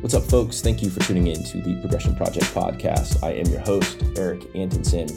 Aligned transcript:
What's 0.00 0.14
up, 0.14 0.22
folks? 0.22 0.60
Thank 0.60 0.80
you 0.80 0.90
for 0.90 1.00
tuning 1.00 1.26
in 1.26 1.42
to 1.42 1.60
the 1.60 1.74
Progression 1.80 2.14
Project 2.14 2.46
podcast. 2.54 3.20
I 3.24 3.32
am 3.32 3.46
your 3.46 3.58
host, 3.58 4.00
Eric 4.16 4.46
Antonson. 4.54 5.08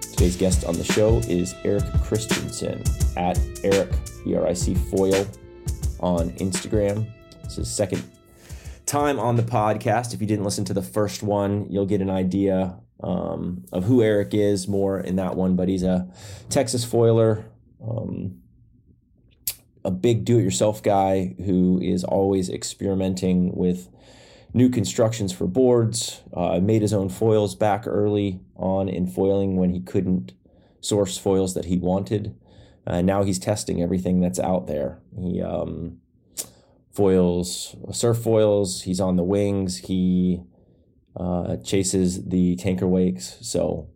Today's 0.00 0.36
guest 0.36 0.64
on 0.64 0.76
the 0.76 0.84
show 0.84 1.18
is 1.26 1.56
Eric 1.64 1.82
Christensen 2.04 2.84
at 3.16 3.40
Eric, 3.64 3.90
E 4.24 4.36
R 4.36 4.46
I 4.46 4.52
C 4.52 4.76
Foil 4.76 5.26
on 5.98 6.30
Instagram. 6.34 7.10
This 7.42 7.58
is 7.58 7.68
second 7.68 8.04
time 8.86 9.18
on 9.18 9.34
the 9.34 9.42
podcast. 9.42 10.14
If 10.14 10.20
you 10.20 10.28
didn't 10.28 10.44
listen 10.44 10.64
to 10.66 10.72
the 10.72 10.82
first 10.82 11.24
one, 11.24 11.66
you'll 11.68 11.84
get 11.84 12.00
an 12.00 12.08
idea 12.08 12.78
um, 13.02 13.64
of 13.72 13.82
who 13.82 14.04
Eric 14.04 14.34
is 14.34 14.68
more 14.68 15.00
in 15.00 15.16
that 15.16 15.34
one, 15.34 15.56
but 15.56 15.68
he's 15.68 15.82
a 15.82 16.08
Texas 16.48 16.84
foiler. 16.84 17.44
Um, 17.84 18.41
a 19.84 19.90
big 19.90 20.24
do-it-yourself 20.24 20.82
guy 20.82 21.34
who 21.44 21.80
is 21.82 22.04
always 22.04 22.48
experimenting 22.48 23.54
with 23.54 23.88
new 24.54 24.68
constructions 24.68 25.32
for 25.32 25.46
boards. 25.46 26.22
Uh, 26.32 26.60
made 26.60 26.82
his 26.82 26.92
own 26.92 27.08
foils 27.08 27.54
back 27.54 27.86
early 27.86 28.40
on 28.56 28.88
in 28.88 29.06
foiling 29.06 29.56
when 29.56 29.70
he 29.70 29.80
couldn't 29.80 30.32
source 30.80 31.16
foils 31.18 31.54
that 31.54 31.66
he 31.66 31.78
wanted. 31.78 32.36
Uh, 32.86 33.00
now 33.00 33.22
he's 33.22 33.38
testing 33.38 33.80
everything 33.80 34.20
that's 34.20 34.40
out 34.40 34.66
there. 34.66 35.00
He 35.16 35.40
um, 35.40 35.98
foils 36.92 37.76
surf 37.92 38.18
foils. 38.18 38.82
He's 38.82 39.00
on 39.00 39.16
the 39.16 39.22
wings. 39.22 39.78
He 39.78 40.42
uh, 41.16 41.56
chases 41.58 42.24
the 42.24 42.56
tanker 42.56 42.88
wakes. 42.88 43.38
So 43.40 43.88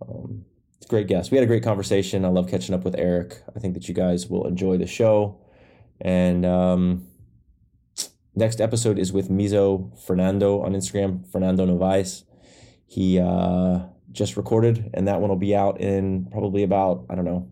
um, 0.00 0.44
great 0.86 1.06
guest. 1.06 1.30
We 1.30 1.36
had 1.36 1.44
a 1.44 1.46
great 1.46 1.62
conversation. 1.62 2.24
I 2.24 2.28
love 2.28 2.48
catching 2.48 2.74
up 2.74 2.84
with 2.84 2.94
Eric. 2.96 3.42
I 3.54 3.58
think 3.58 3.74
that 3.74 3.88
you 3.88 3.94
guys 3.94 4.28
will 4.28 4.46
enjoy 4.46 4.78
the 4.78 4.86
show. 4.86 5.38
And 6.00 6.44
um, 6.44 7.06
next 8.34 8.60
episode 8.60 8.98
is 8.98 9.12
with 9.12 9.30
Mizo 9.30 9.98
Fernando 10.06 10.62
on 10.62 10.72
Instagram, 10.72 11.30
Fernando 11.30 11.66
Novaes. 11.66 12.24
He 12.86 13.18
uh, 13.18 13.80
just 14.10 14.36
recorded, 14.36 14.90
and 14.94 15.08
that 15.08 15.20
one 15.20 15.30
will 15.30 15.36
be 15.36 15.54
out 15.54 15.80
in 15.80 16.26
probably 16.30 16.62
about, 16.62 17.06
I 17.08 17.14
don't 17.14 17.24
know, 17.24 17.48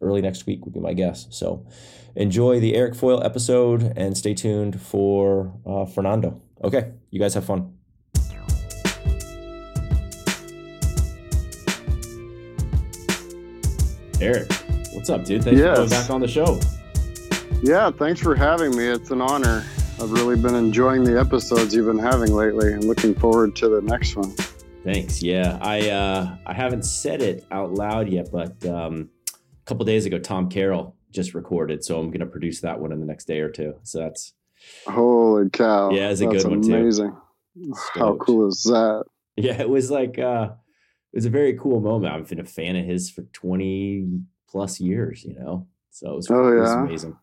early 0.00 0.20
next 0.20 0.46
week 0.46 0.64
would 0.64 0.74
be 0.74 0.80
my 0.80 0.92
guess. 0.92 1.26
So 1.30 1.66
enjoy 2.14 2.60
the 2.60 2.74
Eric 2.74 2.94
Foil 2.94 3.22
episode 3.22 3.92
and 3.96 4.16
stay 4.16 4.34
tuned 4.34 4.80
for 4.80 5.54
uh, 5.66 5.86
Fernando. 5.86 6.40
Okay, 6.62 6.92
you 7.10 7.20
guys 7.20 7.34
have 7.34 7.44
fun. 7.44 7.77
Eric, 14.20 14.50
what's 14.92 15.10
up, 15.10 15.24
dude? 15.24 15.44
Thanks 15.44 15.60
Yes. 15.60 15.68
for 15.70 15.74
coming 15.76 15.90
back 15.90 16.10
on 16.10 16.20
the 16.20 16.28
show. 16.28 16.58
Yeah, 17.62 17.90
thanks 17.90 18.20
for 18.20 18.34
having 18.34 18.76
me. 18.76 18.84
It's 18.86 19.10
an 19.10 19.20
honor. 19.20 19.64
I've 20.00 20.10
really 20.12 20.36
been 20.36 20.54
enjoying 20.54 21.04
the 21.04 21.18
episodes 21.18 21.74
you've 21.74 21.86
been 21.86 21.98
having 21.98 22.32
lately 22.32 22.72
and 22.72 22.84
looking 22.84 23.14
forward 23.14 23.54
to 23.56 23.68
the 23.68 23.80
next 23.82 24.16
one. 24.16 24.30
Thanks. 24.84 25.22
Yeah, 25.22 25.58
I 25.60 25.90
uh, 25.90 26.36
I 26.46 26.52
haven't 26.54 26.84
said 26.84 27.20
it 27.22 27.44
out 27.50 27.72
loud 27.74 28.08
yet, 28.08 28.28
but 28.32 28.64
um, 28.66 29.10
a 29.28 29.66
couple 29.66 29.84
days 29.84 30.06
ago, 30.06 30.18
Tom 30.18 30.48
Carroll 30.48 30.96
just 31.10 31.34
recorded, 31.34 31.84
so 31.84 31.98
I'm 31.98 32.08
going 32.10 32.20
to 32.20 32.26
produce 32.26 32.60
that 32.62 32.78
one 32.80 32.92
in 32.92 33.00
the 33.00 33.06
next 33.06 33.26
day 33.26 33.40
or 33.40 33.50
two. 33.50 33.74
So 33.82 33.98
that's 34.00 34.34
Holy 34.86 35.48
cow. 35.50 35.90
Yeah, 35.90 36.10
it's 36.10 36.20
a 36.20 36.26
good 36.26 36.44
one, 36.44 36.62
too. 36.62 36.74
amazing. 36.74 37.16
How 37.94 38.16
cool 38.16 38.48
is 38.48 38.62
that? 38.64 39.04
Yeah, 39.40 39.60
it 39.60 39.68
was 39.68 39.88
like 39.88 40.18
uh, 40.18 40.48
was 41.14 41.26
a 41.26 41.30
very 41.30 41.56
cool 41.58 41.80
moment. 41.80 42.12
I've 42.14 42.28
been 42.28 42.40
a 42.40 42.44
fan 42.44 42.76
of 42.76 42.84
his 42.84 43.10
for 43.10 43.22
20 43.22 44.20
plus 44.50 44.80
years, 44.80 45.24
you 45.24 45.34
know. 45.34 45.66
So 45.90 46.12
it 46.12 46.16
was, 46.16 46.30
Oh, 46.30 46.52
it 46.52 46.60
was 46.60 46.70
yeah? 46.70 46.84
amazing. 46.84 47.16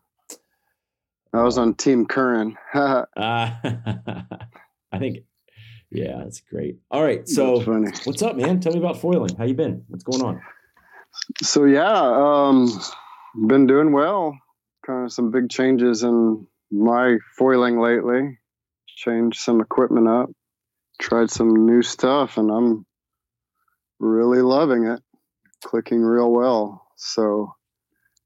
I 1.34 1.44
was 1.44 1.58
on 1.58 1.76
Team 1.76 2.06
Curren. 2.06 2.58
Uh, 2.74 3.06
I 3.18 5.00
think, 5.00 5.20
yeah, 5.92 6.18
that's 6.20 6.40
great. 6.42 6.78
All 6.90 7.04
right, 7.04 7.28
so 7.28 7.60
what's 8.06 8.22
up, 8.22 8.38
man? 8.38 8.60
Tell 8.60 8.74
me 8.74 8.80
about 8.80 9.00
foiling. 9.02 9.36
How 9.36 9.44
you 9.44 9.54
been? 9.54 9.84
What's 9.88 10.04
going 10.04 10.22
on? 10.24 10.42
So 11.42 11.66
yeah, 11.66 11.92
um, 11.92 12.70
been 13.48 13.68
doing 13.68 13.92
well. 13.92 14.38
Kind 14.86 15.06
of 15.06 15.12
some 15.14 15.32
big 15.32 15.50
changes 15.50 16.04
in 16.04 16.48
my 16.72 17.18
foiling 17.38 17.80
lately. 17.80 18.38
Changed 18.88 19.40
some 19.40 19.60
equipment 19.60 20.08
up, 20.08 20.30
tried 21.02 21.30
some 21.30 21.66
new 21.66 21.82
stuff, 21.82 22.38
and 22.38 22.50
I'm 22.50 22.86
really 24.06 24.42
loving 24.42 24.86
it. 24.86 25.02
Clicking 25.64 26.02
real 26.02 26.32
well. 26.32 26.88
So 26.96 27.54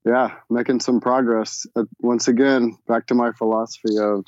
yeah, 0.06 0.36
making 0.50 0.80
some 0.80 1.00
progress. 1.00 1.66
Uh, 1.76 1.84
once 2.00 2.28
again, 2.28 2.78
back 2.88 3.08
to 3.08 3.16
my 3.16 3.32
philosophy 3.32 3.98
of, 4.00 4.26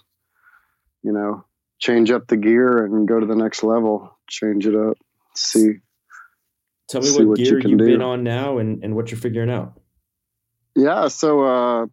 you 1.03 1.11
know, 1.11 1.45
change 1.79 2.11
up 2.11 2.27
the 2.27 2.37
gear 2.37 2.85
and 2.85 3.07
go 3.07 3.19
to 3.19 3.25
the 3.25 3.35
next 3.35 3.63
level. 3.63 4.17
Change 4.27 4.67
it 4.67 4.75
up. 4.75 4.97
See 5.35 5.75
Tell 6.89 7.01
me 7.01 7.07
See 7.07 7.19
what, 7.19 7.27
what 7.29 7.39
you 7.39 7.45
gear 7.45 7.59
you've 7.59 7.79
do. 7.79 7.85
been 7.85 8.01
on 8.01 8.23
now 8.23 8.57
and, 8.57 8.83
and 8.83 8.95
what 8.95 9.11
you're 9.11 9.19
figuring 9.19 9.49
out. 9.49 9.79
Yeah, 10.75 11.07
so 11.07 11.43
uh 11.45 11.85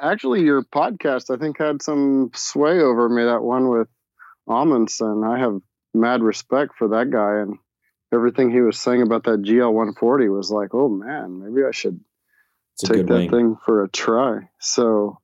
actually 0.00 0.42
your 0.42 0.62
podcast 0.62 1.34
I 1.34 1.38
think 1.38 1.58
had 1.58 1.82
some 1.82 2.30
sway 2.34 2.80
over 2.80 3.08
me 3.08 3.24
that 3.24 3.42
one 3.42 3.68
with 3.68 3.88
Amundsen. 4.48 5.22
I 5.24 5.38
have 5.38 5.60
mad 5.94 6.22
respect 6.22 6.74
for 6.76 6.88
that 6.88 7.10
guy 7.10 7.40
and 7.40 7.58
everything 8.12 8.50
he 8.50 8.60
was 8.60 8.78
saying 8.78 9.02
about 9.02 9.24
that 9.24 9.42
GL 9.42 9.72
140 9.72 10.28
was 10.28 10.50
like, 10.50 10.74
"Oh 10.74 10.88
man, 10.88 11.40
maybe 11.42 11.66
I 11.66 11.70
should 11.72 12.00
It's 12.74 12.88
take 12.88 13.06
that 13.06 13.14
wing. 13.14 13.30
thing 13.30 13.56
for 13.64 13.82
a 13.84 13.88
try." 13.88 14.50
So 14.60 15.20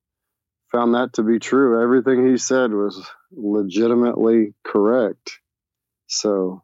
found 0.72 0.94
that 0.94 1.14
to 1.14 1.22
be 1.22 1.38
true. 1.38 1.82
Everything 1.82 2.28
he 2.28 2.36
said 2.36 2.72
was 2.72 3.08
legitimately 3.30 4.54
correct. 4.64 5.38
So 6.08 6.62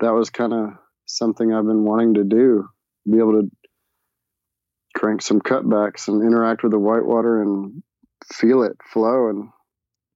that 0.00 0.10
was 0.10 0.30
kind 0.30 0.52
of 0.52 0.70
something 1.06 1.52
I've 1.52 1.66
been 1.66 1.84
wanting 1.84 2.14
to 2.14 2.24
do, 2.24 2.68
be 3.10 3.18
able 3.18 3.42
to 3.42 3.50
crank 4.94 5.22
some 5.22 5.40
cutbacks 5.40 6.08
and 6.08 6.22
interact 6.22 6.62
with 6.62 6.72
the 6.72 6.78
whitewater 6.78 7.40
and 7.40 7.82
feel 8.32 8.62
it 8.62 8.76
flow. 8.92 9.28
And 9.28 9.48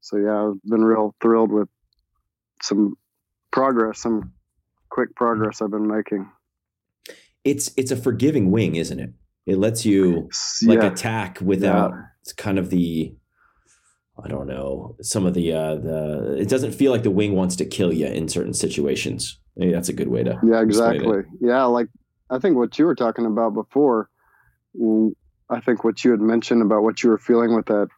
so, 0.00 0.16
yeah, 0.16 0.49
I've 0.49 0.62
been 0.64 0.84
real 0.84 1.14
thrilled 1.22 1.53
with 1.53 1.69
some 2.60 2.97
progress, 3.53 4.00
some 4.00 4.32
quick 4.93 5.17
progress 5.17 5.63
I've 5.63 5.71
been 5.71 5.89
making. 5.89 6.31
It's 7.45 7.73
it's 7.77 7.91
a 7.91 7.97
forgiving 7.97 8.51
wing, 8.51 8.77
isn't 8.77 9.01
it? 9.01 9.11
It 9.47 9.57
lets 9.57 9.85
you 9.85 10.29
like 10.65 10.83
yeah, 10.83 10.93
attack 10.93 11.39
without 11.41 11.95
it's 12.21 12.33
kind 12.33 12.59
of 12.59 12.71
the 12.71 13.15
I 14.23 14.29
don't 14.29 14.47
know 14.47 14.97
some 15.01 15.25
of 15.27 15.35
the 15.35 15.53
uh 15.53 15.75
the 15.77 16.37
it 16.39 16.49
doesn't 16.49 16.73
feel 16.73 16.93
like 16.93 17.03
the 17.03 17.11
wing 17.11 17.35
wants 17.35 17.57
to 17.57 17.65
kill 17.65 17.93
you 17.93 18.07
in 18.07 18.29
certain 18.29 18.53
situations. 18.53 19.41
Maybe 19.57 19.73
that's 19.73 19.89
a 19.89 19.95
good 19.95 20.09
way 20.09 20.23
to 20.25 20.39
yeah, 20.45 20.61
exactly. 20.61 21.23
Yeah, 21.41 21.65
like 21.65 21.89
I 22.31 22.39
think 22.39 22.57
what 22.57 22.79
you 22.79 22.85
were 22.85 22.95
talking 22.95 23.27
about 23.27 23.55
before, 23.55 24.11
I 25.51 25.61
think 25.61 25.85
what 25.85 26.05
you 26.05 26.11
had 26.13 26.21
mentioned 26.21 26.63
about 26.63 26.83
what 26.83 27.03
you 27.03 27.11
were 27.11 27.19
feeling 27.19 27.57
with 27.57 27.67
that 27.67 27.89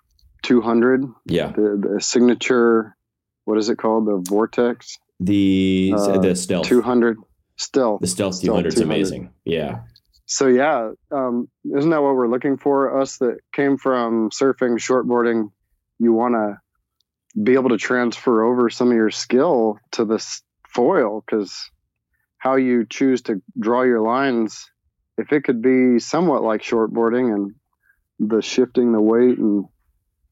200, 0.43 1.05
Yeah, 1.27 1.53
the, 1.53 1.95
the 1.95 2.01
signature, 2.01 2.97
what 3.45 3.59
is 3.59 3.69
it 3.69 3.79
called? 3.79 4.07
The 4.07 4.25
Vortex 4.29 4.99
the 5.25 5.93
Uh, 5.95 6.19
the 6.19 6.35
stealth 6.35 6.67
200 6.67 7.19
stealth. 7.57 8.01
the 8.01 8.07
stealth 8.07 8.35
Stealth 8.35 8.63
200 8.63 8.75
is 8.75 8.81
amazing. 8.81 9.31
Yeah, 9.45 9.81
So 10.27 10.47
yeah, 10.49 10.91
um, 11.11 11.49
isn't 11.65 11.91
that 11.91 12.03
what 12.03 12.15
we're 12.15 12.29
looking 12.29 12.57
for? 12.57 13.01
Us 13.01 13.19
that 13.19 13.39
came 13.53 13.77
from 13.77 14.31
surfing, 14.31 14.79
shortboarding, 14.79 15.51
you 15.99 16.13
want 16.13 16.35
to 16.35 16.59
be 17.43 17.55
able 17.55 17.71
to 17.71 17.77
transfer 17.77 18.45
over 18.45 18.71
some 18.71 18.89
of 18.89 18.95
your 18.95 19.11
skill 19.11 19.79
to 19.93 20.05
this 20.05 20.43
foil 20.69 21.23
because 21.25 21.71
how 22.39 22.57
you 22.57 22.85
choose 22.89 23.23
to 23.23 23.43
draw 23.59 23.83
your 23.83 24.01
lines, 24.01 24.71
if 25.19 25.33
it 25.33 25.45
could 25.45 25.63
be 25.63 25.99
somewhat 25.99 26.43
like 26.43 26.63
shortboarding 26.63 27.35
and 27.35 27.55
the 28.19 28.41
shifting 28.43 28.93
the 28.93 29.01
weight 29.01 29.39
and 29.39 29.65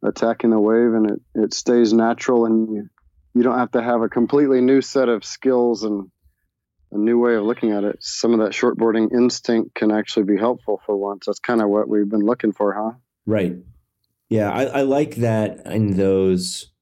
attacking 0.04 0.50
the 0.50 0.60
wave 0.60 0.94
and 0.94 1.10
it, 1.10 1.20
it 1.34 1.54
stays 1.54 1.92
natural 1.92 2.46
and 2.46 2.68
you, 2.74 2.88
you 3.34 3.42
don't 3.42 3.58
have 3.58 3.70
to 3.72 3.82
have 3.82 4.02
a 4.02 4.08
completely 4.08 4.60
new 4.60 4.80
set 4.82 5.08
of 5.08 5.24
skills 5.24 5.82
and 5.84 6.10
a 6.90 6.98
new 6.98 7.18
way 7.18 7.34
of 7.36 7.44
looking 7.44 7.72
at 7.72 7.84
it. 7.84 7.96
Some 8.00 8.32
of 8.34 8.40
that 8.40 8.52
shortboarding 8.52 9.12
instinct 9.12 9.74
can 9.74 9.90
actually 9.90 10.24
be 10.24 10.36
helpful 10.36 10.80
for 10.84 10.96
once. 10.96 11.24
That's 11.26 11.38
kind 11.38 11.62
of 11.62 11.68
what 11.70 11.88
we've 11.88 12.08
been 12.08 12.26
looking 12.26 12.52
for, 12.52 12.72
huh? 12.74 12.98
right. 13.26 13.56
Yeah, 14.28 14.50
I, 14.50 14.64
I 14.64 14.82
like 14.82 15.16
that 15.16 15.66
in 15.66 15.96
those 15.96 16.72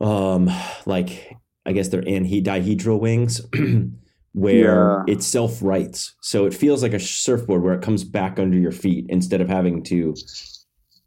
um 0.00 0.50
like 0.86 1.36
I 1.66 1.72
guess 1.72 1.88
they're 1.88 2.00
anhi- 2.02 2.42
dihedral 2.42 2.98
wings 3.00 3.40
where 4.32 5.04
Yeah. 5.06 5.12
it 5.12 5.22
self 5.22 5.62
rights. 5.62 6.14
So 6.22 6.46
it 6.46 6.54
feels 6.54 6.82
like 6.82 6.94
a 6.94 7.00
surfboard 7.00 7.62
where 7.62 7.74
it 7.74 7.82
comes 7.82 8.02
back 8.04 8.38
under 8.38 8.56
your 8.58 8.72
feet 8.72 9.06
instead 9.10 9.40
of 9.42 9.48
having 9.48 9.82
to 9.84 10.14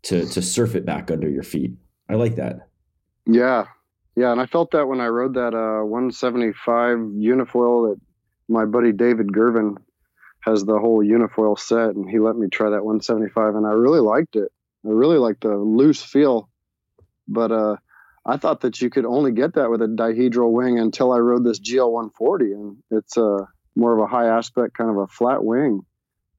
to 0.04 0.25
to 0.28 0.42
surf 0.42 0.75
it 0.75 0.86
back 0.86 1.10
under 1.10 1.30
your 1.30 1.44
feet. 1.44 1.72
I 2.10 2.13
like 2.16 2.36
that. 2.36 2.68
Yeah. 3.25 3.66
Yeah. 4.15 4.31
And 4.31 4.39
I 4.39 4.45
felt 4.45 4.71
that 4.71 4.88
when 4.88 5.01
I 5.01 5.07
rode 5.07 5.36
that 5.36 5.54
uh, 5.54 5.83
175 5.83 6.98
unifoil 6.98 7.89
that 7.89 8.01
my 8.48 8.65
buddy 8.65 8.92
David 8.92 9.27
Gervin 9.27 9.77
has 10.42 10.65
the 10.65 10.77
whole 10.77 11.04
unifoil 11.04 11.57
set 11.57 11.95
and 11.95 12.10
he 12.10 12.19
let 12.19 12.36
me 12.36 12.48
try 12.48 12.69
that 12.69 12.83
175 12.83 13.56
and 13.56 13.65
I 13.65 13.71
really 13.71 14.01
liked 14.01 14.36
it. 14.36 14.51
I 14.86 14.89
really 14.89 15.18
liked 15.18 15.42
the 15.42 15.56
loose 15.56 16.01
feel 16.01 16.50
but 17.27 17.51
uh, 17.51 17.77
I 18.25 18.38
thought 18.38 18.62
that 18.62 18.81
you 18.81 18.89
could 18.89 19.06
only 19.06 19.31
get 19.31 19.56
that 19.56 19.69
with 19.69 19.81
a 19.81 19.88
dihedral 19.88 20.51
wing 20.51 20.80
until 20.80 21.12
I 21.12 21.18
rode 21.18 21.44
this 21.44 21.59
GL 21.59 21.89
140, 21.89 22.51
and 22.54 22.77
it's 22.92 23.18
uh, 23.18 23.45
more 23.75 23.94
of 23.94 24.00
a 24.00 24.07
high 24.07 24.27
aspect, 24.27 24.77
kind 24.77 24.89
of 24.89 24.98
a 24.98 25.07
flat 25.07 25.44
wing, 25.44 25.81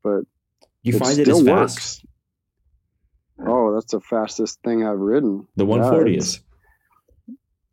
but 0.02 0.22
you 0.82 0.98
find 0.98 1.18
it, 1.18 1.28
it 1.28 1.30
as 1.30 1.42
fast. 1.42 1.46
Works. 1.46 2.06
Oh, 3.46 3.74
that's 3.74 3.92
the 3.92 4.00
fastest 4.00 4.60
thing 4.62 4.86
I've 4.86 4.98
ridden. 4.98 5.46
The 5.56 5.64
140 5.64 6.12
yeah, 6.12 6.18
is. 6.18 6.40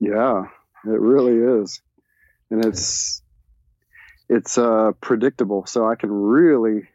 Yeah, 0.02 0.46
it 0.84 1.00
really 1.00 1.62
is, 1.62 1.80
and 2.50 2.66
it's 2.66 3.22
it's 4.28 4.58
uh, 4.58 4.94
predictable, 5.00 5.68
so 5.68 5.88
I 5.88 5.94
can 5.94 6.12
really 6.12 6.90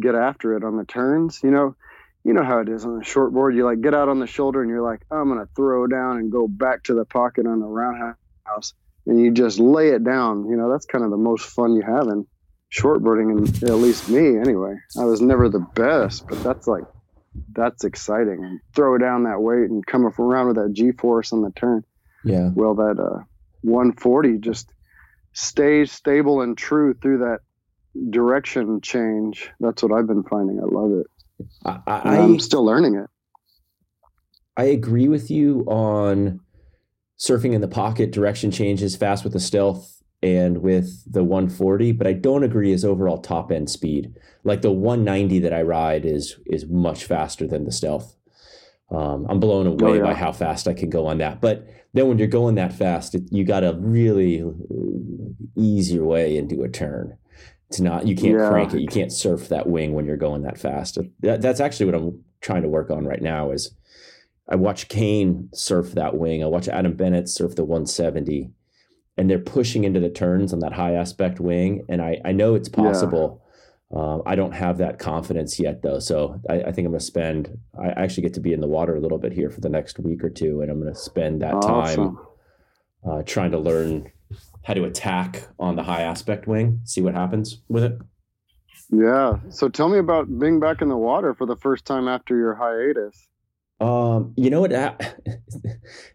get 0.00 0.14
after 0.14 0.56
it 0.56 0.64
on 0.64 0.78
the 0.78 0.86
turns. 0.86 1.40
You 1.42 1.50
know, 1.50 1.76
you 2.24 2.32
know 2.32 2.42
how 2.42 2.60
it 2.60 2.70
is 2.70 2.86
on 2.86 3.02
a 3.02 3.04
short 3.04 3.34
board. 3.34 3.54
You 3.54 3.66
like 3.66 3.82
get 3.82 3.94
out 3.94 4.08
on 4.08 4.18
the 4.18 4.26
shoulder 4.26 4.62
and 4.62 4.70
you're 4.70 4.82
like, 4.82 5.02
I'm 5.10 5.28
gonna 5.28 5.46
throw 5.54 5.86
down 5.86 6.16
and 6.16 6.32
go 6.32 6.48
back 6.48 6.84
to 6.84 6.94
the 6.94 7.04
pocket 7.04 7.46
on 7.46 7.60
the 7.60 7.66
roundhouse, 7.66 8.72
and 9.06 9.20
you 9.20 9.30
just 9.30 9.58
lay 9.58 9.90
it 9.90 10.02
down. 10.02 10.48
You 10.48 10.56
know, 10.56 10.70
that's 10.70 10.86
kind 10.86 11.04
of 11.04 11.10
the 11.10 11.18
most 11.18 11.44
fun 11.44 11.74
you 11.74 11.82
have 11.82 12.08
in 12.08 12.26
shortboarding, 12.72 13.30
and 13.30 13.62
at 13.64 13.76
least 13.76 14.08
me 14.08 14.38
anyway. 14.38 14.76
I 14.98 15.04
was 15.04 15.20
never 15.20 15.50
the 15.50 15.66
best, 15.74 16.26
but 16.26 16.42
that's 16.42 16.66
like 16.66 16.84
that's 17.52 17.84
exciting. 17.84 18.60
Throw 18.74 18.96
down 18.96 19.24
that 19.24 19.42
weight 19.42 19.68
and 19.68 19.84
come 19.84 20.06
around 20.06 20.46
with 20.46 20.56
that 20.56 20.72
G 20.72 20.92
force 20.92 21.34
on 21.34 21.42
the 21.42 21.50
turn. 21.50 21.84
Yeah. 22.24 22.50
Well, 22.54 22.74
that 22.74 22.98
uh, 22.98 23.24
140 23.62 24.38
just 24.38 24.72
stays 25.32 25.92
stable 25.92 26.42
and 26.42 26.56
true 26.56 26.94
through 26.94 27.18
that 27.18 27.38
direction 28.10 28.80
change. 28.80 29.50
That's 29.60 29.82
what 29.82 29.92
I've 29.92 30.06
been 30.06 30.22
finding. 30.24 30.60
I 30.60 30.64
love 30.64 30.92
it. 30.92 31.06
I, 31.64 32.16
am 32.18 32.38
still 32.38 32.64
learning 32.64 32.96
it. 32.96 33.10
I 34.56 34.64
agree 34.64 35.08
with 35.08 35.30
you 35.30 35.64
on 35.66 36.40
surfing 37.18 37.52
in 37.52 37.60
the 37.60 37.68
pocket 37.68 38.12
direction 38.12 38.50
changes 38.50 38.96
fast 38.96 39.24
with 39.24 39.32
the 39.32 39.40
stealth 39.40 40.02
and 40.22 40.58
with 40.58 41.02
the 41.10 41.24
140, 41.24 41.92
but 41.92 42.06
I 42.06 42.12
don't 42.12 42.44
agree 42.44 42.72
as 42.72 42.84
overall 42.84 43.18
top 43.18 43.50
end 43.50 43.70
speed. 43.70 44.14
Like 44.44 44.62
the 44.62 44.70
190 44.70 45.40
that 45.40 45.52
I 45.52 45.62
ride 45.62 46.04
is 46.04 46.36
is 46.46 46.66
much 46.66 47.04
faster 47.04 47.46
than 47.46 47.64
the 47.64 47.72
stealth. 47.72 48.16
Um, 48.92 49.26
I'm 49.28 49.40
blown 49.40 49.66
away 49.66 49.92
oh, 49.92 49.94
yeah. 49.94 50.02
by 50.02 50.14
how 50.14 50.32
fast 50.32 50.68
I 50.68 50.74
can 50.74 50.90
go 50.90 51.06
on 51.06 51.18
that. 51.18 51.40
But 51.40 51.66
then 51.94 52.08
when 52.08 52.18
you're 52.18 52.28
going 52.28 52.56
that 52.56 52.74
fast, 52.74 53.14
it, 53.14 53.22
you 53.30 53.44
got 53.44 53.64
a 53.64 53.74
really 53.78 54.44
easier 55.56 56.04
way 56.04 56.36
into 56.36 56.62
a 56.62 56.68
turn. 56.68 57.16
It's 57.68 57.80
not 57.80 58.06
you 58.06 58.14
can't 58.14 58.38
yeah. 58.38 58.50
crank 58.50 58.74
it. 58.74 58.80
You 58.80 58.88
can't 58.88 59.12
surf 59.12 59.48
that 59.48 59.66
wing 59.66 59.94
when 59.94 60.04
you're 60.04 60.18
going 60.18 60.42
that 60.42 60.58
fast. 60.58 60.98
That, 61.20 61.40
that's 61.40 61.60
actually 61.60 61.86
what 61.86 61.94
I'm 61.94 62.22
trying 62.42 62.62
to 62.62 62.68
work 62.68 62.90
on 62.90 63.06
right 63.06 63.22
now. 63.22 63.50
Is 63.50 63.74
I 64.46 64.56
watch 64.56 64.88
Kane 64.88 65.48
surf 65.54 65.92
that 65.92 66.18
wing. 66.18 66.42
I 66.42 66.46
watch 66.46 66.68
Adam 66.68 66.94
Bennett 66.94 67.30
surf 67.30 67.54
the 67.54 67.64
170, 67.64 68.50
and 69.16 69.30
they're 69.30 69.38
pushing 69.38 69.84
into 69.84 70.00
the 70.00 70.10
turns 70.10 70.52
on 70.52 70.58
that 70.58 70.74
high 70.74 70.92
aspect 70.92 71.40
wing. 71.40 71.86
And 71.88 72.02
I 72.02 72.20
I 72.26 72.32
know 72.32 72.54
it's 72.54 72.68
possible. 72.68 73.38
Yeah. 73.38 73.41
Um, 73.94 74.22
I 74.24 74.36
don't 74.36 74.52
have 74.52 74.78
that 74.78 74.98
confidence 74.98 75.60
yet 75.60 75.82
though, 75.82 75.98
so 75.98 76.40
I, 76.48 76.62
I 76.62 76.72
think 76.72 76.86
I'm 76.86 76.92
gonna 76.92 77.00
spend. 77.00 77.58
I 77.78 77.88
actually 77.88 78.22
get 78.22 78.34
to 78.34 78.40
be 78.40 78.52
in 78.52 78.60
the 78.60 78.66
water 78.66 78.96
a 78.96 79.00
little 79.00 79.18
bit 79.18 79.32
here 79.32 79.50
for 79.50 79.60
the 79.60 79.68
next 79.68 79.98
week 79.98 80.24
or 80.24 80.30
two, 80.30 80.62
and 80.62 80.70
I'm 80.70 80.78
gonna 80.78 80.94
spend 80.94 81.42
that 81.42 81.54
awesome. 81.54 82.16
time 82.16 82.26
uh, 83.06 83.22
trying 83.24 83.50
to 83.50 83.58
learn 83.58 84.10
how 84.64 84.74
to 84.74 84.84
attack 84.84 85.46
on 85.58 85.76
the 85.76 85.82
high 85.82 86.02
aspect 86.02 86.46
wing, 86.46 86.80
see 86.84 87.02
what 87.02 87.14
happens 87.14 87.60
with 87.68 87.84
it. 87.84 87.98
Yeah. 88.90 89.38
So 89.50 89.68
tell 89.68 89.88
me 89.88 89.98
about 89.98 90.26
being 90.38 90.60
back 90.60 90.82
in 90.82 90.88
the 90.88 90.96
water 90.96 91.34
for 91.34 91.46
the 91.46 91.56
first 91.56 91.84
time 91.84 92.08
after 92.08 92.36
your 92.36 92.54
hiatus. 92.54 93.28
Um, 93.80 94.32
you 94.36 94.50
know 94.50 94.60
what? 94.60 94.72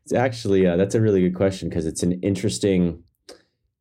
It's 0.03 0.13
actually 0.13 0.65
uh, 0.65 0.77
that's 0.77 0.95
a 0.95 1.01
really 1.01 1.19
good 1.19 1.35
question 1.35 1.67
because 1.67 1.85
it's 1.85 2.01
an 2.01 2.21
interesting 2.21 3.03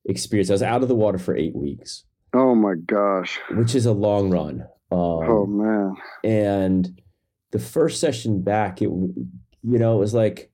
experience. 0.06 0.50
I 0.50 0.54
was 0.54 0.62
out 0.62 0.82
of 0.82 0.88
the 0.88 0.94
water 0.96 1.18
for 1.18 1.36
eight 1.36 1.54
weeks. 1.54 2.02
Oh 2.32 2.54
my 2.54 2.74
gosh! 2.74 3.38
Which 3.50 3.74
is 3.74 3.86
a 3.86 3.92
long 3.92 4.30
run. 4.30 4.62
Um, 4.90 4.98
oh 5.00 5.46
man! 5.46 5.96
And 6.22 7.00
the 7.50 7.58
first 7.58 8.00
session 8.00 8.42
back, 8.42 8.82
it 8.82 8.88
you 8.88 9.24
know 9.62 9.96
it 9.96 10.00
was 10.00 10.14
like 10.14 10.50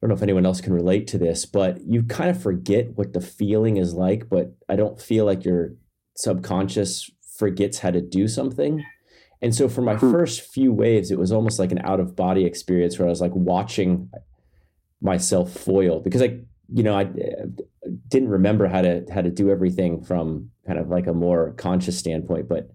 I 0.00 0.06
don't 0.06 0.08
know 0.10 0.16
if 0.16 0.22
anyone 0.22 0.46
else 0.46 0.62
can 0.62 0.72
relate 0.72 1.06
to 1.08 1.18
this, 1.18 1.44
but 1.44 1.82
you 1.82 2.02
kind 2.02 2.30
of 2.30 2.40
forget 2.40 2.96
what 2.96 3.12
the 3.12 3.20
feeling 3.20 3.76
is 3.76 3.92
like, 3.92 4.30
but 4.30 4.54
I 4.66 4.76
don't 4.76 4.98
feel 4.98 5.26
like 5.26 5.44
your 5.44 5.74
subconscious 6.16 7.10
forgets 7.36 7.80
how 7.80 7.90
to 7.90 8.00
do 8.00 8.26
something. 8.26 8.82
And 9.42 9.54
so 9.54 9.68
for 9.68 9.82
my 9.82 9.96
hmm. 9.96 10.10
first 10.10 10.40
few 10.40 10.72
waves, 10.72 11.10
it 11.10 11.18
was 11.18 11.32
almost 11.32 11.58
like 11.58 11.70
an 11.70 11.80
out 11.84 12.00
of 12.00 12.16
body 12.16 12.46
experience 12.46 12.98
where 12.98 13.08
I 13.08 13.10
was 13.10 13.20
like 13.20 13.34
watching 13.34 14.10
myself 15.02 15.52
foil 15.52 16.00
because 16.00 16.22
I, 16.22 16.40
you 16.72 16.82
know, 16.82 16.96
I 16.98 17.10
didn't 18.10 18.28
remember 18.28 18.66
how 18.66 18.82
to 18.82 19.04
how 19.12 19.22
to 19.22 19.30
do 19.30 19.50
everything 19.50 20.02
from 20.02 20.50
kind 20.66 20.78
of 20.78 20.88
like 20.88 21.06
a 21.06 21.14
more 21.14 21.52
conscious 21.52 21.98
standpoint, 21.98 22.48
but 22.48 22.70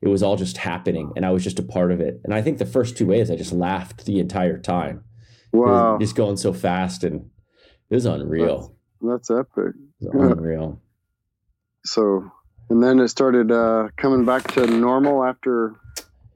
it 0.00 0.08
was 0.08 0.22
all 0.22 0.36
just 0.36 0.56
happening 0.56 1.12
and 1.16 1.24
I 1.26 1.30
was 1.30 1.44
just 1.44 1.58
a 1.58 1.62
part 1.62 1.92
of 1.92 2.00
it. 2.00 2.20
And 2.24 2.34
I 2.34 2.42
think 2.42 2.58
the 2.58 2.66
first 2.66 2.96
two 2.96 3.06
waves 3.06 3.30
I 3.30 3.36
just 3.36 3.52
laughed 3.52 4.06
the 4.06 4.18
entire 4.18 4.58
time. 4.58 5.04
Wow. 5.52 5.98
Just 5.98 6.16
going 6.16 6.36
so 6.36 6.52
fast 6.52 7.04
and 7.04 7.30
it 7.90 7.94
was 7.94 8.06
unreal. 8.06 8.76
That's, 9.00 9.28
that's 9.28 9.48
epic. 9.56 9.74
unreal. 10.12 10.80
So, 11.84 12.30
and 12.70 12.82
then 12.82 13.00
it 13.00 13.08
started 13.08 13.50
uh, 13.50 13.88
coming 13.96 14.24
back 14.24 14.52
to 14.54 14.66
normal 14.66 15.24
after 15.24 15.74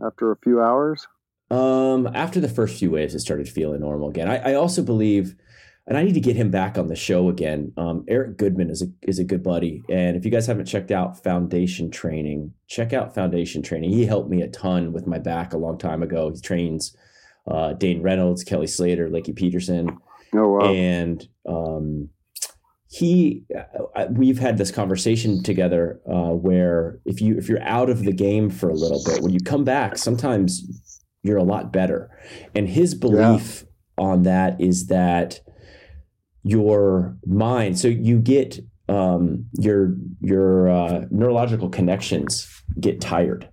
after 0.04 0.32
a 0.32 0.36
few 0.36 0.60
hours. 0.60 1.06
Um, 1.50 2.08
after 2.14 2.40
the 2.40 2.48
first 2.48 2.78
few 2.78 2.90
waves, 2.90 3.14
it 3.14 3.20
started 3.20 3.48
feeling 3.48 3.80
normal 3.80 4.08
again. 4.08 4.28
I, 4.28 4.52
I 4.52 4.54
also 4.54 4.82
believe, 4.82 5.36
and 5.86 5.98
I 5.98 6.04
need 6.04 6.14
to 6.14 6.20
get 6.20 6.36
him 6.36 6.50
back 6.50 6.78
on 6.78 6.88
the 6.88 6.96
show 6.96 7.28
again. 7.28 7.72
Um, 7.76 8.04
Eric 8.08 8.36
Goodman 8.36 8.70
is 8.70 8.82
a 8.82 8.86
is 9.02 9.18
a 9.18 9.24
good 9.24 9.42
buddy, 9.42 9.82
and 9.88 10.16
if 10.16 10.24
you 10.24 10.30
guys 10.30 10.46
haven't 10.46 10.66
checked 10.66 10.90
out 10.90 11.22
Foundation 11.22 11.90
Training, 11.90 12.52
check 12.68 12.92
out 12.92 13.14
Foundation 13.14 13.62
Training. 13.62 13.90
He 13.90 14.06
helped 14.06 14.30
me 14.30 14.42
a 14.42 14.48
ton 14.48 14.92
with 14.92 15.06
my 15.06 15.18
back 15.18 15.52
a 15.52 15.58
long 15.58 15.78
time 15.78 16.02
ago. 16.02 16.30
He 16.30 16.40
trains 16.40 16.96
uh, 17.50 17.72
Dane 17.74 18.02
Reynolds, 18.02 18.44
Kelly 18.44 18.66
Slater, 18.66 19.08
Lakey 19.08 19.34
Peterson. 19.34 19.98
Oh, 20.34 20.48
wow. 20.48 20.72
And 20.72 21.28
um, 21.46 22.08
he, 22.88 23.44
uh, 23.96 24.06
we've 24.10 24.38
had 24.38 24.58
this 24.58 24.70
conversation 24.70 25.42
together 25.42 26.00
uh, 26.06 26.30
where 26.30 27.00
if 27.04 27.20
you 27.20 27.36
if 27.36 27.48
you're 27.48 27.62
out 27.62 27.90
of 27.90 28.04
the 28.04 28.12
game 28.12 28.50
for 28.50 28.70
a 28.70 28.74
little 28.74 29.02
bit, 29.04 29.22
when 29.22 29.32
you 29.32 29.40
come 29.40 29.64
back, 29.64 29.96
sometimes 29.96 30.62
you're 31.22 31.38
a 31.38 31.44
lot 31.44 31.72
better. 31.72 32.10
And 32.54 32.68
his 32.68 32.94
belief 32.94 33.64
yeah. 33.98 34.04
on 34.04 34.22
that 34.22 34.60
is 34.60 34.86
that 34.86 35.40
your 36.42 37.16
mind, 37.26 37.78
so 37.78 37.88
you 37.88 38.18
get 38.18 38.58
um, 38.88 39.46
your 39.58 39.94
your 40.20 40.68
uh, 40.68 41.04
neurological 41.10 41.68
connections 41.68 42.48
get 42.80 43.00
tired, 43.00 43.48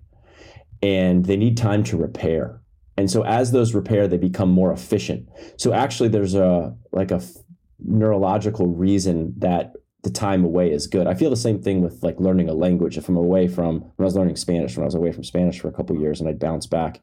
and 0.81 1.25
they 1.25 1.37
need 1.37 1.57
time 1.57 1.83
to 1.85 1.97
repair. 1.97 2.61
And 2.97 3.09
so 3.09 3.23
as 3.23 3.51
those 3.51 3.73
repair, 3.73 4.07
they 4.07 4.17
become 4.17 4.49
more 4.49 4.73
efficient. 4.73 5.29
So 5.57 5.73
actually, 5.73 6.09
there's 6.09 6.35
a 6.35 6.75
like 6.91 7.11
a 7.11 7.15
f- 7.15 7.31
neurological 7.79 8.67
reason 8.67 9.33
that 9.37 9.73
the 10.03 10.09
time 10.09 10.43
away 10.43 10.71
is 10.71 10.87
good. 10.87 11.07
I 11.07 11.13
feel 11.13 11.29
the 11.29 11.35
same 11.35 11.61
thing 11.61 11.81
with 11.81 12.01
like 12.03 12.19
learning 12.19 12.49
a 12.49 12.53
language. 12.53 12.97
If 12.97 13.07
I'm 13.07 13.17
away 13.17 13.47
from 13.47 13.81
when 13.81 13.91
I 13.99 14.03
was 14.03 14.15
learning 14.15 14.35
Spanish, 14.37 14.75
when 14.75 14.83
I 14.83 14.85
was 14.85 14.95
away 14.95 15.11
from 15.11 15.23
Spanish 15.23 15.59
for 15.59 15.67
a 15.67 15.73
couple 15.73 15.97
years, 15.97 16.19
and 16.19 16.29
I'd 16.29 16.39
bounce 16.39 16.65
back, 16.65 17.01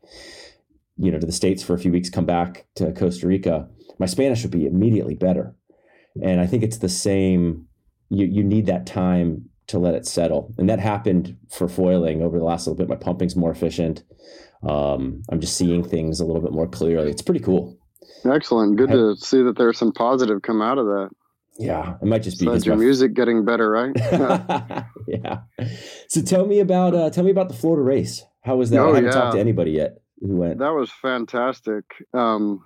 you 0.96 1.10
know, 1.10 1.18
to 1.18 1.26
the 1.26 1.32
states 1.32 1.62
for 1.62 1.74
a 1.74 1.78
few 1.78 1.92
weeks, 1.92 2.10
come 2.10 2.26
back 2.26 2.66
to 2.76 2.92
Costa 2.92 3.26
Rica, 3.26 3.68
my 3.98 4.06
Spanish 4.06 4.42
would 4.42 4.50
be 4.50 4.66
immediately 4.66 5.14
better. 5.14 5.54
And 6.22 6.40
I 6.40 6.46
think 6.46 6.62
it's 6.62 6.78
the 6.78 6.88
same. 6.88 7.66
You 8.08 8.26
you 8.26 8.44
need 8.44 8.66
that 8.66 8.86
time 8.86 9.48
to 9.68 9.78
let 9.78 9.94
it 9.94 10.06
settle, 10.06 10.54
and 10.58 10.68
that 10.70 10.78
happened 10.78 11.36
for 11.50 11.68
foiling 11.68 12.22
over 12.22 12.38
the 12.38 12.44
last 12.44 12.66
little 12.66 12.76
bit. 12.76 12.88
My 12.88 12.94
pumping's 12.94 13.34
more 13.34 13.50
efficient 13.50 14.04
um, 14.62 15.22
I'm 15.30 15.40
just 15.40 15.56
seeing 15.56 15.84
things 15.84 16.20
a 16.20 16.24
little 16.24 16.42
bit 16.42 16.52
more 16.52 16.66
clearly. 16.66 17.10
It's 17.10 17.22
pretty 17.22 17.40
cool. 17.40 17.78
Excellent. 18.24 18.76
Good 18.76 18.90
to 18.90 19.16
see 19.16 19.42
that 19.42 19.56
there's 19.56 19.78
some 19.78 19.92
positive 19.92 20.42
come 20.42 20.62
out 20.62 20.78
of 20.78 20.86
that. 20.86 21.10
Yeah, 21.58 21.94
it 22.02 22.06
might 22.06 22.22
just 22.22 22.38
be 22.38 22.46
because 22.46 22.66
your 22.66 22.76
music 22.76 23.14
getting 23.14 23.44
better, 23.44 23.70
right? 23.70 23.92
yeah. 25.08 25.38
So 26.08 26.20
tell 26.20 26.46
me 26.46 26.60
about 26.60 26.94
uh, 26.94 27.10
tell 27.10 27.24
me 27.24 27.30
about 27.30 27.48
the 27.48 27.54
Florida 27.54 27.82
race. 27.82 28.24
How 28.42 28.56
was 28.56 28.70
that? 28.70 28.80
Oh, 28.80 28.92
I 28.92 28.96
haven't 28.96 29.04
yeah. 29.06 29.10
talked 29.12 29.34
to 29.34 29.40
anybody 29.40 29.72
yet 29.72 29.98
who 30.20 30.36
went. 30.36 30.58
That 30.58 30.74
was 30.74 30.90
fantastic. 30.90 31.84
Um, 32.12 32.64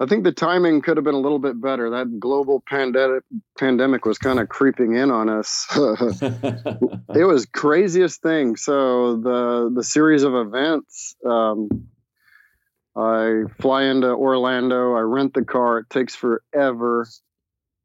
I 0.00 0.06
think 0.06 0.22
the 0.22 0.32
timing 0.32 0.80
could 0.80 0.96
have 0.96 1.04
been 1.04 1.14
a 1.14 1.20
little 1.20 1.40
bit 1.40 1.60
better. 1.60 1.90
That 1.90 2.20
global 2.20 2.62
pandemic 2.68 3.24
pandemic 3.58 4.06
was 4.06 4.18
kind 4.18 4.38
of 4.38 4.48
creeping 4.48 4.94
in 4.94 5.10
on 5.10 5.28
us. 5.28 5.66
it 5.76 7.26
was 7.26 7.46
craziest 7.46 8.22
thing. 8.22 8.56
So 8.56 9.16
the 9.16 9.72
the 9.74 9.82
series 9.82 10.22
of 10.22 10.34
events. 10.34 11.16
Um, 11.26 11.88
I 12.96 13.42
fly 13.60 13.84
into 13.84 14.08
Orlando. 14.08 14.94
I 14.94 15.00
rent 15.00 15.34
the 15.34 15.44
car. 15.44 15.78
It 15.78 15.90
takes 15.90 16.14
forever. 16.14 17.06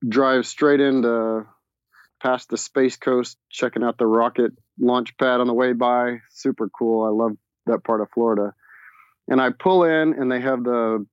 Drive 0.08 0.46
straight 0.46 0.82
into 0.82 1.46
past 2.22 2.50
the 2.50 2.58
Space 2.58 2.98
Coast, 2.98 3.38
checking 3.50 3.84
out 3.84 3.98
the 3.98 4.08
rocket 4.08 4.52
launch 4.80 5.16
pad 5.18 5.40
on 5.40 5.48
the 5.48 5.54
way 5.54 5.74
by. 5.74 6.20
Super 6.32 6.70
cool. 6.70 7.06
I 7.06 7.10
love 7.10 7.38
that 7.66 7.84
part 7.84 8.02
of 8.02 8.10
Florida. 8.14 8.54
And 9.28 9.42
I 9.42 9.52
pull 9.52 9.84
in, 9.84 10.14
and 10.14 10.32
they 10.32 10.42
have 10.42 10.64
the 10.64 11.06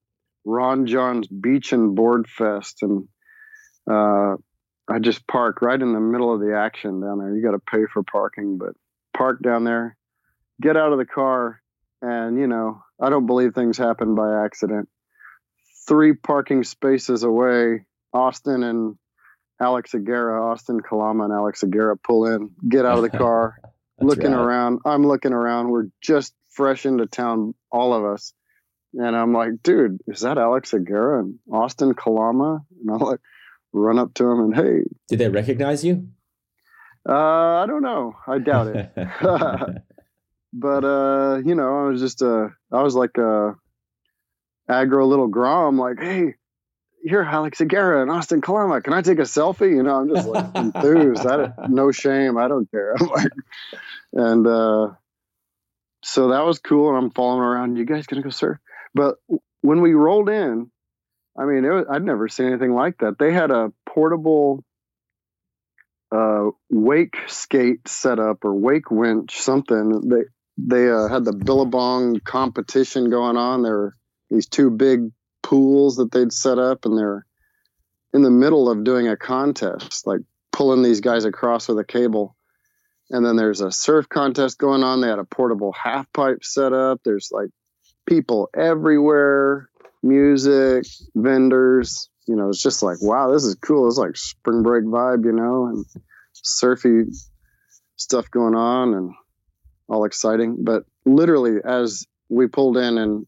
Ron 0.50 0.87
Jon's 0.87 1.28
Beach 1.28 1.73
and 1.73 1.95
Board 1.95 2.28
Fest, 2.28 2.83
and 2.83 3.09
uh, 3.90 4.37
I 4.88 4.99
just 5.00 5.26
park 5.26 5.62
right 5.62 5.80
in 5.80 5.92
the 5.92 6.00
middle 6.00 6.35
of 6.35 6.40
the 6.40 6.57
action 6.57 7.00
down 7.00 7.19
there. 7.19 7.35
You 7.35 7.42
got 7.42 7.52
to 7.52 7.61
pay 7.61 7.85
for 7.92 8.02
parking, 8.02 8.59
but 8.59 8.75
park 9.16 9.40
down 9.42 9.64
there, 9.64 9.97
get 10.61 10.76
out 10.76 10.92
of 10.92 10.99
the 10.99 11.07
car, 11.07 11.61
and 12.02 12.38
you 12.38 12.47
know 12.47 12.83
I 13.00 13.11
don't 13.11 13.26
believe 13.26 13.54
things 13.54 13.78
happen 13.78 14.14
by 14.14 14.45
accident. 14.45 14.88
Three 15.87 16.14
parking 16.14 16.64
spaces 16.64 17.23
away, 17.23 17.85
Austin 18.12 18.62
and 18.62 18.97
Alex 19.61 19.92
Aguera, 19.92 20.52
Austin 20.52 20.80
Kalama 20.80 21.25
and 21.25 21.33
Alex 21.33 21.62
Aguera 21.62 21.97
pull 22.02 22.26
in, 22.26 22.50
get 22.69 22.85
out 22.85 22.97
of 22.97 23.02
the 23.02 23.11
car, 23.19 23.57
looking 24.00 24.33
right. 24.33 24.40
around. 24.40 24.80
I'm 24.85 25.07
looking 25.07 25.33
around. 25.33 25.69
We're 25.69 25.88
just 26.02 26.35
fresh 26.50 26.87
into 26.87 27.07
town, 27.07 27.54
all 27.71 27.95
of 27.95 28.04
us. 28.04 28.33
And 28.94 29.16
I'm 29.16 29.32
like, 29.32 29.62
dude, 29.62 30.00
is 30.09 30.20
that 30.20 30.38
Alex 30.38 30.73
Aguera 30.73 31.20
and 31.20 31.38
Austin 31.52 31.94
Kalama? 31.94 32.64
And 32.80 32.90
I'm 32.90 32.99
like, 32.99 33.20
run 33.73 33.99
up 33.99 34.14
to 34.14 34.25
him 34.25 34.40
and 34.40 34.54
hey. 34.54 34.82
Did 35.09 35.18
they 35.20 35.28
recognize 35.28 35.85
you? 35.85 36.09
Uh, 37.09 37.62
I 37.62 37.66
don't 37.66 37.82
know. 37.82 38.14
I 38.26 38.38
doubt 38.38 38.68
it. 38.68 38.92
but 40.52 40.85
uh, 40.85 41.40
you 41.44 41.54
know, 41.54 41.87
I 41.87 41.88
was 41.88 42.00
just 42.00 42.23
uh, 42.23 42.49
I 42.73 42.82
was 42.82 42.94
like 42.94 43.16
a 43.16 43.54
aggro 44.68 45.06
little 45.09 45.28
grom, 45.28 45.78
like, 45.78 45.99
hey, 45.99 46.35
you're 47.02 47.25
Alex 47.25 47.61
Aguera 47.61 48.02
and 48.02 48.11
Austin 48.11 48.40
Kalama. 48.40 48.82
Can 48.82 48.92
I 48.92 49.02
take 49.02 49.18
a 49.18 49.23
selfie? 49.23 49.70
You 49.70 49.82
know, 49.82 50.00
I'm 50.00 50.14
just 50.14 50.28
like 50.28 50.54
enthused. 50.54 51.26
I 51.26 51.52
no 51.68 51.90
shame. 51.92 52.37
I 52.37 52.49
don't 52.49 52.70
care. 52.70 52.94
I'm 53.00 53.06
like, 53.06 53.32
and 54.12 54.47
uh, 54.47 54.90
so 56.02 56.28
that 56.28 56.44
was 56.44 56.59
cool. 56.59 56.90
And 56.90 56.99
I'm 56.99 57.11
following 57.11 57.40
around. 57.40 57.76
You 57.76 57.87
guys 57.87 58.06
gonna 58.06 58.23
go 58.23 58.30
surf? 58.30 58.59
But 58.94 59.16
when 59.61 59.80
we 59.80 59.94
rolled 59.94 60.28
in, 60.28 60.70
I 61.38 61.44
mean, 61.44 61.62
was, 61.62 61.87
I'd 61.90 62.04
never 62.04 62.28
seen 62.28 62.47
anything 62.47 62.75
like 62.75 62.99
that. 62.99 63.18
They 63.18 63.32
had 63.32 63.50
a 63.50 63.73
portable 63.87 64.64
uh, 66.12 66.50
wake 66.70 67.16
skate 67.28 67.87
setup 67.87 68.44
or 68.44 68.54
wake 68.54 68.90
winch, 68.90 69.40
something. 69.40 70.09
They 70.09 70.23
they 70.59 70.90
uh, 70.90 71.09
had 71.09 71.25
the 71.25 71.32
Billabong 71.32 72.20
competition 72.20 73.11
going 73.11 73.37
on. 73.37 73.62
There 73.62 73.76
were 73.76 73.97
these 74.28 74.49
two 74.49 74.70
big 74.70 75.11
pools 75.42 75.97
that 75.97 76.11
they'd 76.11 76.32
set 76.32 76.59
up, 76.59 76.85
and 76.85 76.99
they're 76.99 77.25
in 78.12 78.23
the 78.23 78.30
middle 78.30 78.68
of 78.68 78.85
doing 78.85 79.09
a 79.09 79.16
contest, 79.16 80.06
like 80.06 80.20
pulling 80.52 80.82
these 80.82 81.00
guys 81.00 81.25
across 81.25 81.68
with 81.68 81.78
a 81.78 81.85
cable. 81.85 82.37
And 83.09 83.25
then 83.25 83.37
there's 83.37 83.61
a 83.61 83.73
surf 83.73 84.09
contest 84.09 84.59
going 84.59 84.85
on. 84.85 85.00
They 85.00 85.09
had 85.09 85.18
a 85.18 85.25
portable 85.25 85.73
half 85.73 86.12
pipe 86.12 86.44
set 86.44 86.73
up. 86.73 87.00
There's 87.04 87.30
like 87.32 87.50
people 88.11 88.50
everywhere, 88.55 89.71
music, 90.02 90.85
vendors. 91.14 92.11
You 92.26 92.37
know, 92.37 92.50
it's 92.50 92.62
just 92.62 92.83
like, 92.83 92.99
wow, 93.00 93.33
this 93.33 93.45
is 93.45 93.55
cool. 93.55 93.88
It's 93.88 93.97
like 93.97 94.17
spring 94.17 94.62
break 94.62 94.85
vibe, 94.85 95.25
you 95.25 95.33
know, 95.33 95.67
and 95.67 95.87
surfy 96.33 97.05
stuff 97.97 98.31
going 98.31 98.55
on 98.55 98.95
and 98.95 99.14
all 99.88 100.05
exciting. 100.05 100.59
But 100.62 100.85
literally, 101.07 101.59
as 101.64 102.07
we 102.29 102.47
pulled 102.47 102.76
in 102.76 102.99
and 102.99 103.26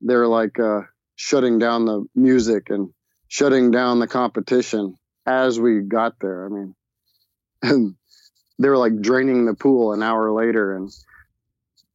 they're 0.00 0.28
like, 0.28 0.60
uh, 0.60 0.82
shutting 1.16 1.58
down 1.58 1.86
the 1.86 2.04
music 2.14 2.68
and 2.70 2.90
shutting 3.28 3.70
down 3.70 3.98
the 3.98 4.06
competition 4.06 4.94
as 5.26 5.58
we 5.58 5.80
got 5.80 6.20
there. 6.20 6.46
I 6.46 6.48
mean, 6.50 6.74
and 7.62 7.94
they 8.58 8.68
were 8.68 8.78
like 8.78 9.00
draining 9.00 9.46
the 9.46 9.54
pool 9.54 9.92
an 9.92 10.02
hour 10.02 10.30
later, 10.32 10.76
and 10.76 10.90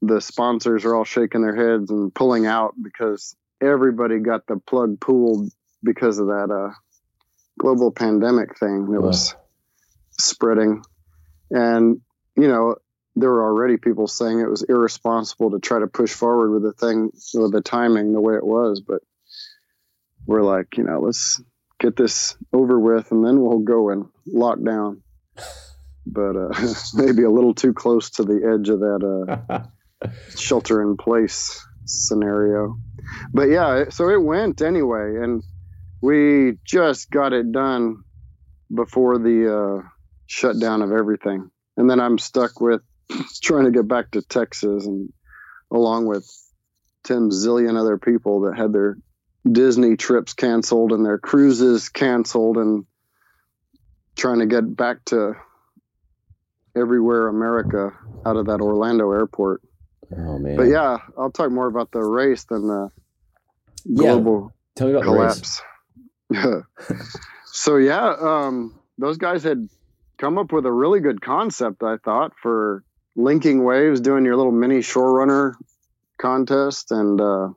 the 0.02 0.20
sponsors 0.20 0.86
are 0.86 0.96
all 0.96 1.06
shaking 1.06 1.42
their 1.42 1.56
heads 1.56 1.92
and 1.92 2.14
pulling 2.14 2.46
out 2.46 2.74
because 2.82 3.36
everybody 3.62 4.20
got 4.20 4.48
the 4.48 4.58
plug 4.58 5.00
pulled 5.00 5.52
because 5.84 6.20
of 6.20 6.28
that 6.28 6.52
uh, 6.52 6.74
global 7.60 7.92
pandemic 7.92 8.58
thing 8.58 8.90
that 8.92 9.02
wow. 9.02 9.08
was 9.08 9.36
spreading. 10.20 10.84
And, 11.52 12.02
you 12.36 12.48
know, 12.48 12.76
there 13.16 13.30
were 13.30 13.44
already 13.44 13.78
people 13.78 14.08
saying 14.08 14.40
it 14.40 14.50
was 14.50 14.64
irresponsible 14.64 15.52
to 15.52 15.60
try 15.60 15.80
to 15.80 15.88
push 15.88 16.14
forward 16.14 16.52
with 16.52 16.64
the 16.64 16.74
thing, 16.74 17.12
with 17.34 17.52
the 17.52 17.62
timing 17.62 18.14
the 18.14 18.22
way 18.22 18.36
it 18.36 18.46
was. 18.46 18.82
But 18.82 19.02
we're 20.26 20.44
like, 20.44 20.78
you 20.78 20.84
know, 20.84 21.00
let's 21.00 21.42
get 21.80 21.96
this 21.96 22.36
over 22.54 22.80
with 22.80 23.12
and 23.12 23.26
then 23.26 23.42
we'll 23.42 23.60
go 23.60 23.90
and 23.90 24.06
lock 24.26 24.64
down. 24.64 25.04
But 26.06 26.36
uh, 26.36 26.54
maybe 26.96 27.24
a 27.24 27.30
little 27.30 27.54
too 27.54 27.74
close 27.74 28.10
to 28.12 28.24
the 28.24 28.54
edge 28.54 28.70
of 28.70 28.80
that 28.80 29.44
uh, 29.50 29.64
shelter 30.38 30.82
in 30.82 30.98
place 30.98 31.64
scenario. 31.86 32.78
But 33.34 33.50
yeah, 33.50 33.86
so 33.90 34.10
it 34.10 34.22
went 34.22 34.62
anyway. 34.62 35.18
And 35.22 35.44
we 36.02 36.58
just 36.66 37.12
got 37.12 37.34
it 37.34 37.52
done 37.52 38.04
before 38.74 39.18
the 39.18 39.82
uh, 39.84 39.88
shutdown 40.28 40.82
of 40.82 40.92
everything. 40.92 41.50
And 41.78 41.90
then 41.90 42.00
I'm 42.00 42.18
stuck 42.18 42.60
with 42.62 42.82
trying 43.44 43.66
to 43.66 43.72
get 43.72 43.88
back 43.88 44.12
to 44.12 44.22
Texas 44.22 44.86
and 44.86 45.12
along 45.72 46.06
with 46.06 46.30
10 47.06 47.30
zillion 47.30 47.80
other 47.80 47.98
people 47.98 48.42
that 48.42 48.58
had 48.58 48.74
their 48.74 48.98
Disney 49.50 49.98
trips 49.98 50.34
canceled 50.34 50.92
and 50.92 51.06
their 51.06 51.18
cruises 51.18 51.90
canceled 51.90 52.58
and 52.58 52.86
trying 54.16 54.40
to 54.40 54.46
get 54.46 54.76
back 54.76 55.04
to 55.06 55.34
everywhere 56.76 57.28
America 57.28 57.92
out 58.26 58.38
of 58.38 58.46
that 58.48 58.62
Orlando 58.62 59.12
airport. 59.12 59.62
Oh 60.18 60.38
man. 60.38 60.58
But 60.58 60.64
yeah, 60.64 60.98
I'll 61.18 61.32
talk 61.32 61.52
more 61.52 61.68
about 61.68 61.92
the 61.92 62.04
race 62.04 62.44
than 62.46 62.68
the 62.68 62.92
global 63.94 64.54
tell 64.76 64.88
me 64.88 64.94
about 64.94 65.04
collapse. 65.04 65.62
Yeah. 66.30 66.62
so 67.46 67.78
yeah, 67.78 68.16
um, 68.20 68.80
those 68.98 69.18
guys 69.18 69.44
had 69.44 69.68
come 70.18 70.38
up 70.38 70.52
with 70.52 70.66
a 70.66 70.72
really 70.72 71.00
good 71.00 71.22
concept, 71.22 71.84
I 71.84 71.98
thought, 71.98 72.34
for 72.42 72.84
linking 73.16 73.64
waves, 73.64 74.00
doing 74.00 74.26
your 74.26 74.38
little 74.38 74.52
mini 74.52 74.82
shore 74.82 75.14
runner 75.14 75.58
contest 76.22 76.92
and 76.92 77.20
uh, 77.20 77.50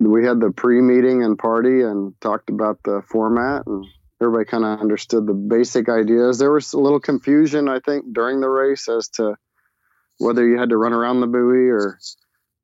we 0.00 0.24
had 0.24 0.40
the 0.40 0.50
pre-meeting 0.50 1.22
and 1.22 1.38
party 1.38 1.82
and 1.82 2.18
talked 2.20 2.48
about 2.48 2.82
the 2.82 3.02
format 3.06 3.66
and 3.66 3.84
everybody 4.22 4.46
kind 4.46 4.64
of 4.64 4.80
understood 4.80 5.26
the 5.26 5.34
basic 5.34 5.88
ideas 5.88 6.38
there 6.38 6.50
was 6.50 6.72
a 6.72 6.78
little 6.78 7.00
confusion 7.00 7.68
i 7.68 7.78
think 7.80 8.06
during 8.12 8.40
the 8.40 8.48
race 8.48 8.88
as 8.88 9.08
to 9.08 9.36
whether 10.20 10.46
you 10.46 10.58
had 10.58 10.70
to 10.70 10.76
run 10.76 10.92
around 10.92 11.20
the 11.20 11.26
buoy 11.26 11.68
or 11.68 11.98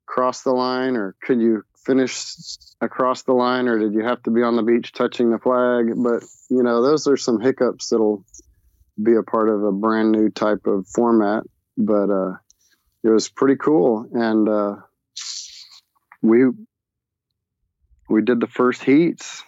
cross 0.06 0.42
the 0.42 0.52
line 0.52 0.96
or 0.96 1.16
could 1.22 1.40
you 1.40 1.62
finish 1.84 2.34
across 2.80 3.22
the 3.22 3.32
line 3.32 3.68
or 3.68 3.78
did 3.78 3.92
you 3.92 4.04
have 4.04 4.22
to 4.22 4.30
be 4.30 4.42
on 4.42 4.56
the 4.56 4.62
beach 4.62 4.92
touching 4.92 5.30
the 5.30 5.38
flag 5.38 5.86
but 5.96 6.22
you 6.48 6.62
know 6.62 6.82
those 6.82 7.06
are 7.06 7.16
some 7.16 7.40
hiccups 7.40 7.88
that'll 7.88 8.25
be 9.02 9.14
a 9.14 9.22
part 9.22 9.48
of 9.48 9.62
a 9.62 9.72
brand 9.72 10.12
new 10.12 10.30
type 10.30 10.66
of 10.66 10.86
format 10.88 11.42
but 11.76 12.10
uh, 12.10 12.32
it 13.02 13.08
was 13.08 13.28
pretty 13.28 13.56
cool 13.56 14.08
and 14.12 14.48
uh, 14.48 14.76
we 16.22 16.44
we 18.08 18.22
did 18.22 18.40
the 18.40 18.46
first 18.46 18.82
heats. 18.84 19.42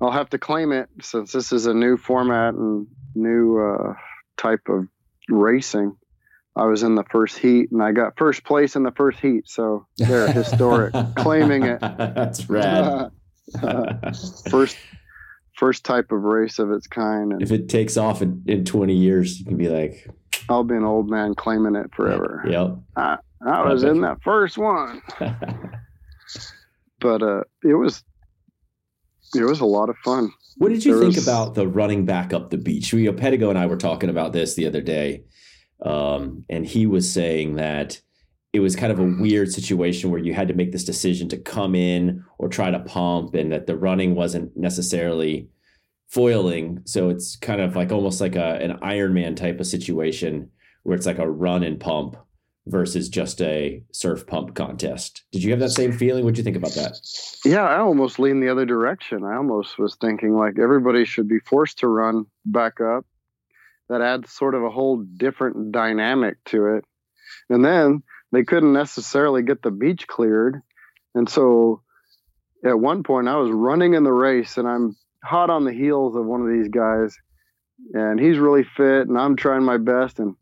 I'll 0.00 0.10
have 0.10 0.30
to 0.30 0.38
claim 0.38 0.72
it 0.72 0.88
since 1.00 1.32
this 1.32 1.52
is 1.52 1.66
a 1.66 1.74
new 1.74 1.96
format 1.96 2.54
and 2.54 2.86
new 3.14 3.58
uh, 3.58 3.94
type 4.36 4.68
of 4.68 4.88
racing. 5.28 5.96
I 6.56 6.64
was 6.66 6.82
in 6.82 6.94
the 6.94 7.04
first 7.10 7.38
heat 7.38 7.72
and 7.72 7.82
I 7.82 7.92
got 7.92 8.16
first 8.16 8.44
place 8.44 8.76
in 8.76 8.84
the 8.84 8.92
first 8.92 9.20
heat. 9.20 9.48
So 9.48 9.86
they're 9.96 10.30
historic, 10.30 10.94
claiming 11.16 11.64
it. 11.64 11.80
That's 11.80 12.48
rad. 12.48 13.10
first, 14.50 14.76
first 15.56 15.84
type 15.84 16.12
of 16.12 16.22
race 16.22 16.58
of 16.58 16.70
its 16.70 16.86
kind. 16.86 17.32
And 17.32 17.42
if 17.42 17.50
it 17.50 17.68
takes 17.68 17.96
off 17.96 18.22
in, 18.22 18.42
in 18.46 18.64
20 18.64 18.94
years, 18.94 19.40
you 19.40 19.46
can 19.46 19.56
be 19.56 19.68
like, 19.68 20.08
I'll 20.48 20.64
be 20.64 20.76
an 20.76 20.84
old 20.84 21.10
man 21.10 21.34
claiming 21.34 21.74
it 21.74 21.90
forever. 21.94 22.44
Yep. 22.48 22.76
I, 22.96 23.16
I 23.46 23.72
was 23.72 23.82
in 23.82 24.00
that 24.02 24.22
first 24.22 24.56
one 24.56 25.02
but 27.04 27.22
uh, 27.22 27.42
it 27.62 27.74
was 27.74 28.02
it 29.34 29.44
was 29.44 29.60
a 29.60 29.66
lot 29.66 29.90
of 29.90 29.96
fun. 29.98 30.32
What 30.56 30.70
did 30.70 30.84
you 30.84 30.94
there 30.94 31.02
think 31.02 31.16
was... 31.16 31.28
about 31.28 31.54
the 31.54 31.68
running 31.68 32.06
back 32.06 32.32
up 32.32 32.50
the 32.50 32.56
beach? 32.56 32.92
We, 32.92 33.04
you 33.04 33.12
know, 33.12 33.18
Pedigo 33.18 33.50
and 33.50 33.58
I 33.58 33.66
were 33.66 33.76
talking 33.76 34.08
about 34.08 34.32
this 34.32 34.54
the 34.54 34.66
other 34.66 34.80
day, 34.80 35.24
um, 35.82 36.44
and 36.48 36.66
he 36.66 36.86
was 36.86 37.10
saying 37.10 37.56
that 37.56 38.00
it 38.52 38.60
was 38.60 38.76
kind 38.76 38.92
of 38.92 39.00
a 39.00 39.14
weird 39.20 39.50
situation 39.50 40.10
where 40.10 40.20
you 40.20 40.32
had 40.32 40.48
to 40.48 40.54
make 40.54 40.70
this 40.70 40.84
decision 40.84 41.28
to 41.28 41.36
come 41.36 41.74
in 41.74 42.24
or 42.38 42.48
try 42.48 42.70
to 42.70 42.78
pump, 42.80 43.34
and 43.34 43.52
that 43.52 43.66
the 43.66 43.76
running 43.76 44.14
wasn't 44.14 44.56
necessarily 44.56 45.48
foiling. 46.08 46.80
So 46.84 47.08
it's 47.08 47.36
kind 47.36 47.60
of 47.60 47.74
like 47.74 47.90
almost 47.90 48.20
like 48.20 48.36
a 48.36 48.56
an 48.62 48.78
Ironman 48.78 49.36
type 49.36 49.58
of 49.58 49.66
situation 49.66 50.50
where 50.84 50.96
it's 50.96 51.06
like 51.06 51.18
a 51.18 51.28
run 51.28 51.64
and 51.64 51.80
pump 51.80 52.16
versus 52.66 53.08
just 53.08 53.42
a 53.42 53.82
surf 53.92 54.26
pump 54.26 54.54
contest. 54.54 55.24
Did 55.32 55.42
you 55.42 55.50
have 55.50 55.60
that 55.60 55.70
same 55.70 55.92
feeling? 55.92 56.24
What'd 56.24 56.38
you 56.38 56.44
think 56.44 56.56
about 56.56 56.72
that? 56.72 56.98
Yeah, 57.44 57.64
I 57.64 57.78
almost 57.78 58.18
leaned 58.18 58.42
the 58.42 58.50
other 58.50 58.64
direction. 58.64 59.24
I 59.24 59.36
almost 59.36 59.78
was 59.78 59.96
thinking 59.96 60.36
like 60.36 60.58
everybody 60.58 61.04
should 61.04 61.28
be 61.28 61.40
forced 61.40 61.78
to 61.80 61.88
run 61.88 62.26
back 62.46 62.80
up. 62.80 63.04
That 63.88 64.00
adds 64.00 64.32
sort 64.32 64.54
of 64.54 64.62
a 64.62 64.70
whole 64.70 65.04
different 65.16 65.72
dynamic 65.72 66.36
to 66.46 66.76
it. 66.76 66.84
And 67.50 67.64
then 67.64 68.02
they 68.32 68.44
couldn't 68.44 68.72
necessarily 68.72 69.42
get 69.42 69.62
the 69.62 69.70
beach 69.70 70.06
cleared. 70.06 70.60
And 71.14 71.28
so 71.28 71.82
at 72.64 72.78
one 72.78 73.02
point 73.02 73.28
I 73.28 73.36
was 73.36 73.50
running 73.50 73.94
in 73.94 74.04
the 74.04 74.12
race 74.12 74.56
and 74.56 74.66
I'm 74.66 74.96
hot 75.22 75.50
on 75.50 75.64
the 75.64 75.72
heels 75.72 76.16
of 76.16 76.24
one 76.24 76.40
of 76.40 76.48
these 76.48 76.68
guys 76.68 77.16
and 77.92 78.18
he's 78.18 78.38
really 78.38 78.64
fit 78.64 79.08
and 79.08 79.18
I'm 79.18 79.36
trying 79.36 79.64
my 79.64 79.76
best 79.76 80.18
and 80.18 80.34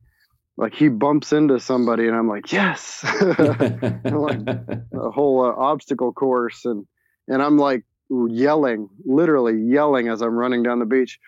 like 0.56 0.74
he 0.74 0.88
bumps 0.88 1.32
into 1.32 1.58
somebody 1.58 2.06
and 2.06 2.16
I'm 2.16 2.28
like, 2.28 2.52
yes, 2.52 3.04
like 3.20 4.38
a 4.46 5.10
whole 5.10 5.44
uh, 5.44 5.60
obstacle 5.60 6.12
course. 6.12 6.64
And, 6.64 6.86
and 7.26 7.42
I'm 7.42 7.58
like 7.58 7.84
yelling, 8.30 8.88
literally 9.04 9.60
yelling 9.60 10.08
as 10.08 10.22
I'm 10.22 10.34
running 10.34 10.62
down 10.62 10.78
the 10.78 10.86
beach, 10.86 11.18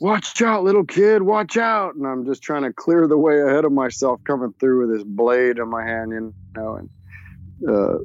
watch 0.00 0.40
out, 0.42 0.64
little 0.64 0.84
kid, 0.84 1.22
watch 1.22 1.56
out. 1.56 1.94
And 1.94 2.06
I'm 2.06 2.24
just 2.24 2.42
trying 2.42 2.62
to 2.62 2.72
clear 2.72 3.06
the 3.06 3.18
way 3.18 3.40
ahead 3.40 3.64
of 3.64 3.72
myself 3.72 4.20
coming 4.24 4.54
through 4.60 4.86
with 4.86 4.96
this 4.96 5.04
blade 5.04 5.58
in 5.58 5.68
my 5.68 5.84
hand, 5.84 6.12
you 6.12 6.34
know, 6.56 6.76
and, 6.76 6.90
uh, 7.68 7.98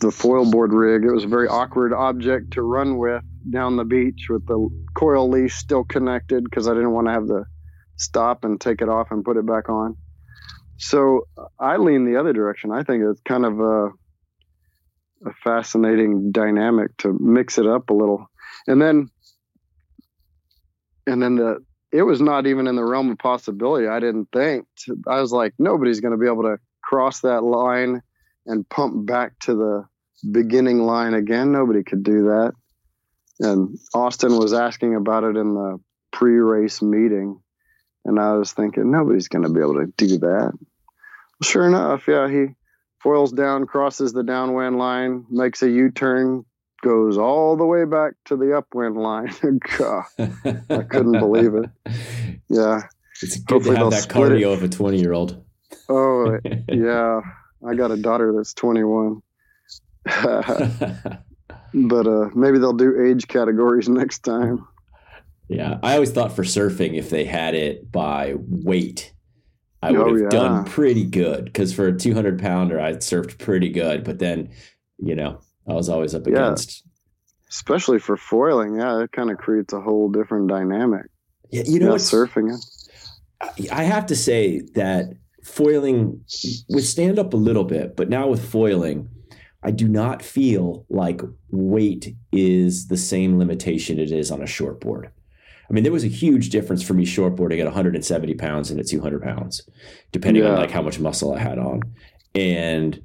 the 0.00 0.10
foil 0.10 0.50
board 0.50 0.72
rig. 0.72 1.04
It 1.04 1.12
was 1.12 1.24
a 1.24 1.28
very 1.28 1.48
awkward 1.48 1.92
object 1.92 2.52
to 2.54 2.62
run 2.62 2.98
with 2.98 3.22
down 3.50 3.76
the 3.76 3.84
beach 3.84 4.26
with 4.28 4.46
the 4.46 4.68
coil 4.94 5.28
leash 5.28 5.54
still 5.54 5.84
connected 5.84 6.44
because 6.44 6.68
I 6.68 6.74
didn't 6.74 6.92
want 6.92 7.06
to 7.06 7.12
have 7.12 7.26
to 7.28 7.44
stop 7.96 8.44
and 8.44 8.60
take 8.60 8.82
it 8.82 8.88
off 8.88 9.08
and 9.10 9.24
put 9.24 9.36
it 9.36 9.46
back 9.46 9.68
on. 9.68 9.96
So 10.76 11.28
I 11.58 11.76
lean 11.76 12.04
the 12.04 12.18
other 12.18 12.32
direction. 12.32 12.72
I 12.72 12.82
think 12.82 13.04
it's 13.04 13.20
kind 13.20 13.44
of 13.44 13.60
a, 13.60 13.90
a 15.24 15.32
fascinating 15.44 16.32
dynamic 16.32 16.96
to 16.98 17.16
mix 17.20 17.58
it 17.58 17.66
up 17.66 17.90
a 17.90 17.94
little. 17.94 18.30
And 18.66 18.80
then, 18.80 19.08
and 21.06 21.22
then 21.22 21.36
the, 21.36 21.64
it 21.92 22.02
was 22.02 22.20
not 22.20 22.46
even 22.46 22.66
in 22.66 22.76
the 22.76 22.84
realm 22.84 23.10
of 23.10 23.18
possibility. 23.18 23.86
I 23.86 24.00
didn't 24.00 24.28
think. 24.32 24.66
I 25.06 25.20
was 25.20 25.32
like, 25.32 25.52
nobody's 25.58 26.00
going 26.00 26.12
to 26.12 26.18
be 26.18 26.26
able 26.26 26.44
to 26.44 26.58
cross 26.82 27.20
that 27.20 27.42
line 27.42 28.02
and 28.46 28.68
pump 28.68 29.06
back 29.06 29.38
to 29.40 29.54
the 29.54 29.84
beginning 30.30 30.78
line 30.80 31.14
again. 31.14 31.52
Nobody 31.52 31.82
could 31.82 32.02
do 32.02 32.24
that. 32.24 32.52
And 33.40 33.78
Austin 33.94 34.38
was 34.38 34.52
asking 34.52 34.94
about 34.94 35.24
it 35.24 35.36
in 35.36 35.54
the 35.54 35.80
pre 36.12 36.38
race 36.38 36.80
meeting. 36.80 37.40
And 38.04 38.18
I 38.18 38.34
was 38.34 38.52
thinking, 38.52 38.90
nobody's 38.90 39.28
going 39.28 39.44
to 39.44 39.52
be 39.52 39.60
able 39.60 39.74
to 39.74 39.92
do 39.96 40.18
that. 40.18 40.52
Sure 41.42 41.66
enough, 41.66 42.06
yeah, 42.08 42.28
he 42.28 42.54
foils 43.02 43.32
down, 43.32 43.66
crosses 43.66 44.12
the 44.12 44.22
downwind 44.22 44.78
line, 44.78 45.24
makes 45.30 45.62
a 45.62 45.70
U 45.70 45.90
turn, 45.90 46.44
goes 46.82 47.18
all 47.18 47.56
the 47.56 47.66
way 47.66 47.84
back 47.84 48.12
to 48.26 48.36
the 48.36 48.56
upwind 48.56 48.96
line. 48.96 49.32
God, 49.78 50.04
I 50.18 50.82
couldn't 50.82 51.18
believe 51.18 51.54
it. 51.54 51.70
Yeah. 52.48 52.82
It's 53.22 53.38
good 53.38 53.54
Hopefully 53.54 53.76
to 53.76 53.84
have 53.84 53.90
that 53.92 54.08
cardio 54.10 54.52
it. 54.52 54.58
of 54.58 54.62
a 54.62 54.68
20 54.68 55.00
year 55.00 55.14
old. 55.14 55.42
Oh, 55.88 56.38
yeah. 56.68 57.20
I 57.66 57.74
got 57.74 57.90
a 57.90 57.96
daughter 57.96 58.30
that's 58.36 58.52
21. 58.52 59.22
but 60.04 62.06
uh, 62.06 62.28
maybe 62.34 62.58
they'll 62.58 62.74
do 62.74 63.02
age 63.02 63.26
categories 63.26 63.88
next 63.88 64.18
time. 64.18 64.68
Yeah, 65.48 65.78
I 65.82 65.94
always 65.94 66.10
thought 66.10 66.32
for 66.32 66.44
surfing, 66.44 66.98
if 66.98 67.08
they 67.08 67.24
had 67.24 67.54
it 67.54 67.90
by 67.90 68.34
weight, 68.36 69.11
I 69.82 69.90
would 69.90 70.00
oh, 70.00 70.12
have 70.12 70.22
yeah. 70.22 70.28
done 70.28 70.64
pretty 70.64 71.04
good. 71.04 71.46
Because 71.46 71.72
for 71.72 71.88
a 71.88 71.96
200 71.96 72.40
pounder, 72.40 72.80
I 72.80 72.92
surfed 72.94 73.38
pretty 73.38 73.68
good. 73.68 74.04
But 74.04 74.20
then, 74.20 74.50
you 74.98 75.14
know, 75.14 75.40
I 75.68 75.72
was 75.72 75.88
always 75.88 76.14
up 76.14 76.26
yeah. 76.26 76.34
against. 76.34 76.84
Especially 77.50 77.98
for 77.98 78.16
foiling, 78.16 78.76
yeah, 78.76 79.02
it 79.02 79.12
kind 79.12 79.30
of 79.30 79.38
creates 79.38 79.72
a 79.72 79.80
whole 79.80 80.08
different 80.08 80.48
dynamic. 80.48 81.06
Yeah, 81.50 81.64
you 81.66 81.80
know, 81.80 81.90
yeah, 81.90 81.96
surfing 81.96 82.54
it. 82.54 83.70
I 83.70 83.82
have 83.82 84.06
to 84.06 84.16
say 84.16 84.60
that 84.74 85.12
foiling 85.44 86.24
with 86.68 86.84
stand 86.84 87.18
up 87.18 87.34
a 87.34 87.36
little 87.36 87.64
bit, 87.64 87.94
but 87.96 88.08
now 88.08 88.28
with 88.28 88.48
foiling, 88.48 89.10
I 89.62 89.70
do 89.70 89.86
not 89.86 90.22
feel 90.22 90.86
like 90.88 91.20
weight 91.50 92.14
is 92.32 92.88
the 92.88 92.96
same 92.96 93.38
limitation 93.38 93.98
it 93.98 94.10
is 94.10 94.30
on 94.30 94.40
a 94.40 94.46
shortboard. 94.46 95.10
I 95.68 95.72
mean, 95.72 95.84
there 95.84 95.92
was 95.92 96.04
a 96.04 96.08
huge 96.08 96.50
difference 96.50 96.82
for 96.82 96.94
me 96.94 97.06
shortboarding 97.06 97.58
at 97.60 97.64
170 97.64 98.34
pounds 98.34 98.70
and 98.70 98.78
at 98.78 98.86
200 98.86 99.22
pounds, 99.22 99.62
depending 100.10 100.42
yeah. 100.42 100.50
on 100.50 100.56
like 100.56 100.70
how 100.70 100.82
much 100.82 100.98
muscle 100.98 101.34
I 101.34 101.38
had 101.38 101.58
on. 101.58 101.80
And 102.34 103.00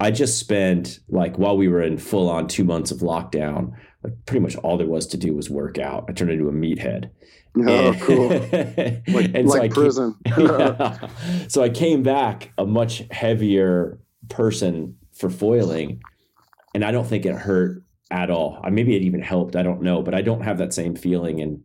I 0.00 0.10
just 0.10 0.38
spent 0.38 1.00
like 1.08 1.36
while 1.36 1.56
we 1.56 1.68
were 1.68 1.82
in 1.82 1.98
full 1.98 2.30
on 2.30 2.46
two 2.46 2.64
months 2.64 2.90
of 2.90 2.98
lockdown, 2.98 3.72
like 4.02 4.12
pretty 4.26 4.40
much 4.40 4.56
all 4.56 4.78
there 4.78 4.86
was 4.86 5.06
to 5.08 5.16
do 5.16 5.34
was 5.34 5.50
work 5.50 5.78
out. 5.78 6.04
I 6.08 6.12
turned 6.12 6.30
into 6.30 6.48
a 6.48 6.52
meathead. 6.52 7.10
Oh, 7.66 7.92
and, 7.92 8.00
cool! 8.00 8.28
like, 9.14 9.34
and 9.34 9.48
like 9.48 9.72
so 9.74 9.80
prison. 9.80 10.14
Came, 10.24 10.46
yeah. 10.46 11.08
So 11.48 11.62
I 11.62 11.68
came 11.68 12.02
back 12.02 12.52
a 12.58 12.64
much 12.64 13.02
heavier 13.10 13.98
person 14.28 14.96
for 15.12 15.28
foiling, 15.30 16.00
and 16.74 16.84
I 16.84 16.92
don't 16.92 17.06
think 17.06 17.26
it 17.26 17.34
hurt 17.34 17.82
at 18.10 18.30
all. 18.30 18.62
Maybe 18.70 18.94
it 18.94 19.02
even 19.02 19.22
helped. 19.22 19.56
I 19.56 19.62
don't 19.62 19.82
know, 19.82 20.02
but 20.02 20.14
I 20.14 20.22
don't 20.22 20.42
have 20.42 20.58
that 20.58 20.72
same 20.72 20.94
feeling 20.94 21.40
in 21.40 21.64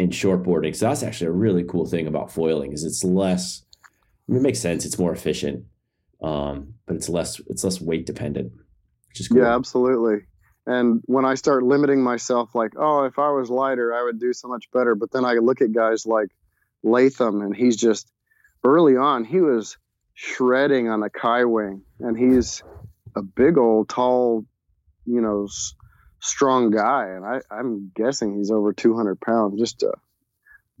in 0.00 0.08
shortboarding. 0.08 0.74
So 0.74 0.88
that's 0.88 1.02
actually 1.02 1.26
a 1.26 1.32
really 1.32 1.62
cool 1.62 1.84
thing 1.84 2.06
about 2.06 2.32
foiling 2.32 2.72
is 2.72 2.84
it's 2.84 3.04
less. 3.04 3.62
I 4.26 4.32
mean, 4.32 4.40
it 4.40 4.42
makes 4.42 4.58
sense. 4.58 4.86
It's 4.86 4.98
more 4.98 5.12
efficient, 5.12 5.66
um, 6.22 6.72
but 6.86 6.96
it's 6.96 7.10
less 7.10 7.38
it's 7.48 7.62
less 7.62 7.82
weight 7.82 8.06
dependent, 8.06 8.52
which 9.08 9.20
is 9.20 9.28
cool. 9.28 9.38
Yeah, 9.38 9.54
absolutely. 9.54 10.24
And 10.66 11.02
when 11.04 11.26
I 11.26 11.34
start 11.34 11.64
limiting 11.64 12.02
myself, 12.02 12.54
like, 12.54 12.72
oh, 12.78 13.04
if 13.04 13.18
I 13.18 13.30
was 13.30 13.50
lighter, 13.50 13.92
I 13.92 14.02
would 14.02 14.18
do 14.18 14.32
so 14.32 14.48
much 14.48 14.70
better. 14.72 14.94
But 14.94 15.10
then 15.10 15.26
I 15.26 15.34
look 15.34 15.60
at 15.60 15.72
guys 15.72 16.06
like 16.06 16.30
Latham, 16.82 17.42
and 17.42 17.54
he's 17.54 17.76
just 17.76 18.10
early 18.64 18.96
on, 18.96 19.24
he 19.24 19.40
was 19.40 19.76
shredding 20.14 20.88
on 20.88 21.02
a 21.02 21.10
Kai 21.10 21.44
wing, 21.44 21.82
and 21.98 22.16
he's 22.16 22.62
a 23.16 23.22
big 23.22 23.58
old 23.58 23.90
tall, 23.90 24.46
you 25.04 25.20
know, 25.20 25.46
strong 26.20 26.70
guy, 26.70 27.08
and 27.08 27.24
I, 27.24 27.40
I'm 27.50 27.90
guessing 27.94 28.36
he's 28.36 28.50
over 28.50 28.72
200 28.72 29.20
pounds, 29.20 29.58
just 29.58 29.82
a 29.82 29.92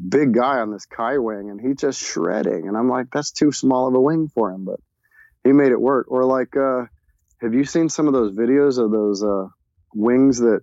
big 0.08 0.32
guy 0.32 0.58
on 0.58 0.70
this 0.70 0.86
Kai 0.86 1.18
wing, 1.18 1.50
and 1.50 1.60
he's 1.60 1.76
just 1.76 2.00
shredding. 2.00 2.68
And 2.68 2.76
I'm 2.76 2.88
like, 2.88 3.08
that's 3.12 3.30
too 3.30 3.52
small 3.52 3.88
of 3.88 3.94
a 3.94 4.00
wing 4.00 4.28
for 4.28 4.50
him, 4.50 4.64
but 4.64 4.80
he 5.44 5.52
made 5.52 5.72
it 5.72 5.80
work. 5.80 6.06
Or 6.10 6.24
like, 6.24 6.56
uh, 6.56 6.86
have 7.40 7.54
you 7.54 7.64
seen 7.64 7.88
some 7.88 8.06
of 8.06 8.12
those 8.12 8.32
videos 8.32 8.82
of 8.82 8.90
those 8.90 9.22
uh, 9.24 9.48
wings 9.94 10.38
that 10.38 10.60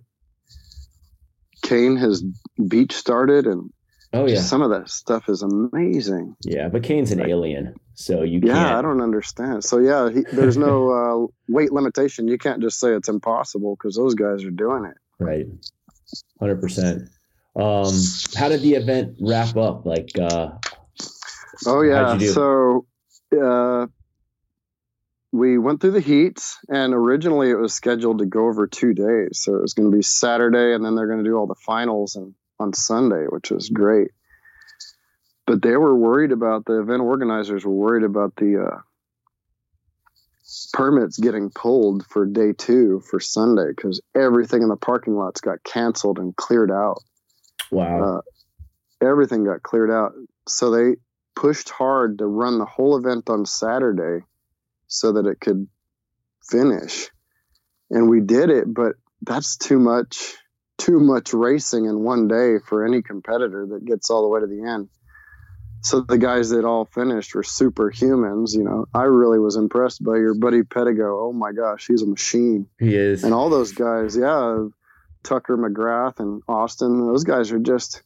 Kane 1.62 1.96
has 1.96 2.22
beach 2.22 2.92
started 2.92 3.46
and 3.46 3.70
Oh 4.12 4.26
yeah, 4.26 4.40
some 4.40 4.62
of 4.62 4.70
that 4.70 4.88
stuff 4.88 5.28
is 5.28 5.42
amazing. 5.42 6.34
Yeah, 6.42 6.68
but 6.68 6.82
Kane's 6.82 7.12
an 7.12 7.20
alien, 7.20 7.74
so 7.94 8.22
you 8.22 8.40
yeah, 8.42 8.54
can't... 8.54 8.76
I 8.76 8.82
don't 8.82 9.02
understand. 9.02 9.64
So 9.64 9.78
yeah, 9.78 10.10
he, 10.10 10.24
there's 10.32 10.56
no 10.56 10.90
uh, 11.50 11.52
weight 11.52 11.72
limitation. 11.72 12.26
You 12.26 12.38
can't 12.38 12.62
just 12.62 12.80
say 12.80 12.94
it's 12.94 13.10
impossible 13.10 13.76
because 13.76 13.96
those 13.96 14.14
guys 14.14 14.44
are 14.44 14.50
doing 14.50 14.86
it. 14.86 14.96
Right, 15.22 15.46
hundred 16.40 16.60
percent. 16.60 17.10
Um, 17.54 17.92
how 18.34 18.48
did 18.48 18.62
the 18.62 18.74
event 18.74 19.16
wrap 19.20 19.56
up? 19.56 19.84
Like, 19.84 20.10
uh, 20.18 20.52
oh 21.66 21.82
yeah, 21.82 22.16
so 22.18 22.86
uh, 23.38 23.88
we 25.32 25.58
went 25.58 25.82
through 25.82 25.90
the 25.90 26.00
heats, 26.00 26.56
and 26.70 26.94
originally 26.94 27.50
it 27.50 27.56
was 27.56 27.74
scheduled 27.74 28.20
to 28.20 28.26
go 28.26 28.48
over 28.48 28.66
two 28.66 28.94
days. 28.94 29.40
So 29.42 29.54
it 29.54 29.60
was 29.60 29.74
going 29.74 29.90
to 29.90 29.94
be 29.94 30.02
Saturday, 30.02 30.74
and 30.74 30.82
then 30.82 30.94
they're 30.94 31.08
going 31.08 31.22
to 31.22 31.28
do 31.28 31.36
all 31.36 31.46
the 31.46 31.54
finals 31.54 32.16
and 32.16 32.34
on 32.58 32.72
Sunday, 32.72 33.24
which 33.28 33.50
was 33.50 33.68
great. 33.68 34.10
But 35.46 35.62
they 35.62 35.76
were 35.76 35.96
worried 35.96 36.32
about 36.32 36.66
the 36.66 36.80
event 36.80 37.00
organizers 37.00 37.64
were 37.64 37.72
worried 37.72 38.04
about 38.04 38.36
the 38.36 38.66
uh, 38.70 38.80
permits 40.72 41.18
getting 41.18 41.50
pulled 41.50 42.04
for 42.06 42.26
day 42.26 42.52
two 42.52 43.00
for 43.00 43.20
Sunday 43.20 43.70
because 43.74 44.00
everything 44.14 44.62
in 44.62 44.68
the 44.68 44.76
parking 44.76 45.14
lots 45.14 45.40
got 45.40 45.62
canceled 45.64 46.18
and 46.18 46.36
cleared 46.36 46.70
out. 46.70 47.02
Wow. 47.70 48.18
Uh, 48.18 48.20
everything 49.06 49.44
got 49.44 49.62
cleared 49.62 49.90
out. 49.90 50.12
So 50.46 50.70
they 50.70 50.96
pushed 51.34 51.70
hard 51.70 52.18
to 52.18 52.26
run 52.26 52.58
the 52.58 52.64
whole 52.64 52.96
event 52.96 53.30
on 53.30 53.46
Saturday 53.46 54.24
so 54.86 55.12
that 55.12 55.26
it 55.26 55.40
could 55.40 55.68
finish. 56.42 57.10
And 57.90 58.08
we 58.08 58.20
did 58.20 58.50
it, 58.50 58.72
but 58.72 58.94
that's 59.22 59.56
too 59.56 59.78
much 59.78 60.36
too 60.78 61.00
much 61.00 61.34
racing 61.34 61.84
in 61.84 62.00
one 62.00 62.28
day 62.28 62.58
for 62.64 62.86
any 62.86 63.02
competitor 63.02 63.66
that 63.66 63.84
gets 63.84 64.10
all 64.10 64.22
the 64.22 64.28
way 64.28 64.40
to 64.40 64.46
the 64.46 64.66
end. 64.66 64.88
So 65.80 66.00
the 66.00 66.18
guys 66.18 66.50
that 66.50 66.64
all 66.64 66.86
finished 66.86 67.34
were 67.34 67.42
superhumans. 67.42 68.54
You 68.54 68.64
know, 68.64 68.86
I 68.94 69.02
really 69.02 69.38
was 69.38 69.56
impressed 69.56 70.02
by 70.02 70.16
your 70.16 70.34
buddy 70.34 70.62
Pedigo. 70.62 71.28
Oh 71.28 71.32
my 71.32 71.52
gosh, 71.52 71.86
he's 71.86 72.02
a 72.02 72.06
machine. 72.06 72.66
He 72.80 72.94
is. 72.94 73.22
And 73.24 73.34
all 73.34 73.50
those 73.50 73.72
guys, 73.72 74.16
yeah, 74.16 74.66
Tucker 75.22 75.56
McGrath 75.56 76.20
and 76.20 76.42
Austin, 76.48 77.06
those 77.06 77.24
guys 77.24 77.52
are 77.52 77.58
just 77.58 78.02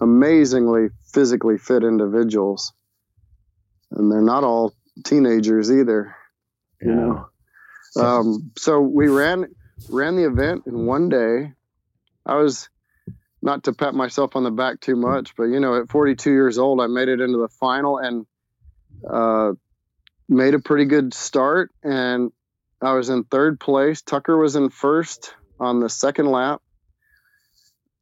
amazingly 0.00 0.88
physically 1.12 1.58
fit 1.58 1.82
individuals. 1.82 2.72
And 3.90 4.10
they're 4.10 4.22
not 4.22 4.44
all 4.44 4.74
teenagers 5.04 5.70
either. 5.70 6.16
You 6.80 6.90
yeah. 6.90 6.96
know. 6.96 7.28
Um, 7.94 8.52
so 8.56 8.80
we 8.80 9.08
ran 9.08 9.46
ran 9.90 10.16
the 10.16 10.26
event 10.26 10.62
in 10.66 10.86
one 10.86 11.10
day 11.10 11.52
I 12.24 12.36
was 12.36 12.68
not 13.42 13.64
to 13.64 13.72
pat 13.72 13.94
myself 13.94 14.36
on 14.36 14.44
the 14.44 14.50
back 14.50 14.80
too 14.80 14.96
much, 14.96 15.34
but 15.36 15.44
you 15.44 15.58
know, 15.58 15.80
at 15.80 15.90
42 15.90 16.30
years 16.30 16.58
old, 16.58 16.80
I 16.80 16.86
made 16.86 17.08
it 17.08 17.20
into 17.20 17.38
the 17.38 17.48
final 17.48 17.98
and 17.98 18.26
uh, 19.08 19.52
made 20.28 20.54
a 20.54 20.60
pretty 20.60 20.84
good 20.84 21.12
start. 21.12 21.70
And 21.82 22.30
I 22.80 22.94
was 22.94 23.08
in 23.08 23.24
third 23.24 23.58
place. 23.58 24.02
Tucker 24.02 24.36
was 24.36 24.54
in 24.54 24.70
first 24.70 25.34
on 25.58 25.80
the 25.80 25.88
second 25.88 26.26
lap. 26.26 26.62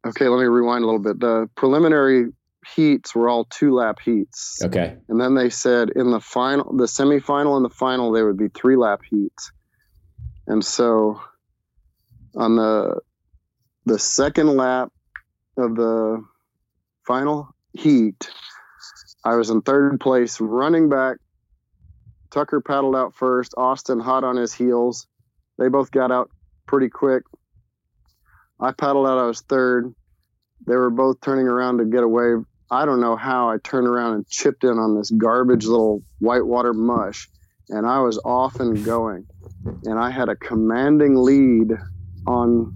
Okay, 0.06 0.28
let 0.28 0.40
me 0.40 0.46
rewind 0.46 0.82
a 0.82 0.86
little 0.86 1.00
bit. 1.00 1.20
The 1.20 1.48
preliminary 1.54 2.32
heats 2.74 3.14
were 3.14 3.28
all 3.28 3.44
two 3.44 3.74
lap 3.74 3.98
heats. 4.02 4.60
Okay. 4.62 4.96
And 5.08 5.20
then 5.20 5.34
they 5.34 5.50
said 5.50 5.90
in 5.90 6.10
the 6.10 6.20
final, 6.20 6.76
the 6.76 6.84
semifinal 6.84 7.56
and 7.56 7.64
the 7.64 7.70
final, 7.70 8.12
they 8.12 8.22
would 8.22 8.38
be 8.38 8.48
three 8.48 8.76
lap 8.76 9.00
heats. 9.08 9.52
And 10.46 10.64
so 10.64 11.20
on 12.34 12.56
the 12.56 13.00
the 13.86 13.98
second 13.98 14.56
lap 14.56 14.92
of 15.56 15.76
the 15.76 16.24
final 17.06 17.48
heat, 17.72 18.30
I 19.24 19.36
was 19.36 19.50
in 19.50 19.62
third 19.62 20.00
place, 20.00 20.40
running 20.40 20.88
back. 20.88 21.18
Tucker 22.30 22.60
paddled 22.60 22.94
out 22.94 23.14
first. 23.14 23.54
Austin 23.56 23.98
hot 23.98 24.24
on 24.24 24.36
his 24.36 24.52
heels. 24.52 25.06
They 25.58 25.68
both 25.68 25.90
got 25.90 26.12
out 26.12 26.30
pretty 26.66 26.88
quick. 26.88 27.24
I 28.60 28.72
paddled 28.72 29.06
out. 29.06 29.18
I 29.18 29.26
was 29.26 29.40
third. 29.40 29.94
They 30.66 30.76
were 30.76 30.90
both 30.90 31.20
turning 31.20 31.48
around 31.48 31.78
to 31.78 31.84
get 31.84 32.02
away. 32.02 32.34
I 32.70 32.84
don't 32.84 33.00
know 33.00 33.16
how 33.16 33.50
I 33.50 33.56
turned 33.58 33.88
around 33.88 34.14
and 34.14 34.28
chipped 34.28 34.62
in 34.62 34.78
on 34.78 34.96
this 34.96 35.10
garbage 35.10 35.64
little 35.64 36.02
whitewater 36.20 36.72
mush, 36.72 37.28
and 37.68 37.84
I 37.86 38.00
was 38.00 38.18
off 38.24 38.60
and 38.60 38.84
going. 38.84 39.26
And 39.84 39.98
I 39.98 40.10
had 40.10 40.28
a 40.28 40.36
commanding 40.36 41.16
lead 41.16 41.72
on 42.26 42.74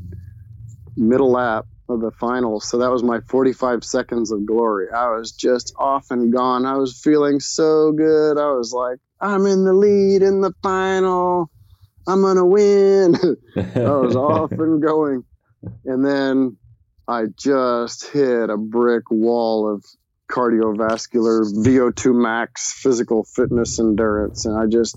middle 0.97 1.33
lap 1.33 1.67
of 1.89 2.01
the 2.01 2.11
finals. 2.13 2.69
So 2.69 2.79
that 2.79 2.91
was 2.91 3.03
my 3.03 3.21
45 3.29 3.85
seconds 3.85 4.31
of 4.31 4.47
glory. 4.47 4.87
I 4.95 5.11
was 5.11 5.33
just 5.33 5.75
off 5.79 6.11
and 6.11 6.33
gone. 6.33 6.65
I 6.65 6.77
was 6.77 6.99
feeling 6.99 7.41
so 7.41 7.93
good. 7.93 8.39
I 8.39 8.53
was 8.53 8.73
like, 8.73 8.99
I'm 9.21 9.47
in 9.47 9.65
the 9.65 9.73
lead 9.73 10.23
in 10.23 10.41
the 10.41 10.53
final. 10.63 11.51
I'm 12.07 12.21
going 12.21 12.37
to 12.37 12.45
win. 12.45 13.15
I 13.57 13.91
was 13.91 14.17
off 14.17 14.53
and 14.59 14.83
going. 14.83 15.25
And 15.85 16.05
then 16.05 16.57
I 17.09 17.25
just 17.37 18.07
hit 18.11 18.51
a 18.51 18.57
brick 18.57 19.11
wall 19.11 19.73
of 19.73 19.85
cardiovascular 20.31 21.45
VO2 21.65 22.15
max 22.15 22.81
physical 22.81 23.25
fitness 23.25 23.79
endurance. 23.79 24.47
And 24.47 24.57
I 24.57 24.67
just, 24.67 24.97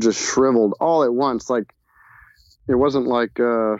just 0.00 0.20
shriveled 0.20 0.74
all 0.80 1.04
at 1.04 1.12
once. 1.12 1.50
Like, 1.50 1.72
it 2.68 2.74
wasn't 2.74 3.06
like, 3.06 3.38
uh, 3.38 3.76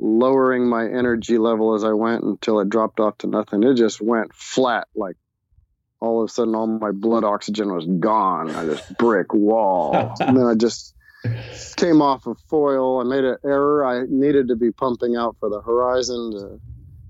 lowering 0.00 0.66
my 0.66 0.84
energy 0.84 1.38
level 1.38 1.74
as 1.74 1.84
I 1.84 1.92
went 1.92 2.24
until 2.24 2.60
it 2.60 2.68
dropped 2.70 3.00
off 3.00 3.18
to 3.18 3.26
nothing. 3.26 3.62
It 3.62 3.74
just 3.74 4.00
went 4.00 4.34
flat. 4.34 4.88
Like 4.94 5.16
all 6.00 6.22
of 6.22 6.30
a 6.30 6.32
sudden, 6.32 6.54
all 6.54 6.66
my 6.66 6.90
blood 6.90 7.24
oxygen 7.24 7.72
was 7.72 7.86
gone. 7.86 8.50
I 8.50 8.64
just 8.64 8.96
brick 8.98 9.32
wall. 9.34 10.14
and 10.20 10.36
then 10.36 10.46
I 10.46 10.54
just 10.54 10.94
came 11.76 12.00
off 12.00 12.26
of 12.26 12.38
foil. 12.48 13.00
I 13.00 13.04
made 13.04 13.24
an 13.24 13.36
error. 13.44 13.84
I 13.84 14.06
needed 14.08 14.48
to 14.48 14.56
be 14.56 14.72
pumping 14.72 15.16
out 15.16 15.36
for 15.38 15.50
the 15.50 15.60
horizon 15.60 16.32
to 16.32 16.60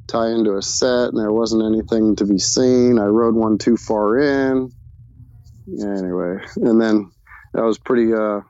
tie 0.08 0.30
into 0.30 0.56
a 0.56 0.62
set, 0.62 1.10
and 1.10 1.18
there 1.18 1.32
wasn't 1.32 1.62
anything 1.62 2.16
to 2.16 2.24
be 2.24 2.38
seen. 2.38 2.98
I 2.98 3.04
rode 3.04 3.36
one 3.36 3.58
too 3.58 3.76
far 3.76 4.18
in. 4.18 4.72
Anyway, 5.80 6.38
and 6.56 6.80
then 6.80 7.12
that 7.54 7.62
was 7.62 7.78
pretty 7.78 8.12
uh 8.12 8.40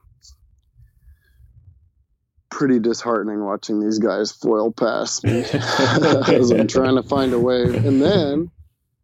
pretty 2.50 2.78
disheartening 2.78 3.44
watching 3.44 3.80
these 3.80 3.98
guys 3.98 4.32
foil 4.32 4.72
past 4.72 5.24
me 5.24 5.40
as 5.52 6.50
I'm 6.50 6.66
trying 6.66 6.96
to 6.96 7.02
find 7.02 7.32
a 7.32 7.38
wave. 7.38 7.74
And 7.84 8.02
then 8.02 8.50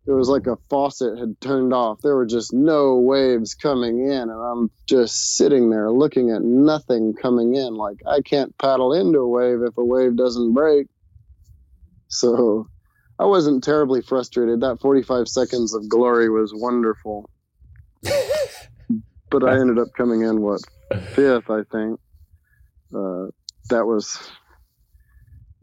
it 0.06 0.12
was 0.12 0.28
like 0.28 0.46
a 0.46 0.56
faucet 0.70 1.18
had 1.18 1.40
turned 1.40 1.72
off. 1.72 2.00
There 2.02 2.14
were 2.14 2.26
just 2.26 2.52
no 2.52 2.96
waves 2.96 3.54
coming 3.54 4.06
in, 4.06 4.30
and 4.30 4.30
I'm 4.30 4.70
just 4.86 5.36
sitting 5.36 5.70
there 5.70 5.90
looking 5.90 6.30
at 6.30 6.42
nothing 6.42 7.14
coming 7.14 7.54
in. 7.54 7.74
Like 7.74 8.00
I 8.06 8.20
can't 8.20 8.56
paddle 8.58 8.92
into 8.92 9.18
a 9.18 9.28
wave 9.28 9.62
if 9.62 9.76
a 9.76 9.84
wave 9.84 10.16
doesn't 10.16 10.54
break. 10.54 10.86
So 12.08 12.68
I 13.18 13.24
wasn't 13.24 13.64
terribly 13.64 14.00
frustrated. 14.00 14.60
That 14.60 14.80
45 14.80 15.26
seconds 15.28 15.74
of 15.74 15.88
glory 15.88 16.30
was 16.30 16.52
wonderful. 16.54 17.28
but 19.30 19.42
I 19.42 19.58
ended 19.58 19.78
up 19.78 19.88
coming 19.96 20.22
in 20.22 20.40
what 20.40 20.60
fifth, 21.14 21.50
I 21.50 21.62
think. 21.72 21.98
Uh, 22.94 23.26
that 23.70 23.86
was 23.86 24.18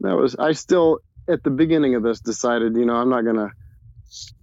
that 0.00 0.16
was 0.16 0.36
I 0.36 0.52
still 0.52 0.98
at 1.28 1.42
the 1.42 1.50
beginning 1.50 1.94
of 1.94 2.02
this 2.02 2.20
decided, 2.20 2.76
you 2.76 2.84
know, 2.84 2.94
I'm 2.94 3.08
not 3.08 3.24
gonna 3.24 3.50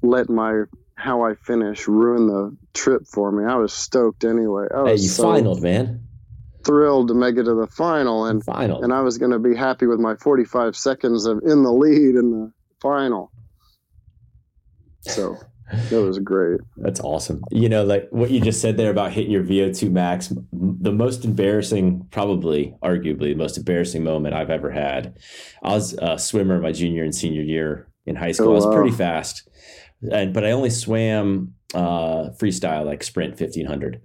let 0.01 0.29
my 0.29 0.63
how 0.95 1.23
I 1.23 1.35
finish 1.35 1.87
ruin 1.87 2.27
the 2.27 2.55
trip 2.73 3.07
for 3.07 3.31
me. 3.31 3.45
I 3.45 3.55
was 3.55 3.73
stoked 3.73 4.23
anyway. 4.23 4.67
I 4.73 4.81
was 4.81 4.99
hey, 4.99 5.03
you 5.03 5.09
so 5.09 5.25
finaled, 5.25 5.61
man. 5.61 6.07
Thrilled 6.63 7.07
to 7.07 7.13
make 7.15 7.37
it 7.37 7.43
to 7.43 7.55
the 7.55 7.67
final 7.67 8.25
and 8.25 8.43
final. 8.43 8.83
and 8.83 8.93
I 8.93 9.01
was 9.01 9.17
gonna 9.17 9.39
be 9.39 9.55
happy 9.55 9.87
with 9.87 9.99
my 9.99 10.15
45 10.15 10.75
seconds 10.75 11.25
of 11.25 11.41
in 11.43 11.63
the 11.63 11.71
lead 11.71 12.15
in 12.15 12.31
the 12.31 12.51
final. 12.81 13.31
So 15.01 15.37
that 15.89 16.01
was 16.01 16.19
great. 16.19 16.59
That's 16.77 16.99
awesome. 16.99 17.43
You 17.51 17.69
know, 17.69 17.83
like 17.83 18.07
what 18.11 18.31
you 18.31 18.41
just 18.41 18.61
said 18.61 18.77
there 18.77 18.91
about 18.91 19.11
hitting 19.11 19.31
your 19.31 19.43
VO2 19.43 19.91
max, 19.91 20.33
the 20.51 20.91
most 20.91 21.25
embarrassing, 21.25 22.07
probably, 22.11 22.75
arguably, 22.83 23.31
the 23.31 23.35
most 23.35 23.57
embarrassing 23.57 24.03
moment 24.03 24.35
I've 24.35 24.49
ever 24.49 24.71
had. 24.71 25.17
I 25.63 25.73
was 25.73 25.93
a 26.01 26.17
swimmer 26.17 26.59
my 26.59 26.71
junior 26.71 27.03
and 27.03 27.15
senior 27.15 27.41
year 27.41 27.87
in 28.05 28.15
high 28.15 28.31
school. 28.31 28.49
Oh, 28.49 28.51
I 28.51 28.55
was 28.55 28.75
pretty 28.75 28.91
fast, 28.91 29.47
and 30.11 30.33
but 30.33 30.45
I 30.45 30.51
only 30.51 30.69
swam 30.69 31.53
uh, 31.73 32.29
freestyle, 32.39 32.85
like 32.85 33.03
sprint 33.03 33.39
1500. 33.39 34.01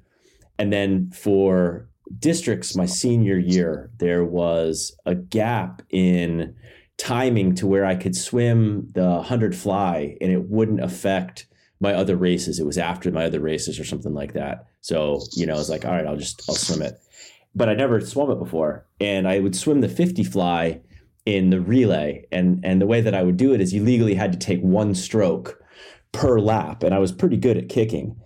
And 0.59 0.73
then 0.73 1.11
for 1.11 1.89
districts, 2.19 2.77
my 2.77 2.87
senior 2.87 3.37
year, 3.37 3.91
there 3.99 4.25
was 4.25 4.97
a 5.05 5.15
gap 5.15 5.83
in 5.91 6.55
timing 6.99 7.55
to 7.57 7.67
where 7.67 7.85
I 7.85 7.95
could 7.95 8.17
swim 8.17 8.89
the 8.95 9.07
100 9.07 9.55
fly 9.55 10.17
and 10.21 10.33
it 10.33 10.49
wouldn't 10.49 10.81
affect 10.81 11.47
my 11.81 11.93
other 11.93 12.17
races. 12.17 12.59
It 12.59 12.67
was 12.67 12.79
after 12.79 13.11
my 13.11 13.25
other 13.25 13.41
races 13.41 13.79
or 13.79 13.85
something 13.85 14.15
like 14.15 14.33
that. 14.33 14.67
So, 14.81 15.21
you 15.35 15.47
know, 15.47 15.55
I 15.55 15.59
was 15.59 15.71
like, 15.71 15.85
all 15.85 15.93
right, 15.93 16.07
I'll 16.07 16.17
just, 16.17 16.43
I'll 16.49 16.55
swim 16.55 16.83
it. 16.83 16.99
But 17.55 17.69
I 17.69 17.75
never 17.75 18.01
swum 18.01 18.31
it 18.31 18.39
before. 18.39 18.87
And 19.01 19.29
I 19.29 19.41
would 19.41 19.57
swim 19.57 19.81
the 19.81 19.89
50 19.89 20.25
fly 20.25 20.81
in 21.25 21.51
the 21.51 21.61
relay. 21.61 22.27
And, 22.31 22.65
and 22.65 22.81
the 22.81 22.87
way 22.87 23.01
that 23.01 23.15
I 23.15 23.23
would 23.23 23.37
do 23.37 23.53
it 23.53 23.61
is 23.61 23.75
you 23.75 23.83
legally 23.83 24.15
had 24.15 24.33
to 24.33 24.39
take 24.39 24.61
one 24.61 24.95
stroke 24.95 25.61
per 26.12 26.39
lap. 26.39 26.83
And 26.83 26.95
I 26.95 26.99
was 26.99 27.12
pretty 27.12 27.37
good 27.37 27.57
at 27.57 27.69
kicking. 27.69 28.17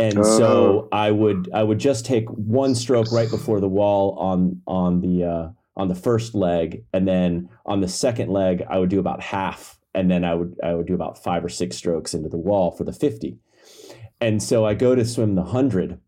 And 0.00 0.24
so 0.24 0.88
I 0.90 1.12
would, 1.12 1.48
I 1.54 1.62
would 1.62 1.78
just 1.78 2.04
take 2.04 2.28
one 2.28 2.74
stroke 2.74 3.12
right 3.12 3.30
before 3.30 3.60
the 3.60 3.68
wall 3.68 4.18
on, 4.18 4.60
on 4.66 5.00
the, 5.00 5.24
uh, 5.24 5.48
on 5.76 5.88
the 5.88 5.94
first 5.94 6.34
leg. 6.34 6.84
And 6.92 7.06
then 7.06 7.48
on 7.64 7.80
the 7.80 7.88
second 7.88 8.30
leg, 8.30 8.64
I 8.68 8.78
would 8.78 8.90
do 8.90 8.98
about 8.98 9.22
half 9.22 9.78
and 9.94 10.10
then 10.10 10.24
I 10.24 10.34
would 10.34 10.56
I 10.62 10.74
would 10.74 10.86
do 10.86 10.94
about 10.94 11.22
five 11.22 11.44
or 11.44 11.48
six 11.48 11.76
strokes 11.76 12.14
into 12.14 12.28
the 12.28 12.38
wall 12.38 12.70
for 12.70 12.84
the 12.84 12.92
50. 12.92 13.38
And 14.20 14.42
so 14.42 14.64
I 14.64 14.74
go 14.74 14.94
to 14.94 15.04
swim 15.04 15.34
the 15.34 15.42
100 15.42 15.98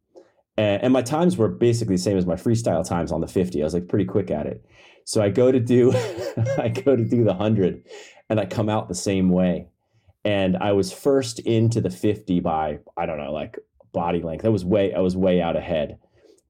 and, 0.56 0.82
and 0.82 0.92
my 0.92 1.02
times 1.02 1.36
were 1.36 1.48
basically 1.48 1.96
the 1.96 2.02
same 2.02 2.16
as 2.16 2.26
my 2.26 2.36
freestyle 2.36 2.86
times 2.86 3.12
on 3.12 3.20
the 3.20 3.26
50. 3.26 3.60
I 3.60 3.64
was 3.64 3.74
like 3.74 3.88
pretty 3.88 4.04
quick 4.04 4.30
at 4.30 4.46
it. 4.46 4.64
So 5.04 5.22
I 5.22 5.28
go 5.28 5.52
to 5.52 5.60
do 5.60 5.92
I 6.58 6.68
go 6.68 6.96
to 6.96 7.04
do 7.04 7.24
the 7.24 7.32
100 7.32 7.84
and 8.28 8.40
I 8.40 8.46
come 8.46 8.68
out 8.68 8.88
the 8.88 8.94
same 8.94 9.30
way. 9.30 9.68
And 10.24 10.56
I 10.56 10.72
was 10.72 10.92
first 10.92 11.38
into 11.40 11.80
the 11.80 11.90
50 11.90 12.40
by 12.40 12.80
I 12.96 13.06
don't 13.06 13.18
know 13.18 13.32
like 13.32 13.58
body 13.92 14.20
length. 14.22 14.44
I 14.44 14.48
was 14.48 14.64
way 14.64 14.94
I 14.94 15.00
was 15.00 15.16
way 15.16 15.40
out 15.40 15.56
ahead. 15.56 15.98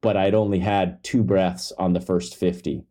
But 0.00 0.16
I'd 0.16 0.34
only 0.34 0.60
had 0.60 1.02
two 1.02 1.24
breaths 1.24 1.72
on 1.78 1.92
the 1.92 2.00
first 2.00 2.36
50. 2.36 2.84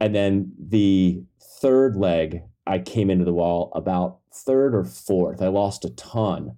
And 0.00 0.14
then 0.14 0.52
the 0.58 1.22
third 1.60 1.96
leg 1.96 2.42
I 2.66 2.78
came 2.78 3.10
into 3.10 3.24
the 3.24 3.32
wall 3.32 3.72
about 3.74 4.18
third 4.32 4.74
or 4.74 4.84
fourth. 4.84 5.40
I 5.40 5.48
lost 5.48 5.84
a 5.84 5.90
ton. 5.90 6.56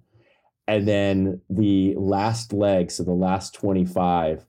And 0.67 0.87
then 0.87 1.41
the 1.49 1.95
last 1.95 2.53
leg, 2.53 2.91
so 2.91 3.03
the 3.03 3.11
last 3.11 3.53
25, 3.55 4.45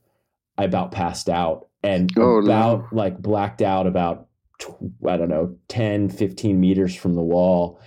I 0.57 0.63
about 0.63 0.91
passed 0.91 1.29
out 1.29 1.67
and 1.83 2.11
oh, 2.17 2.37
about 2.43 2.91
no. 2.91 2.97
like 2.97 3.19
blacked 3.19 3.61
out 3.61 3.87
about 3.87 4.27
I 5.07 5.17
don't 5.17 5.29
know, 5.29 5.55
10, 5.69 6.09
15 6.09 6.59
meters 6.59 6.95
from 6.95 7.15
the 7.15 7.21
wall 7.21 7.79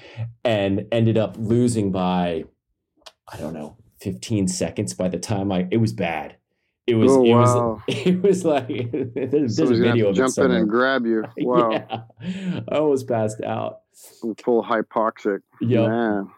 and 0.44 0.86
ended 0.90 1.16
up 1.16 1.36
losing 1.38 1.92
by, 1.92 2.44
I 3.32 3.36
don't 3.36 3.54
know, 3.54 3.76
15 4.00 4.48
seconds 4.48 4.92
by 4.92 5.08
the 5.08 5.18
time 5.18 5.52
I, 5.52 5.68
it 5.70 5.76
was 5.76 5.92
bad. 5.92 6.36
It 6.86 6.96
was, 6.96 7.12
oh, 7.12 7.24
it 7.24 7.30
wow. 7.30 7.82
was, 7.86 7.96
it 8.06 8.22
was 8.22 8.44
like, 8.44 8.68
there's, 9.14 9.56
there's 9.56 9.70
a 9.70 9.74
video 9.76 10.10
of 10.10 10.16
jump 10.16 10.36
in 10.38 10.50
and 10.50 10.68
grab 10.68 11.06
you. 11.06 11.24
Wow. 11.38 11.70
yeah. 11.70 12.60
I 12.68 12.76
almost 12.76 13.08
passed 13.08 13.40
out. 13.42 13.80
Full 14.20 14.62
hypoxic. 14.62 15.40
Yeah. 15.60 15.88
Man. 15.88 16.30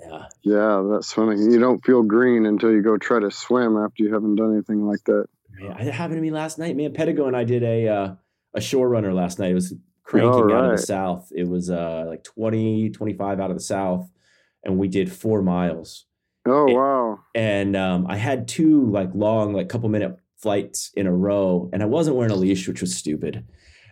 Yeah. 0.00 0.26
Yeah. 0.42 0.82
That 0.92 1.00
swimming, 1.02 1.50
you 1.50 1.58
don't 1.58 1.84
feel 1.84 2.02
green 2.02 2.46
until 2.46 2.70
you 2.70 2.82
go 2.82 2.96
try 2.96 3.18
to 3.18 3.30
swim 3.30 3.76
after 3.76 4.04
you 4.04 4.14
haven't 4.14 4.36
done 4.36 4.52
anything 4.52 4.86
like 4.86 5.02
that. 5.04 5.26
Yeah. 5.60 5.76
It 5.78 5.92
happened 5.92 6.18
to 6.18 6.22
me 6.22 6.30
last 6.30 6.58
night, 6.58 6.76
man. 6.76 6.92
Pedigo 6.92 7.26
and 7.26 7.36
I 7.36 7.44
did 7.44 7.62
a, 7.62 7.88
uh, 7.88 8.14
a 8.54 8.60
shore 8.60 8.88
runner 8.88 9.12
last 9.12 9.38
night. 9.38 9.50
It 9.50 9.54
was 9.54 9.74
cranking 10.04 10.44
right. 10.44 10.56
out 10.56 10.64
of 10.66 10.76
the 10.76 10.82
south. 10.82 11.32
It 11.34 11.48
was 11.48 11.70
uh, 11.70 12.04
like 12.06 12.22
20, 12.22 12.90
25 12.90 13.40
out 13.40 13.50
of 13.50 13.56
the 13.56 13.62
south. 13.62 14.08
And 14.62 14.78
we 14.78 14.86
did 14.86 15.10
four 15.10 15.42
miles 15.42 16.06
Oh 16.46 16.66
wow! 16.72 17.20
And 17.34 17.76
um, 17.76 18.06
I 18.08 18.16
had 18.16 18.48
two 18.48 18.86
like 18.90 19.10
long, 19.14 19.52
like 19.52 19.68
couple 19.68 19.88
minute 19.88 20.16
flights 20.38 20.90
in 20.96 21.06
a 21.06 21.12
row, 21.12 21.68
and 21.72 21.82
I 21.82 21.86
wasn't 21.86 22.16
wearing 22.16 22.32
a 22.32 22.36
leash, 22.36 22.68
which 22.68 22.80
was 22.80 22.94
stupid. 22.94 23.44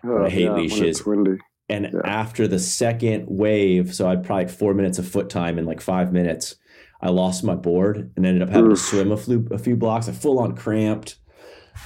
Oh, 0.04 0.24
I 0.24 0.28
hate 0.30 0.44
yeah, 0.44 0.54
leashes. 0.54 0.80
It's 0.98 1.06
windy. 1.06 1.38
And 1.68 1.86
Yeah. 1.92 2.00
after 2.04 2.46
the 2.46 2.58
second 2.58 3.24
wave, 3.26 3.94
so 3.94 4.06
I'd 4.08 4.22
probably 4.22 4.48
four 4.48 4.74
minutes 4.74 4.98
of 4.98 5.08
foot 5.08 5.30
time 5.30 5.58
in 5.58 5.64
like 5.64 5.80
five 5.80 6.12
minutes, 6.12 6.56
I 7.00 7.08
lost 7.08 7.42
my 7.42 7.54
board 7.54 8.12
and 8.16 8.26
ended 8.26 8.42
up 8.42 8.50
having 8.50 8.70
Oof. 8.70 8.78
to 8.78 8.84
swim 8.84 9.10
a 9.12 9.16
few, 9.16 9.48
a 9.50 9.56
few 9.58 9.74
blocks. 9.74 10.06
I 10.08 10.12
full 10.12 10.38
on 10.38 10.54
cramped. 10.54 11.16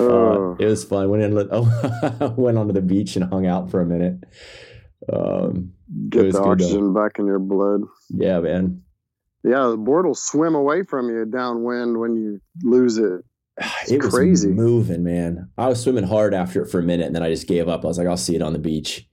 Uh, 0.00 0.04
Oh, 0.04 0.56
it 0.58 0.66
was 0.66 0.82
fun. 0.84 1.08
Went 1.08 1.22
in, 1.22 1.48
oh, 1.52 2.34
went 2.36 2.58
onto 2.58 2.72
the 2.74 2.82
beach 2.82 3.14
and 3.14 3.24
hung 3.30 3.46
out 3.46 3.70
for 3.70 3.80
a 3.80 3.86
minute. 3.86 4.24
Um, 5.12 5.72
get 6.08 6.32
the 6.32 6.40
oxygen 6.42 6.92
back 6.92 7.18
in 7.18 7.26
your 7.26 7.38
blood. 7.38 7.82
yeah, 8.10 8.40
man. 8.40 8.82
Yeah, 9.44 9.68
the 9.68 9.76
board 9.76 10.06
will 10.06 10.14
swim 10.14 10.54
away 10.54 10.82
from 10.82 11.08
you 11.08 11.24
downwind 11.24 11.98
when 11.98 12.16
you 12.16 12.40
lose 12.62 12.98
it. 12.98 13.24
it 13.88 14.02
was 14.02 14.14
crazy. 14.14 14.48
moving, 14.48 15.02
man. 15.02 15.50
I 15.56 15.68
was 15.68 15.82
swimming 15.82 16.04
hard 16.04 16.34
after 16.34 16.62
it 16.62 16.70
for 16.70 16.80
a 16.80 16.82
minute, 16.82 17.06
and 17.06 17.14
then 17.14 17.22
I 17.22 17.30
just 17.30 17.46
gave 17.46 17.68
up. 17.68 17.84
I 17.84 17.88
was 17.88 17.98
like, 17.98 18.06
I'll 18.06 18.16
see 18.16 18.36
it 18.36 18.42
on 18.42 18.52
the 18.52 18.58
beach. 18.58 19.08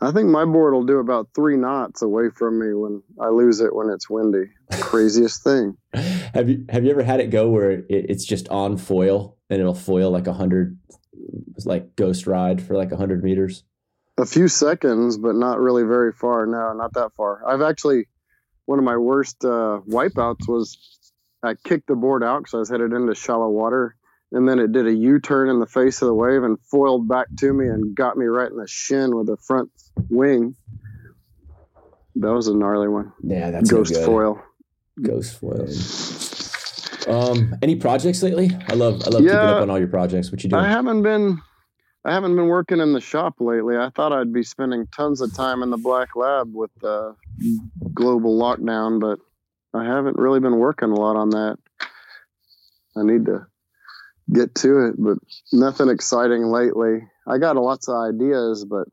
I 0.00 0.12
think 0.12 0.28
my 0.28 0.44
board 0.44 0.74
will 0.74 0.84
do 0.84 0.98
about 0.98 1.28
three 1.34 1.56
knots 1.56 2.02
away 2.02 2.30
from 2.30 2.60
me 2.60 2.72
when 2.72 3.02
I 3.20 3.28
lose 3.30 3.60
it 3.60 3.74
when 3.74 3.90
it's 3.90 4.08
windy. 4.08 4.44
Craziest 4.70 5.42
thing. 5.42 5.76
have 5.94 6.48
you 6.48 6.64
have 6.68 6.84
you 6.84 6.90
ever 6.90 7.02
had 7.02 7.18
it 7.18 7.30
go 7.30 7.48
where 7.48 7.72
it, 7.72 7.86
it's 7.88 8.24
just 8.24 8.48
on 8.48 8.76
foil 8.76 9.36
and 9.50 9.60
it'll 9.60 9.74
foil 9.74 10.12
like 10.12 10.28
a 10.28 10.32
hundred, 10.32 10.78
like 11.64 11.96
ghost 11.96 12.28
ride 12.28 12.62
for 12.62 12.76
like 12.76 12.92
a 12.92 12.96
hundred 12.96 13.24
meters? 13.24 13.64
A 14.18 14.26
few 14.26 14.46
seconds, 14.46 15.18
but 15.18 15.34
not 15.34 15.58
really 15.58 15.82
very 15.82 16.12
far. 16.12 16.46
No, 16.46 16.72
not 16.74 16.94
that 16.94 17.10
far. 17.16 17.42
I've 17.48 17.62
actually 17.62 18.06
one 18.68 18.78
of 18.78 18.84
my 18.84 18.98
worst 18.98 19.46
uh, 19.46 19.80
wipeouts 19.88 20.46
was 20.46 20.76
I 21.42 21.54
kicked 21.54 21.86
the 21.86 21.94
board 21.94 22.22
out 22.22 22.40
because 22.40 22.52
I 22.52 22.58
was 22.58 22.68
headed 22.68 22.92
into 22.92 23.14
shallow 23.14 23.48
water, 23.48 23.96
and 24.30 24.46
then 24.46 24.58
it 24.58 24.72
did 24.72 24.86
a 24.86 24.92
U-turn 24.92 25.48
in 25.48 25.58
the 25.58 25.66
face 25.66 26.02
of 26.02 26.06
the 26.08 26.12
wave 26.12 26.42
and 26.42 26.58
foiled 26.70 27.08
back 27.08 27.28
to 27.38 27.50
me 27.54 27.66
and 27.66 27.96
got 27.96 28.18
me 28.18 28.26
right 28.26 28.50
in 28.50 28.58
the 28.58 28.68
shin 28.68 29.16
with 29.16 29.26
the 29.26 29.38
front 29.38 29.70
wing. 30.10 30.54
That 32.16 32.34
was 32.34 32.48
a 32.48 32.54
gnarly 32.54 32.88
one. 32.88 33.10
Yeah, 33.22 33.50
that's 33.52 33.70
Ghost 33.70 33.94
good. 33.94 34.04
foil. 34.04 34.42
Ghost 35.00 35.40
foil. 35.40 35.66
Um, 37.08 37.56
any 37.62 37.76
projects 37.76 38.22
lately? 38.22 38.50
I 38.68 38.74
love 38.74 39.00
I 39.06 39.08
love 39.08 39.22
keeping 39.22 39.34
up 39.34 39.62
on 39.62 39.70
all 39.70 39.78
your 39.78 39.88
projects. 39.88 40.30
What 40.30 40.44
you 40.44 40.50
doing? 40.50 40.62
I 40.62 40.68
haven't 40.68 41.02
been 41.02 41.40
I 42.04 42.12
haven't 42.12 42.36
been 42.36 42.46
working 42.48 42.80
in 42.80 42.92
the 42.92 43.00
shop 43.00 43.34
lately. 43.40 43.76
I 43.76 43.90
thought 43.90 44.12
I'd 44.12 44.32
be 44.32 44.42
spending 44.42 44.86
tons 44.94 45.20
of 45.20 45.34
time 45.34 45.62
in 45.62 45.70
the 45.70 45.76
black 45.76 46.16
lab 46.16 46.54
with 46.54 46.70
the 46.80 47.14
global 47.94 48.38
lockdown, 48.40 49.00
but 49.00 49.18
I 49.78 49.84
haven't 49.84 50.16
really 50.16 50.40
been 50.40 50.56
working 50.58 50.90
a 50.90 50.94
lot 50.94 51.16
on 51.16 51.30
that. 51.30 51.58
I 52.96 53.02
need 53.02 53.26
to 53.26 53.46
get 54.32 54.54
to 54.56 54.86
it, 54.86 54.94
but 54.98 55.18
nothing 55.52 55.88
exciting 55.88 56.44
lately. 56.44 57.06
I 57.26 57.38
got 57.38 57.56
lots 57.56 57.88
of 57.88 57.96
ideas, 57.96 58.64
but 58.64 58.88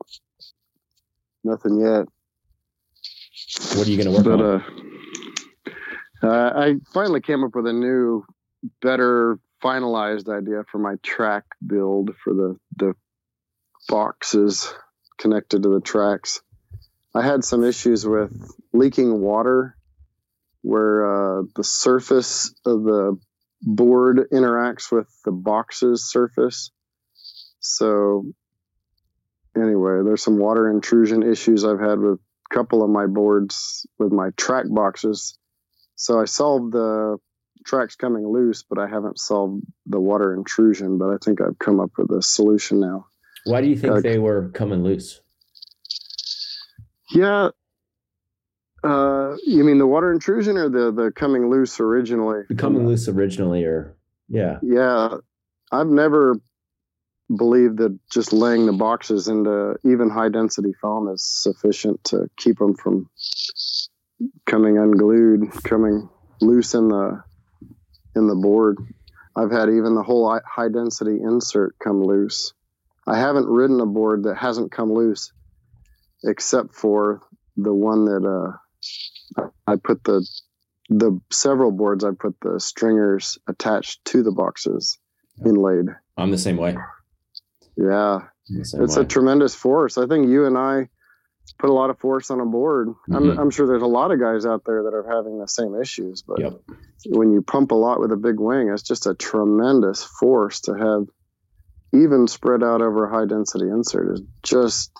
nothing 1.44 1.80
yet. 1.80 2.06
what 3.76 3.86
are 3.86 3.90
you 3.90 3.96
going 4.02 4.06
to 4.06 4.12
work 4.12 4.24
But 4.24 4.40
on? 4.44 4.62
uh, 6.22 6.26
uh, 6.26 6.52
I 6.56 6.74
finally 6.92 7.20
came 7.20 7.44
up 7.44 7.54
with 7.54 7.66
a 7.66 7.72
new, 7.72 8.24
better, 8.82 9.38
finalized 9.66 10.28
idea 10.28 10.62
for 10.70 10.78
my 10.78 10.94
track 11.02 11.44
build 11.66 12.10
for 12.22 12.32
the 12.34 12.56
the 12.76 12.94
boxes 13.88 14.72
connected 15.18 15.62
to 15.62 15.68
the 15.68 15.80
tracks. 15.80 16.40
I 17.14 17.22
had 17.22 17.44
some 17.44 17.64
issues 17.64 18.06
with 18.06 18.32
leaking 18.72 19.20
water, 19.20 19.76
where 20.62 21.38
uh, 21.38 21.42
the 21.56 21.64
surface 21.64 22.54
of 22.64 22.84
the 22.84 23.18
board 23.62 24.28
interacts 24.32 24.92
with 24.92 25.08
the 25.24 25.32
box's 25.32 26.04
surface. 26.04 26.70
So, 27.58 28.26
anyway, 29.56 30.02
there's 30.04 30.22
some 30.22 30.38
water 30.38 30.70
intrusion 30.70 31.22
issues 31.22 31.64
I've 31.64 31.80
had 31.80 31.98
with 31.98 32.20
a 32.50 32.54
couple 32.54 32.84
of 32.84 32.90
my 32.90 33.06
boards 33.06 33.86
with 33.98 34.12
my 34.12 34.30
track 34.36 34.66
boxes. 34.68 35.38
So 35.96 36.20
I 36.20 36.26
solved 36.26 36.72
the 36.72 37.18
tracks 37.66 37.96
coming 37.96 38.26
loose, 38.26 38.62
but 38.62 38.78
I 38.78 38.86
haven't 38.86 39.18
solved 39.18 39.62
the 39.86 40.00
water 40.00 40.32
intrusion. 40.34 40.96
But 40.98 41.10
I 41.10 41.16
think 41.22 41.40
I've 41.40 41.58
come 41.58 41.80
up 41.80 41.90
with 41.98 42.10
a 42.10 42.22
solution 42.22 42.80
now. 42.80 43.06
Why 43.44 43.60
do 43.60 43.68
you 43.68 43.76
think 43.76 43.92
gotta- 43.94 44.02
they 44.02 44.18
were 44.18 44.48
coming 44.50 44.82
loose? 44.82 45.20
Yeah. 47.10 47.50
Uh, 48.82 49.36
you 49.44 49.64
mean 49.64 49.78
the 49.78 49.86
water 49.86 50.12
intrusion 50.12 50.56
or 50.56 50.68
the 50.68 50.92
the 50.92 51.10
coming 51.10 51.50
loose 51.50 51.80
originally? 51.80 52.42
The 52.48 52.54
coming 52.54 52.86
loose 52.86 53.08
originally, 53.08 53.64
or 53.64 53.96
yeah, 54.28 54.58
Yeah, 54.62 55.16
I've 55.72 55.88
never 55.88 56.38
believed 57.36 57.78
that 57.78 57.98
just 58.12 58.32
laying 58.32 58.66
the 58.66 58.72
boxes 58.72 59.26
into 59.26 59.76
even 59.84 60.08
high 60.10 60.28
density 60.28 60.72
foam 60.80 61.08
is 61.08 61.24
sufficient 61.24 62.02
to 62.04 62.28
keep 62.36 62.58
them 62.58 62.74
from 62.74 63.08
coming 64.46 64.78
unglued, 64.78 65.50
coming 65.64 66.08
loose 66.40 66.74
in 66.74 66.88
the 66.88 67.22
in 68.16 68.26
the 68.26 68.34
board. 68.34 68.78
I've 69.36 69.50
had 69.50 69.68
even 69.68 69.94
the 69.94 70.02
whole 70.02 70.40
high 70.46 70.68
density 70.68 71.18
insert 71.22 71.76
come 71.78 72.02
loose. 72.02 72.54
I 73.06 73.18
haven't 73.18 73.46
ridden 73.46 73.80
a 73.80 73.86
board 73.86 74.24
that 74.24 74.36
hasn't 74.36 74.72
come 74.72 74.92
loose, 74.92 75.32
except 76.24 76.74
for 76.74 77.20
the 77.56 77.74
one 77.74 78.06
that 78.06 78.58
uh, 79.38 79.42
I 79.66 79.76
put 79.76 80.02
the 80.04 80.26
the 80.88 81.20
several 81.32 81.72
boards 81.72 82.04
I 82.04 82.10
put 82.18 82.36
the 82.40 82.60
stringers 82.60 83.38
attached 83.48 84.04
to 84.06 84.22
the 84.22 84.30
boxes 84.30 84.98
inlaid. 85.44 85.86
I'm 86.16 86.30
the 86.30 86.38
same 86.38 86.56
way. 86.56 86.76
Yeah, 87.76 88.20
same 88.62 88.82
it's 88.82 88.96
way. 88.96 89.02
a 89.02 89.04
tremendous 89.04 89.54
force. 89.54 89.98
I 89.98 90.06
think 90.06 90.28
you 90.28 90.46
and 90.46 90.56
I 90.56 90.88
put 91.58 91.70
a 91.70 91.72
lot 91.72 91.90
of 91.90 91.98
force 91.98 92.30
on 92.30 92.40
a 92.40 92.46
board. 92.46 92.88
Mhm. 93.08 93.16
I'm, 93.16 93.38
I'm 93.38 93.50
sure 93.50 93.66
there's 93.66 93.82
a 93.82 93.86
lot 93.86 94.10
of 94.10 94.20
guys 94.20 94.44
out 94.44 94.62
there 94.66 94.82
that 94.82 94.94
are 94.94 95.06
having 95.08 95.38
the 95.38 95.48
same 95.48 95.74
issues, 95.80 96.22
but 96.22 96.38
Yep. 96.40 96.60
when 97.10 97.32
you 97.32 97.42
pump 97.42 97.70
a 97.70 97.74
lot 97.74 98.00
with 98.00 98.12
a 98.12 98.16
big 98.16 98.38
wing, 98.38 98.68
it's 98.68 98.82
just 98.82 99.06
a 99.06 99.14
tremendous 99.14 100.02
force 100.04 100.60
to 100.62 100.74
have 100.74 101.04
even 101.92 102.26
spread 102.26 102.62
out 102.62 102.82
over 102.82 103.06
a 103.06 103.10
high 103.10 103.24
density 103.26 103.68
insert 103.68 104.12
is 104.12 104.22
just 104.42 104.90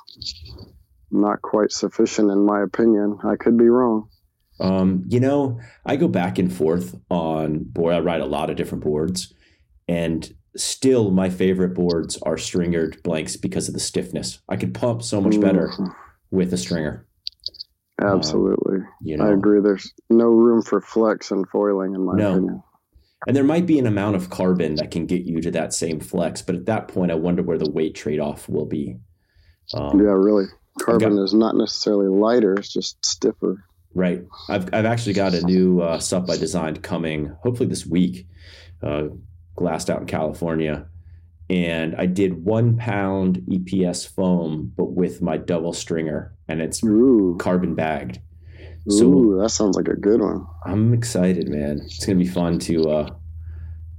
not 1.10 1.42
quite 1.42 1.70
sufficient 1.72 2.30
in 2.30 2.44
my 2.44 2.62
opinion. 2.62 3.18
I 3.24 3.36
could 3.36 3.56
be 3.58 3.68
wrong. 3.68 4.08
Um, 4.58 5.04
you 5.08 5.20
know, 5.20 5.60
I 5.84 5.96
go 5.96 6.08
back 6.08 6.38
and 6.38 6.50
forth 6.52 6.94
on 7.10 7.64
board. 7.64 7.94
I 7.94 8.00
ride 8.00 8.22
a 8.22 8.26
lot 8.26 8.48
of 8.48 8.56
different 8.56 8.82
boards, 8.84 9.34
and 9.86 10.32
still 10.56 11.10
my 11.10 11.28
favorite 11.28 11.74
boards 11.74 12.16
are 12.22 12.38
stringered 12.38 13.02
blanks 13.02 13.36
because 13.36 13.68
of 13.68 13.74
the 13.74 13.80
stiffness. 13.80 14.38
I 14.48 14.56
could 14.56 14.72
pump 14.72 15.02
so 15.02 15.20
much 15.20 15.38
better 15.38 15.68
Mhm. 15.68 15.94
With 16.30 16.52
a 16.52 16.56
stringer. 16.56 17.06
Absolutely. 18.00 18.78
You 19.02 19.16
know, 19.16 19.24
I 19.24 19.32
agree. 19.32 19.60
There's 19.60 19.92
no 20.10 20.26
room 20.26 20.62
for 20.62 20.80
flex 20.80 21.30
and 21.30 21.48
foiling, 21.48 21.94
in 21.94 22.04
my 22.04 22.14
No. 22.14 22.32
opinion. 22.32 22.62
and 23.26 23.34
there 23.34 23.42
might 23.44 23.66
be 23.66 23.78
an 23.78 23.86
amount 23.86 24.14
of 24.14 24.28
carbon 24.30 24.74
that 24.76 24.90
can 24.90 25.06
get 25.06 25.22
you 25.24 25.40
to 25.40 25.50
that 25.50 25.72
same 25.72 25.98
flex, 25.98 26.42
but 26.42 26.54
at 26.54 26.66
that 26.66 26.86
point, 26.88 27.10
I 27.10 27.14
wonder 27.14 27.42
where 27.42 27.58
the 27.58 27.70
weight 27.70 27.94
trade 27.94 28.20
off 28.20 28.48
will 28.48 28.66
be. 28.66 28.98
Um, 29.74 29.98
Yeah, 29.98 30.12
really. 30.12 30.44
Carbon 30.80 31.18
is 31.18 31.32
not 31.32 31.56
necessarily 31.56 32.06
lighter; 32.08 32.52
it's 32.54 32.70
just 32.72 33.04
stiffer. 33.04 33.64
Right. 33.94 34.22
I've 34.50 34.68
I've 34.74 34.84
actually 34.84 35.14
got 35.14 35.32
a 35.32 35.40
new 35.46 35.80
uh, 35.80 35.98
sup 35.98 36.28
I 36.28 36.36
designed 36.36 36.82
coming 36.82 37.34
hopefully 37.42 37.68
this 37.70 37.86
week, 37.86 38.28
uh, 38.82 39.04
glassed 39.56 39.88
out 39.88 40.02
in 40.02 40.06
California, 40.06 40.86
and 41.48 41.94
I 41.96 42.06
did 42.06 42.44
one 42.44 42.76
pound 42.76 43.38
EPS 43.48 44.08
foam, 44.08 44.72
but 44.76 44.92
with 44.92 45.22
my 45.22 45.36
double 45.36 45.72
stringer, 45.72 46.34
and 46.48 46.60
it's 46.60 46.82
Ooh, 46.84 47.36
carbon 47.38 47.74
bagged. 47.74 48.20
So 48.88 49.04
ooh, 49.06 49.40
that 49.40 49.50
sounds 49.50 49.76
like 49.76 49.88
a 49.88 49.96
good 49.96 50.20
one. 50.20 50.46
I'm 50.64 50.94
excited, 50.94 51.48
man. 51.48 51.80
It's 51.84 52.04
gonna 52.04 52.18
be 52.18 52.26
fun 52.26 52.58
to 52.60 52.88
uh, 52.88 53.10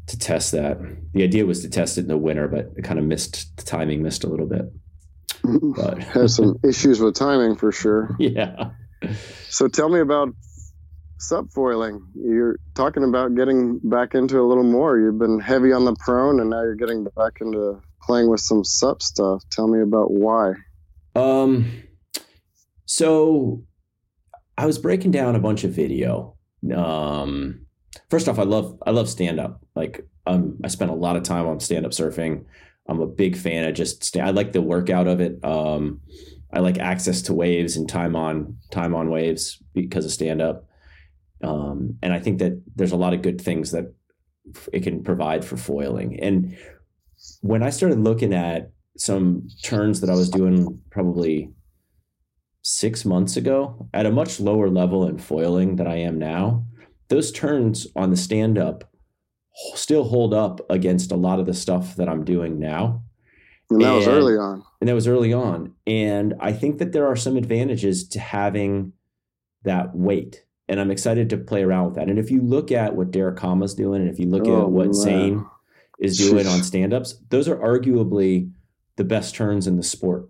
to 0.08 0.20
test 0.20 0.52
that. 0.54 0.78
The 1.14 1.24
idea 1.24 1.46
was 1.46 1.62
to 1.62 1.70
test 1.70 1.98
it 1.98 2.02
in 2.02 2.08
the 2.08 2.18
winter, 2.18 2.48
but 2.48 2.72
it 2.76 2.84
kind 2.84 3.00
of 3.00 3.06
missed 3.06 3.56
the 3.58 3.64
timing, 3.64 4.02
missed 4.02 4.24
a 4.24 4.30
little 4.30 4.48
bit. 4.48 4.66
But 5.76 6.00
Has 6.00 6.36
some 6.36 6.60
issues 6.64 7.00
with 7.00 7.16
timing 7.16 7.56
for 7.56 7.72
sure. 7.72 8.16
yeah. 8.20 8.72
So 9.50 9.68
tell 9.68 9.90
me 9.90 10.00
about 10.00 10.34
sup 11.20 11.52
foiling. 11.52 12.06
You're 12.16 12.58
talking 12.76 13.04
about 13.04 13.36
getting 13.36 13.80
back 13.84 14.16
into 14.16 14.40
a 14.40 14.48
little 14.48 14.64
more. 14.64 15.00
You've 15.00 15.20
been 15.20 15.40
heavy 15.40 15.72
on 15.72 15.86
the 15.86 15.96
prone, 16.00 16.40
and 16.40 16.50
now 16.50 16.62
you're 16.62 16.76
getting 16.76 17.06
back 17.16 17.40
into 17.42 17.82
playing 18.02 18.30
with 18.30 18.42
some 18.42 18.64
sup 18.64 19.02
stuff. 19.02 19.44
Tell 19.50 19.68
me 19.68 19.82
about 19.82 20.12
why. 20.12 20.54
Um, 21.16 21.84
so 22.86 23.64
I 24.58 24.66
was 24.66 24.80
breaking 24.80 25.12
down 25.12 25.36
a 25.36 25.40
bunch 25.40 25.64
of 25.64 25.72
video. 25.72 26.36
Um, 26.76 27.66
first 28.10 28.28
off, 28.28 28.40
I 28.40 28.44
love 28.44 28.82
I 28.86 28.92
love 28.92 29.10
stand 29.10 29.40
up. 29.40 29.62
Like 29.76 30.06
um, 30.26 30.58
I 30.64 30.68
spent 30.68 30.92
a 30.92 30.96
lot 30.96 31.16
of 31.16 31.24
time 31.24 31.48
on 31.48 31.60
stand 31.60 31.86
up 31.86 31.92
surfing. 31.92 32.46
I'm 32.90 33.02
a 33.02 33.08
big 33.08 33.36
fan 33.36 33.66
I 33.66 33.72
just 33.72 34.16
I 34.16 34.30
like 34.30 34.54
the 34.54 34.62
workout 34.62 35.08
of 35.08 35.20
it. 35.20 35.44
Um, 35.44 36.02
I 36.54 36.60
like 36.60 36.80
access 36.80 37.22
to 37.24 37.34
waves 37.34 37.76
and 37.76 37.90
time 37.90 38.16
on 38.16 38.58
time 38.72 38.96
on 38.96 39.10
waves 39.10 39.62
because 39.74 40.06
of 40.06 40.12
stand 40.12 40.42
up. 40.42 40.67
Um, 41.44 41.98
and 42.02 42.14
I 42.14 42.20
think 42.20 42.40
that 42.40 42.62
there's 42.76 42.92
a 42.92 42.98
lot 42.98 43.14
of 43.14 43.22
good 43.22 43.40
things 43.40 43.72
that 43.72 43.94
it 44.74 44.84
can 44.84 45.04
provide 45.04 45.44
for 45.46 45.58
foiling. 45.58 46.20
And 46.20 46.58
when 47.42 47.64
I 47.64 47.70
started 47.70 48.00
looking 48.00 48.34
at 48.34 48.72
some 48.98 49.48
turns 49.64 50.02
that 50.02 50.10
I 50.10 50.16
was 50.16 50.30
doing 50.30 50.82
probably 50.90 51.52
six 52.64 53.06
months 53.06 53.38
ago 53.38 53.88
at 53.94 54.06
a 54.06 54.12
much 54.12 54.40
lower 54.40 54.70
level 54.70 55.08
in 55.08 55.18
foiling 55.18 55.76
than 55.76 55.88
I 55.88 55.98
am 55.98 56.18
now, 56.18 56.66
those 57.10 57.32
turns 57.32 57.88
on 57.96 58.10
the 58.10 58.18
stand 58.18 58.58
up 58.58 58.84
still 59.76 60.04
hold 60.04 60.34
up 60.34 60.60
against 60.70 61.12
a 61.12 61.16
lot 61.16 61.40
of 61.40 61.46
the 61.46 61.54
stuff 61.54 61.96
that 61.96 62.10
I'm 62.10 62.24
doing 62.24 62.60
now. 62.60 63.04
And 63.70 63.82
that 63.82 63.88
and, 63.88 63.96
was 63.96 64.08
early 64.08 64.38
on. 64.38 64.64
And 64.80 64.88
that 64.88 64.94
was 64.94 65.08
early 65.08 65.34
on. 65.34 65.74
And 65.86 66.36
I 66.40 66.54
think 66.54 66.78
that 66.80 66.92
there 66.92 67.08
are 67.08 67.16
some 67.16 67.38
advantages 67.38 68.08
to 68.10 68.20
having 68.20 68.94
that 69.64 69.96
weight. 69.96 70.44
And 70.70 70.80
I'm 70.80 70.92
excited 70.92 71.30
to 71.30 71.38
play 71.38 71.64
around 71.64 71.86
with 71.86 71.96
that. 71.96 72.10
And 72.10 72.20
if 72.20 72.30
you 72.30 72.42
look 72.42 72.72
at 72.72 72.96
what 72.96 73.12
Derek 73.12 73.38
Kama's 73.38 73.74
doing, 73.74 74.02
and 74.02 74.10
if 74.10 74.20
you 74.20 74.28
look 74.28 74.48
oh, 74.48 74.64
at 74.64 74.70
what 74.70 74.94
Zane 74.94 75.46
is 76.00 76.18
doing 76.18 76.46
on 76.46 76.62
stand 76.64 76.94
ups, 76.94 77.16
those 77.30 77.48
are 77.48 77.56
arguably 77.56 78.52
the 78.98 79.04
best 79.04 79.34
turns 79.34 79.68
in 79.68 79.78
the 79.78 79.84
sport. 79.84 80.28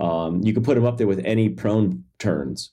Um, 0.00 0.42
you 0.42 0.54
can 0.54 0.62
put 0.62 0.74
them 0.74 0.84
up 0.84 0.96
there 0.96 1.06
with 1.06 1.20
any 1.24 1.48
prone 1.48 2.04
turns. 2.18 2.70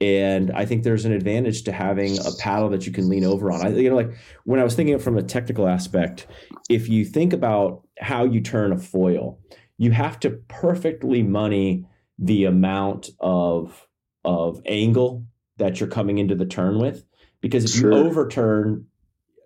And 0.00 0.50
I 0.52 0.64
think 0.64 0.82
there's 0.82 1.04
an 1.04 1.12
advantage 1.12 1.64
to 1.64 1.72
having 1.72 2.18
a 2.18 2.30
paddle 2.38 2.70
that 2.70 2.86
you 2.86 2.92
can 2.92 3.08
lean 3.08 3.24
over 3.24 3.52
on. 3.52 3.64
I, 3.64 3.68
you 3.68 3.90
know, 3.90 3.96
like 3.96 4.12
when 4.44 4.58
I 4.58 4.64
was 4.64 4.74
thinking 4.74 4.98
from 4.98 5.18
a 5.18 5.22
technical 5.22 5.68
aspect, 5.68 6.26
if 6.70 6.88
you 6.88 7.04
think 7.04 7.34
about 7.34 7.86
how 8.00 8.24
you 8.24 8.40
turn 8.40 8.72
a 8.72 8.78
foil, 8.78 9.38
you 9.76 9.90
have 9.90 10.18
to 10.20 10.30
perfectly 10.48 11.22
money 11.22 11.86
the 12.18 12.44
amount 12.44 13.10
of 13.20 13.86
of 14.24 14.60
angle 14.66 15.24
that 15.60 15.80
you're 15.80 15.88
coming 15.88 16.18
into 16.18 16.34
the 16.34 16.46
turn 16.46 16.78
with. 16.78 17.04
Because 17.40 17.64
if 17.64 17.80
sure. 17.80 17.92
you 17.92 17.98
overturn, 17.98 18.86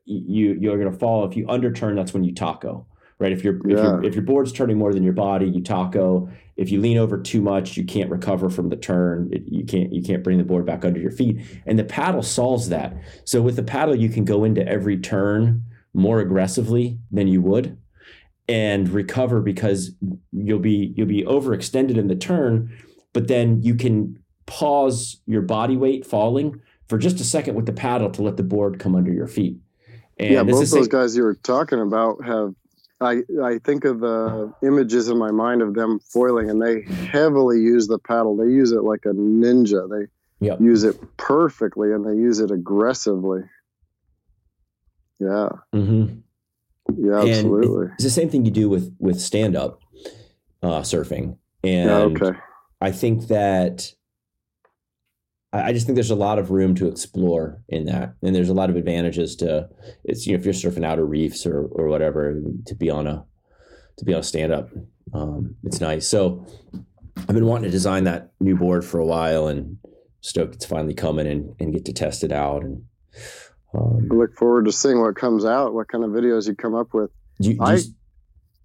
you 0.05 0.57
you're 0.59 0.79
going 0.79 0.91
to 0.91 0.99
fall. 0.99 1.29
If 1.29 1.37
you 1.37 1.47
underturn, 1.47 1.95
that's 1.95 2.13
when 2.13 2.25
you 2.25 2.35
taco 2.35 2.87
right? 3.19 3.33
If 3.33 3.45
your 3.45 3.55
yeah. 3.67 3.77
if 3.77 3.83
your 3.83 4.05
if 4.05 4.15
your 4.15 4.25
board's 4.25 4.53
turning 4.53 4.79
more 4.79 4.93
than 4.93 5.03
your 5.03 5.13
body, 5.13 5.47
you 5.47 5.63
taco. 5.63 6.29
If 6.57 6.71
you 6.71 6.81
lean 6.81 6.99
over 6.99 7.21
too 7.21 7.41
much, 7.41 7.77
you 7.77 7.85
can't 7.85 8.11
recover 8.11 8.49
from 8.49 8.69
the 8.69 8.77
turn. 8.77 9.31
It, 9.33 9.43
you 9.47 9.65
can't 9.65 9.93
you 9.93 10.03
can't 10.03 10.23
bring 10.23 10.39
the 10.39 10.45
board 10.45 10.67
back 10.67 10.85
under 10.85 11.01
your 11.01 11.11
feet. 11.11 11.41
And 11.67 11.79
the 11.79 11.85
paddle 11.85 12.23
solves 12.23 12.69
that. 12.69 12.97
So 13.25 13.43
with 13.43 13.57
the 13.57 13.63
paddle, 13.63 13.95
you 13.95 14.09
can 14.09 14.25
go 14.25 14.45
into 14.45 14.67
every 14.67 14.99
turn 14.99 15.65
more 15.93 16.21
aggressively 16.21 16.99
than 17.11 17.29
you 17.29 17.41
would 17.41 17.79
and 18.49 18.89
recover 18.89 19.41
because 19.41 19.93
you'll 20.33 20.59
be 20.59 20.93
you'll 20.97 21.07
be 21.07 21.25
overextended 21.25 21.97
in 21.97 22.09
the 22.09 22.17
turn, 22.17 22.77
but 23.13 23.29
then 23.29 23.63
you 23.63 23.75
can 23.75 24.19
pause 24.47 25.21
your 25.27 25.43
body 25.43 25.77
weight 25.77 26.07
falling 26.07 26.61
for 26.89 26.99
just 26.99 27.21
a 27.21 27.25
second 27.25 27.55
with 27.55 27.67
the 27.67 27.73
paddle 27.73 28.11
to 28.11 28.23
let 28.23 28.37
the 28.37 28.43
board 28.43 28.79
come 28.79 28.95
under 28.95 29.13
your 29.13 29.27
feet. 29.27 29.59
And 30.19 30.33
yeah, 30.33 30.43
both 30.43 30.71
those 30.71 30.89
guys 30.89 31.17
you 31.17 31.25
were 31.25 31.35
talking 31.35 31.81
about 31.81 32.25
have 32.25 32.55
I 33.01 33.23
I 33.43 33.59
think 33.59 33.85
of 33.85 34.01
the 34.01 34.53
images 34.63 35.09
in 35.09 35.19
my 35.19 35.31
mind 35.31 35.63
of 35.63 35.75
them 35.75 35.99
foiling, 36.01 36.51
and 36.51 36.63
they 36.63 36.83
heavily 37.07 37.61
use 37.61 37.89
the 37.89 37.99
paddle. 37.99 38.37
They 38.37 38.47
use 38.47 38.73
it 38.73 38.83
like 38.83 39.05
a 39.05 39.13
ninja. 39.13 39.89
They 39.89 40.47
yep. 40.47 40.61
use 40.61 40.85
it 40.85 40.97
perfectly, 41.17 41.93
and 41.93 42.07
they 42.07 42.15
use 42.15 42.39
it 42.39 42.51
aggressively. 42.51 43.43
Yeah. 45.19 45.49
Mm-hmm. 45.75 46.21
Yeah, 46.97 47.21
and 47.21 47.31
absolutely. 47.31 47.89
It's 47.95 48.05
the 48.05 48.11
same 48.11 48.29
thing 48.29 48.45
you 48.45 48.51
do 48.51 48.69
with 48.69 48.95
with 48.99 49.21
stand 49.21 49.57
up 49.57 49.81
uh, 50.63 50.81
surfing, 50.81 51.39
and 51.63 51.91
yeah, 51.91 52.27
okay. 52.27 52.39
I 52.81 52.93
think 52.93 53.29
that 53.29 53.93
I 55.55 55.73
just 55.73 55.87
think 55.87 55.95
there's 55.95 56.11
a 56.11 56.17
lot 56.17 56.41
of 56.41 56.51
room 56.51 56.75
to 56.77 56.89
explore 56.89 57.63
in 57.69 57.85
that, 57.87 58.15
and 58.23 58.35
there's 58.35 58.49
a 58.49 58.55
lot 58.55 58.71
of 58.71 58.77
advantages 58.77 59.37
to 59.37 59.69
it's 60.03 60.27
you 60.27 60.33
know 60.33 60.39
if 60.41 60.45
you're 60.45 60.55
surfing 60.55 60.85
outer 60.85 61.07
reefs 61.07 61.47
or 61.47 61.67
or 61.67 61.89
whatever 61.89 62.41
to 62.67 62.75
be 62.75 62.91
on 62.91 63.07
a 63.07 63.25
to 63.99 64.05
be 64.05 64.13
on 64.13 64.21
a 64.21 64.25
stand 64.25 64.53
up, 64.53 64.71
um, 65.13 65.55
it's 65.63 65.81
nice. 65.81 66.09
So 66.09 66.45
I've 67.17 67.35
been 67.35 67.47
wanting 67.47 67.65
to 67.65 67.71
design 67.71 68.05
that 68.05 68.33
new 68.41 68.57
board 68.57 68.85
for 68.85 68.99
a 68.99 69.07
while, 69.07 69.47
and 69.47 69.79
stoked 70.23 70.57
it's 70.57 70.67
finally 70.67 70.95
coming 70.95 71.29
and 71.29 71.55
and 71.61 71.73
get 71.73 71.85
to 71.85 71.93
test 71.93 72.25
it 72.25 72.33
out. 72.33 72.65
And 72.65 72.83
um, 73.75 74.09
I 74.11 74.15
look 74.15 74.35
forward 74.37 74.65
to 74.65 74.73
seeing 74.73 75.01
what 75.01 75.15
comes 75.15 75.45
out, 75.45 75.73
what 75.73 75.87
kind 75.87 76.03
of 76.03 76.11
videos 76.11 76.49
you 76.49 76.57
come 76.57 76.75
up 76.75 76.93
with. 76.93 77.11
You, 77.39 77.53
you 77.53 77.59
I 77.61 77.81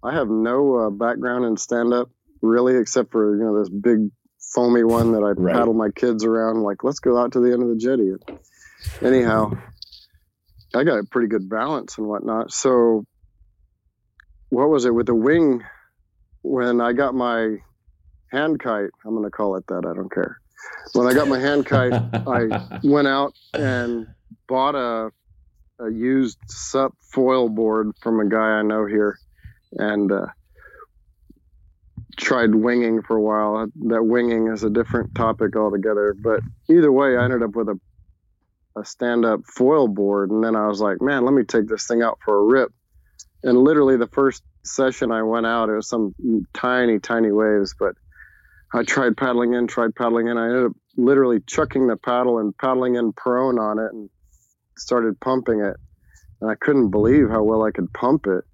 I 0.02 0.12
have 0.12 0.28
no 0.28 0.76
uh, 0.76 0.90
background 0.90 1.44
in 1.44 1.56
stand 1.56 1.94
up 1.94 2.10
really, 2.42 2.76
except 2.76 3.12
for 3.12 3.36
you 3.36 3.44
know 3.44 3.58
this 3.58 3.68
big 3.68 4.10
foamy 4.50 4.84
one 4.84 5.12
that 5.12 5.22
I 5.22 5.30
right. 5.30 5.54
paddle 5.54 5.74
my 5.74 5.90
kids 5.90 6.24
around. 6.24 6.62
Like, 6.62 6.84
let's 6.84 6.98
go 6.98 7.18
out 7.18 7.32
to 7.32 7.40
the 7.40 7.52
end 7.52 7.62
of 7.62 7.68
the 7.68 7.76
jetty. 7.76 8.12
Anyhow, 9.02 9.52
I 10.74 10.84
got 10.84 10.98
a 10.98 11.04
pretty 11.04 11.28
good 11.28 11.48
balance 11.48 11.98
and 11.98 12.06
whatnot. 12.06 12.52
So, 12.52 13.04
what 14.48 14.68
was 14.68 14.84
it 14.84 14.94
with 14.94 15.06
the 15.06 15.14
wing? 15.14 15.62
When 16.42 16.80
I 16.80 16.92
got 16.92 17.14
my 17.14 17.56
hand 18.32 18.60
kite, 18.60 18.90
I'm 19.04 19.12
going 19.12 19.24
to 19.24 19.30
call 19.30 19.56
it 19.56 19.66
that. 19.68 19.86
I 19.86 19.94
don't 19.94 20.12
care. 20.12 20.40
When 20.94 21.06
I 21.06 21.12
got 21.12 21.28
my 21.28 21.38
hand 21.38 21.66
kite, 21.66 21.92
I 22.14 22.78
went 22.82 23.08
out 23.08 23.34
and 23.54 24.06
bought 24.48 24.74
a, 24.74 25.10
a 25.84 25.90
used 25.90 26.38
SUP 26.48 26.94
foil 27.12 27.48
board 27.48 27.92
from 28.02 28.20
a 28.20 28.28
guy 28.28 28.38
I 28.38 28.62
know 28.62 28.86
here, 28.86 29.18
and 29.72 30.10
uh, 30.10 30.26
tried 32.20 32.54
winging 32.54 33.02
for 33.02 33.16
a 33.16 33.22
while. 33.22 33.66
That 33.88 34.04
winging 34.04 34.48
is 34.48 34.62
a 34.64 34.70
different 34.70 35.14
topic 35.14 35.56
altogether. 35.56 36.14
But 36.22 36.40
either 36.70 36.92
way, 36.92 37.16
I 37.16 37.24
ended 37.24 37.42
up 37.42 37.56
with 37.56 37.68
a 37.68 37.80
a 38.76 38.84
stand 38.84 39.24
up 39.24 39.40
foil 39.46 39.88
board, 39.88 40.30
and 40.30 40.44
then 40.44 40.56
I 40.56 40.68
was 40.68 40.80
like, 40.80 41.02
man, 41.02 41.24
let 41.24 41.34
me 41.34 41.44
take 41.44 41.68
this 41.68 41.86
thing 41.86 42.02
out 42.02 42.18
for 42.24 42.38
a 42.38 42.44
rip. 42.44 42.70
And 43.42 43.58
literally, 43.58 43.96
the 43.96 44.08
first 44.08 44.42
session 44.64 45.10
I 45.10 45.22
went 45.22 45.46
out, 45.46 45.68
it 45.68 45.74
was 45.74 45.88
some 45.88 46.14
tiny, 46.54 46.98
tiny 47.00 47.32
waves, 47.32 47.74
but 47.78 47.94
I 48.72 48.84
tried 48.84 49.16
paddling 49.16 49.54
in, 49.54 49.66
tried 49.66 49.94
paddling 49.94 50.28
in. 50.28 50.38
I 50.38 50.46
ended 50.46 50.66
up 50.66 50.72
literally 50.96 51.40
chucking 51.46 51.88
the 51.88 51.96
paddle 51.96 52.38
and 52.38 52.56
paddling 52.56 52.94
in 52.96 53.12
prone 53.12 53.58
on 53.58 53.78
it 53.78 53.92
and 53.92 54.10
started 54.78 55.20
pumping 55.20 55.60
it. 55.60 55.76
And 56.40 56.50
I 56.50 56.54
couldn't 56.54 56.90
believe 56.90 57.28
how 57.28 57.42
well 57.42 57.64
I 57.64 57.72
could 57.72 57.92
pump 57.92 58.26
it. 58.26 58.44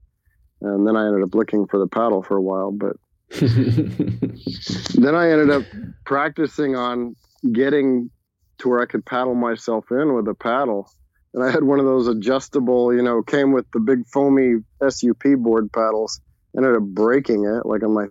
And 0.62 0.86
then 0.86 0.96
I 0.96 1.06
ended 1.06 1.22
up 1.22 1.34
looking 1.34 1.66
for 1.66 1.78
the 1.78 1.86
paddle 1.86 2.22
for 2.22 2.36
a 2.36 2.42
while, 2.42 2.72
but 2.72 2.96
then 3.40 5.14
I 5.14 5.30
ended 5.30 5.50
up 5.50 5.64
practicing 6.04 6.76
on 6.76 7.16
getting 7.52 8.10
to 8.58 8.68
where 8.68 8.80
I 8.80 8.86
could 8.86 9.04
paddle 9.04 9.34
myself 9.34 9.86
in 9.90 10.14
with 10.14 10.28
a 10.28 10.34
paddle. 10.34 10.90
And 11.34 11.44
I 11.44 11.50
had 11.50 11.64
one 11.64 11.78
of 11.80 11.84
those 11.84 12.08
adjustable, 12.08 12.94
you 12.94 13.02
know, 13.02 13.22
came 13.22 13.52
with 13.52 13.70
the 13.72 13.80
big 13.80 14.06
foamy 14.06 14.62
SUP 14.88 15.22
board 15.38 15.70
paddles. 15.72 16.20
Ended 16.56 16.76
up 16.76 16.82
breaking 16.82 17.44
it 17.44 17.66
like 17.66 17.82
on 17.82 17.92
my 17.92 18.06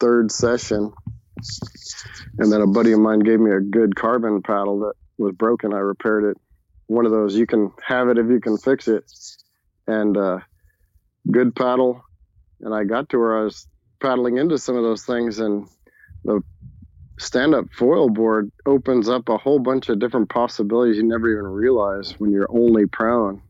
third 0.00 0.32
session. 0.32 0.92
And 2.38 2.50
then 2.50 2.62
a 2.62 2.66
buddy 2.66 2.92
of 2.92 3.00
mine 3.00 3.20
gave 3.20 3.40
me 3.40 3.50
a 3.50 3.60
good 3.60 3.94
carbon 3.94 4.40
paddle 4.40 4.78
that 4.80 4.94
was 5.18 5.34
broken. 5.34 5.74
I 5.74 5.78
repaired 5.78 6.24
it. 6.24 6.36
One 6.86 7.04
of 7.04 7.12
those 7.12 7.34
you 7.34 7.46
can 7.46 7.72
have 7.86 8.08
it 8.08 8.18
if 8.18 8.28
you 8.28 8.40
can 8.40 8.56
fix 8.56 8.88
it. 8.88 9.04
And 9.86 10.16
uh, 10.16 10.38
good 11.30 11.54
paddle. 11.54 12.02
And 12.60 12.74
I 12.74 12.84
got 12.84 13.10
to 13.10 13.18
where 13.18 13.38
I 13.40 13.44
was 13.44 13.66
paddling 14.00 14.38
into 14.38 14.58
some 14.58 14.76
of 14.76 14.82
those 14.82 15.04
things 15.04 15.38
and 15.38 15.68
the 16.24 16.42
stand 17.18 17.54
up 17.54 17.66
foil 17.72 18.08
board 18.08 18.50
opens 18.66 19.08
up 19.08 19.28
a 19.28 19.38
whole 19.38 19.58
bunch 19.58 19.88
of 19.88 19.98
different 19.98 20.28
possibilities 20.28 20.96
you 20.96 21.02
never 21.02 21.30
even 21.30 21.46
realize 21.46 22.12
when 22.18 22.30
you're 22.30 22.50
only 22.50 22.86
prone. 22.86 23.40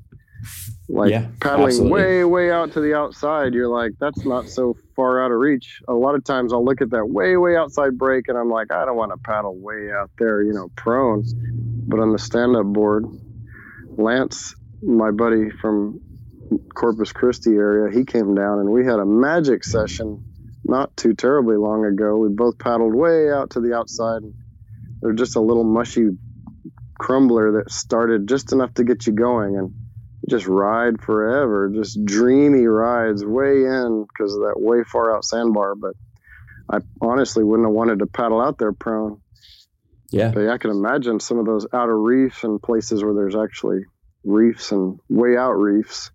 Like 0.89 1.11
yeah, 1.11 1.29
paddling 1.41 1.69
absolutely. 1.69 1.93
way, 1.93 2.25
way 2.25 2.51
out 2.51 2.73
to 2.73 2.81
the 2.81 2.93
outside, 2.93 3.55
you're 3.55 3.69
like, 3.69 3.93
that's 3.99 4.27
not 4.27 4.49
so 4.51 4.77
far 4.95 5.25
out 5.25 5.31
of 5.31 5.39
reach. 5.39 5.81
A 5.89 5.95
lot 5.95 6.15
of 6.15 6.25
times 6.25 6.53
I'll 6.53 6.65
look 6.65 6.83
at 6.83 6.91
that 6.91 7.09
way, 7.09 7.39
way 7.39 7.57
outside 7.57 7.97
break 7.97 8.29
and 8.29 8.37
I'm 8.37 8.51
like, 8.51 8.71
I 8.71 8.85
don't 8.85 8.97
want 8.97 9.13
to 9.13 9.17
paddle 9.17 9.57
way 9.57 9.91
out 9.91 10.11
there, 10.19 10.43
you 10.43 10.53
know, 10.53 10.69
prone. 10.77 11.25
But 11.89 12.01
on 12.01 12.13
the 12.13 12.19
stand 12.19 12.57
up 12.57 12.67
board, 12.67 13.07
Lance, 13.97 14.55
my 14.83 15.11
buddy 15.11 15.49
from 15.49 16.01
Corpus 16.75 17.13
Christi 17.13 17.55
area, 17.55 17.91
he 17.91 18.05
came 18.05 18.35
down 18.35 18.59
and 18.59 18.69
we 18.69 18.85
had 18.85 18.99
a 18.99 19.07
magic 19.07 19.65
session 19.65 20.23
not 20.65 20.97
too 20.97 21.15
terribly 21.15 21.57
long 21.57 21.85
ago. 21.85 22.17
We 22.17 22.29
both 22.29 22.59
paddled 22.59 22.95
way 22.95 23.31
out 23.31 23.51
to 23.51 23.61
the 23.61 23.75
outside. 23.75 24.23
They're 25.01 25.13
just 25.13 25.37
a 25.37 25.41
little 25.41 25.65
mushy 25.65 26.11
crumbler 26.99 27.53
that 27.53 27.71
started 27.71 28.29
just 28.29 28.53
enough 28.53 28.73
to 28.75 28.85
get 28.85 29.07
you 29.07 29.13
going 29.13 29.57
and 29.57 29.73
just 30.29 30.47
ride 30.47 31.03
forever. 31.03 31.71
Just 31.75 32.03
dreamy 32.05 32.67
rides 32.67 33.25
way 33.25 33.65
in 33.65 34.07
because 34.09 34.35
of 34.35 34.43
that 34.43 34.61
way 34.61 34.85
far 34.85 35.15
out 35.15 35.25
sandbar. 35.25 35.75
But 35.75 35.95
I 36.71 36.79
honestly 37.01 37.45
wouldn't 37.45 37.69
have 37.69 37.75
wanted 37.75 37.99
to 37.99 38.07
paddle 38.07 38.41
out 38.41 38.59
there 38.59 38.73
prone. 38.73 39.21
Yeah. 40.11 40.31
But 40.31 40.49
I 40.49 40.59
can 40.59 40.71
imagine 40.71 41.21
some 41.21 41.39
of 41.39 41.47
those 41.47 41.67
outer 41.73 41.99
reefs 41.99 42.45
and 42.45 42.63
places 42.63 43.03
where 43.03 43.15
there's 43.15 43.37
actually 43.37 43.81
reefs 44.23 44.73
and 44.73 44.99
way 45.09 45.37
out 45.37 45.53
reefs. 45.53 46.11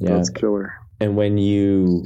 Yeah. 0.00 0.14
That's 0.14 0.30
killer 0.30 0.74
and 1.00 1.16
when 1.16 1.38
you 1.38 2.04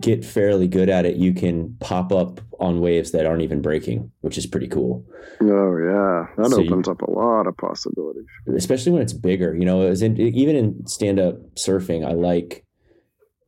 get 0.00 0.24
fairly 0.24 0.68
good 0.68 0.88
at 0.88 1.04
it, 1.04 1.16
you 1.16 1.34
can 1.34 1.76
pop 1.80 2.12
up 2.12 2.40
on 2.60 2.80
waves 2.80 3.12
that 3.12 3.26
aren't 3.26 3.42
even 3.42 3.60
breaking, 3.60 4.10
which 4.20 4.38
is 4.38 4.46
pretty 4.46 4.68
cool. 4.68 5.04
Oh 5.40 5.76
yeah, 5.76 6.26
that 6.36 6.50
so 6.50 6.60
opens 6.62 6.86
you, 6.86 6.92
up 6.92 7.02
a 7.02 7.10
lot 7.10 7.46
of 7.46 7.56
possibilities. 7.56 8.26
Especially 8.56 8.92
when 8.92 9.02
it's 9.02 9.12
bigger. 9.12 9.54
You 9.54 9.64
know, 9.64 9.82
in, 9.82 10.18
even 10.20 10.56
in 10.56 10.86
stand 10.86 11.18
up 11.18 11.36
surfing, 11.54 12.06
I 12.06 12.12
like 12.12 12.64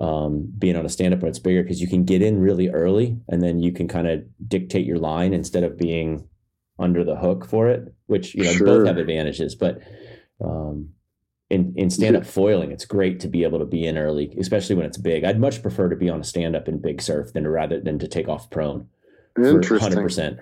um, 0.00 0.52
being 0.58 0.76
on 0.76 0.86
a 0.86 0.88
stand 0.88 1.14
up 1.14 1.20
when 1.20 1.28
it's 1.28 1.38
bigger 1.38 1.62
because 1.62 1.80
you 1.80 1.88
can 1.88 2.04
get 2.04 2.22
in 2.22 2.40
really 2.40 2.68
early 2.68 3.18
and 3.28 3.42
then 3.42 3.60
you 3.60 3.70
can 3.72 3.86
kind 3.86 4.08
of 4.08 4.24
dictate 4.48 4.86
your 4.86 4.98
line 4.98 5.34
instead 5.34 5.62
of 5.62 5.76
being 5.78 6.26
under 6.78 7.04
the 7.04 7.16
hook 7.16 7.44
for 7.44 7.68
it, 7.68 7.92
which 8.06 8.34
you 8.34 8.44
know 8.44 8.52
Sure. 8.52 8.66
both 8.66 8.86
have 8.86 8.96
advantages. 8.96 9.54
But 9.54 9.80
um, 10.42 10.90
in 11.50 11.74
in 11.76 11.90
stand 11.90 12.16
up 12.16 12.24
foiling, 12.24 12.70
it's 12.70 12.84
great 12.84 13.20
to 13.20 13.28
be 13.28 13.42
able 13.42 13.58
to 13.58 13.64
be 13.64 13.84
in 13.84 13.98
early, 13.98 14.34
especially 14.38 14.76
when 14.76 14.86
it's 14.86 14.96
big. 14.96 15.24
I'd 15.24 15.40
much 15.40 15.60
prefer 15.60 15.88
to 15.88 15.96
be 15.96 16.08
on 16.08 16.20
a 16.20 16.24
stand 16.24 16.54
up 16.54 16.68
in 16.68 16.78
big 16.78 17.02
surf 17.02 17.32
than 17.32 17.42
to 17.42 17.50
rather 17.50 17.80
than 17.80 17.98
to 17.98 18.08
take 18.08 18.28
off 18.28 18.48
prone. 18.50 18.88
Interesting. 19.36 20.00
percent. 20.00 20.38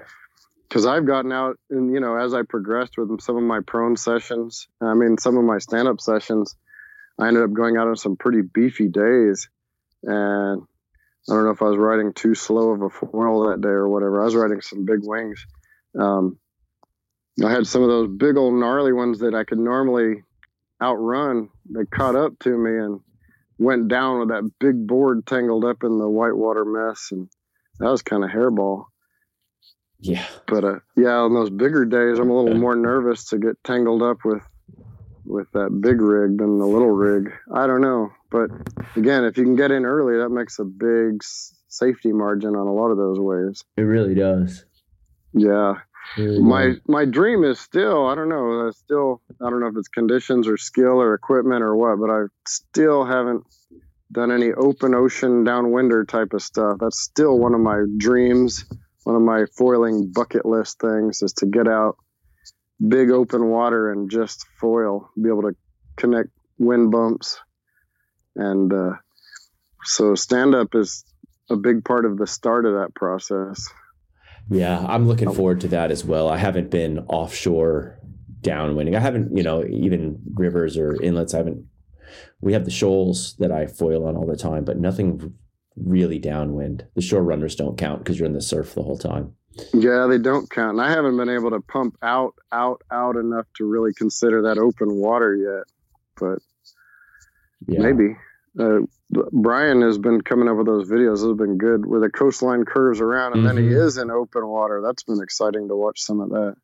because 0.69 0.87
I've 0.87 1.07
gotten 1.07 1.33
out 1.33 1.59
and 1.71 1.93
you 1.93 2.01
know 2.01 2.17
as 2.17 2.35
I 2.35 2.43
progressed 2.43 2.97
with 2.99 3.21
some 3.21 3.37
of 3.37 3.43
my 3.43 3.61
prone 3.67 3.97
sessions, 3.97 4.69
I 4.81 4.95
mean 4.95 5.17
some 5.19 5.37
of 5.39 5.45
my 5.45 5.59
stand 5.59 5.89
up 5.89 6.01
sessions, 6.01 6.57
I 7.19 7.29
ended 7.29 7.43
up 7.43 7.53
going 7.53 7.77
out 7.79 7.89
on 7.89 7.97
some 7.97 8.17
pretty 8.17 8.43
beefy 8.43 8.89
days, 8.89 9.49
and 10.03 10.63
I 11.29 11.33
don't 11.35 11.45
know 11.45 11.51
if 11.51 11.63
I 11.63 11.67
was 11.67 11.79
riding 11.79 12.13
too 12.13 12.35
slow 12.35 12.71
of 12.71 12.83
a 12.83 12.91
foil 12.91 13.49
that 13.49 13.63
day 13.63 13.69
or 13.69 13.89
whatever. 13.89 14.21
I 14.21 14.25
was 14.27 14.37
riding 14.37 14.61
some 14.61 14.85
big 14.85 15.01
wings. 15.03 15.47
Um, 15.99 16.39
I 17.45 17.51
had 17.51 17.67
some 17.67 17.83
of 17.83 17.89
those 17.89 18.09
big 18.09 18.37
old 18.37 18.55
gnarly 18.55 18.93
ones 18.93 19.21
that 19.21 19.35
I 19.35 19.45
could 19.45 19.59
normally 19.59 20.23
outrun. 20.83 21.49
They 21.71 21.85
caught 21.85 22.17
up 22.17 22.39
to 22.41 22.57
me 22.57 22.77
and 22.79 23.01
went 23.59 23.89
down 23.89 24.21
with 24.21 24.29
that 24.29 24.51
big 24.59 24.87
board 24.87 25.27
tangled 25.27 25.65
up 25.65 25.83
in 25.83 25.99
the 25.99 26.09
whitewater 26.09 26.65
mess, 26.65 27.09
and 27.11 27.29
that 27.79 27.91
was 27.91 28.03
kind 28.03 28.25
of 28.25 28.31
hairball. 28.31 28.85
Yeah. 30.01 30.27
But 30.47 30.65
uh, 30.65 30.79
yeah, 30.97 31.17
on 31.17 31.35
those 31.35 31.51
bigger 31.51 31.85
days, 31.85 32.19
I'm 32.19 32.31
a 32.31 32.41
little 32.41 32.59
more 32.59 32.77
nervous 32.77 33.27
to 33.31 33.39
get 33.39 33.63
tangled 33.65 34.03
up 34.03 34.19
with 34.25 34.43
with 35.25 35.51
that 35.53 35.79
big 35.83 36.01
rig 36.01 36.39
than 36.39 36.59
the 36.59 36.67
little 36.67 36.91
rig. 36.91 37.31
I 37.53 37.67
don't 37.67 37.83
know, 37.83 38.11
but 38.31 38.51
again, 38.97 39.25
if 39.25 39.37
you 39.37 39.45
can 39.45 39.57
get 39.57 39.71
in 39.71 39.85
early, 39.85 40.19
that 40.19 40.31
makes 40.31 40.59
a 40.59 40.65
big 40.65 41.23
safety 41.69 42.13
margin 42.13 42.57
on 42.57 42.67
a 42.67 42.73
lot 42.73 42.91
of 42.91 42.97
those 42.97 43.19
waves. 43.19 43.65
It 43.77 43.83
really 43.83 44.15
does. 44.15 44.65
Yeah, 45.35 45.75
my 46.17 46.75
my 46.87 47.05
dream 47.05 47.45
is 47.45 47.61
still 47.61 48.07
I 48.07 48.15
don't 48.15 48.29
know, 48.29 48.71
still 48.73 49.23
I 49.41 49.51
don't 49.51 49.61
know 49.61 49.67
if 49.67 49.77
it's 49.77 49.89
conditions 49.89 50.49
or 50.49 50.57
skill 50.57 51.01
or 51.01 51.15
equipment 51.15 51.63
or 51.63 51.77
what, 51.77 51.99
but 52.01 52.11
I 52.11 52.25
still 52.47 53.05
haven't 53.05 53.45
done 54.11 54.33
any 54.33 54.53
open 54.53 54.95
ocean 54.95 55.45
downwinder 55.45 56.07
type 56.07 56.33
of 56.33 56.43
stuff. 56.43 56.79
That's 56.81 57.01
still 57.01 57.39
one 57.39 57.55
of 57.55 57.61
my 57.61 57.85
dreams, 57.99 58.65
one 59.05 59.17
of 59.17 59.23
my 59.23 59.45
foiling 59.57 60.11
bucket 60.13 60.47
list 60.47 60.81
things 60.81 61.23
is 61.23 61.33
to 61.35 61.47
get 61.47 61.69
out 61.69 61.97
big 62.87 63.11
open 63.11 63.49
water 63.49 63.91
and 63.91 64.11
just 64.11 64.47
foil, 64.61 65.11
be 65.21 65.29
able 65.29 65.43
to 65.43 65.57
connect 65.97 66.31
wind 66.59 66.91
bumps. 66.91 67.39
And 68.37 68.73
uh, 68.73 68.93
so 69.85 70.15
stand 70.15 70.55
up 70.55 70.75
is 70.75 71.05
a 71.51 71.57
big 71.57 71.85
part 71.85 72.05
of 72.05 72.19
the 72.19 72.27
start 72.27 72.67
of 72.67 72.75
that 72.75 72.95
process. 72.95 73.69
Yeah, 74.51 74.85
I'm 74.89 75.05
Oh. 75.05 75.09
looking 75.09 75.31
forward 75.33 75.61
to 75.63 75.69
that 75.69 75.91
as 75.91 76.05
well. 76.05 76.29
I 76.29 76.37
haven't 76.39 76.71
been 76.71 77.01
offshore 77.01 77.99
downwinding. 78.43 78.97
I 78.97 79.01
haven't, 79.01 79.37
you 79.37 79.43
know, 79.43 79.65
even 79.65 80.19
rivers 80.35 80.77
or 80.79 81.01
inlets. 81.03 81.35
I 81.35 81.39
haven't. 81.39 81.65
We 82.41 82.53
have 82.53 82.65
the 82.65 82.71
shoals 82.71 83.35
that 83.39 83.51
I 83.53 83.67
foil 83.67 84.07
on 84.07 84.17
all 84.17 84.27
the 84.27 84.37
time, 84.37 84.65
but 84.65 84.79
nothing 84.79 85.35
really 85.77 86.19
downwind. 86.19 86.87
The 86.95 87.03
shore 87.03 87.23
runners 87.23 87.57
don't 87.57 87.77
count 87.77 87.99
because 88.01 88.19
you're 88.19 88.27
in 88.27 88.33
the 88.33 88.41
surf 88.41 88.75
the 88.75 88.83
whole 88.83 88.97
time. 88.99 89.33
Yeah, 89.75 90.07
they 90.09 90.19
don't 90.19 90.49
count. 90.49 90.79
And 90.79 90.81
I 90.81 90.91
haven't 90.91 91.17
been 91.17 91.29
able 91.29 91.51
to 91.51 91.61
pump 91.61 91.97
out, 92.03 92.35
out, 92.53 92.81
out 92.93 93.17
enough 93.17 93.47
to 93.57 93.65
really 93.67 93.93
consider 93.93 94.41
that 94.43 94.57
open 94.59 94.95
water 94.97 95.35
yet. 95.35 95.65
But 96.19 96.39
Yeah. 97.67 97.81
maybe. 97.81 98.17
Uh, 98.59 98.81
Brian 99.33 99.83
has 99.83 99.99
been 99.99 100.21
coming 100.21 100.49
up 100.49 100.57
with 100.57 100.67
those 100.67 100.89
videos. 100.89 101.21
Those 101.21 101.29
have 101.31 101.37
been 101.39 101.59
good 101.59 101.87
where 101.87 102.01
the 102.01 102.11
coastline 102.11 102.65
curves 102.65 103.01
around 103.01 103.35
and 103.37 103.47
then 103.47 103.57
he 103.57 103.65
Mhm. 103.65 103.85
is 103.87 103.97
in 103.97 104.11
open 104.11 104.47
water. 104.47 104.81
That's 104.85 105.03
been 105.03 105.23
exciting 105.23 105.69
to 105.69 105.77
watch 105.77 106.01
some 106.03 106.21
of 106.21 106.29
that. 106.31 106.55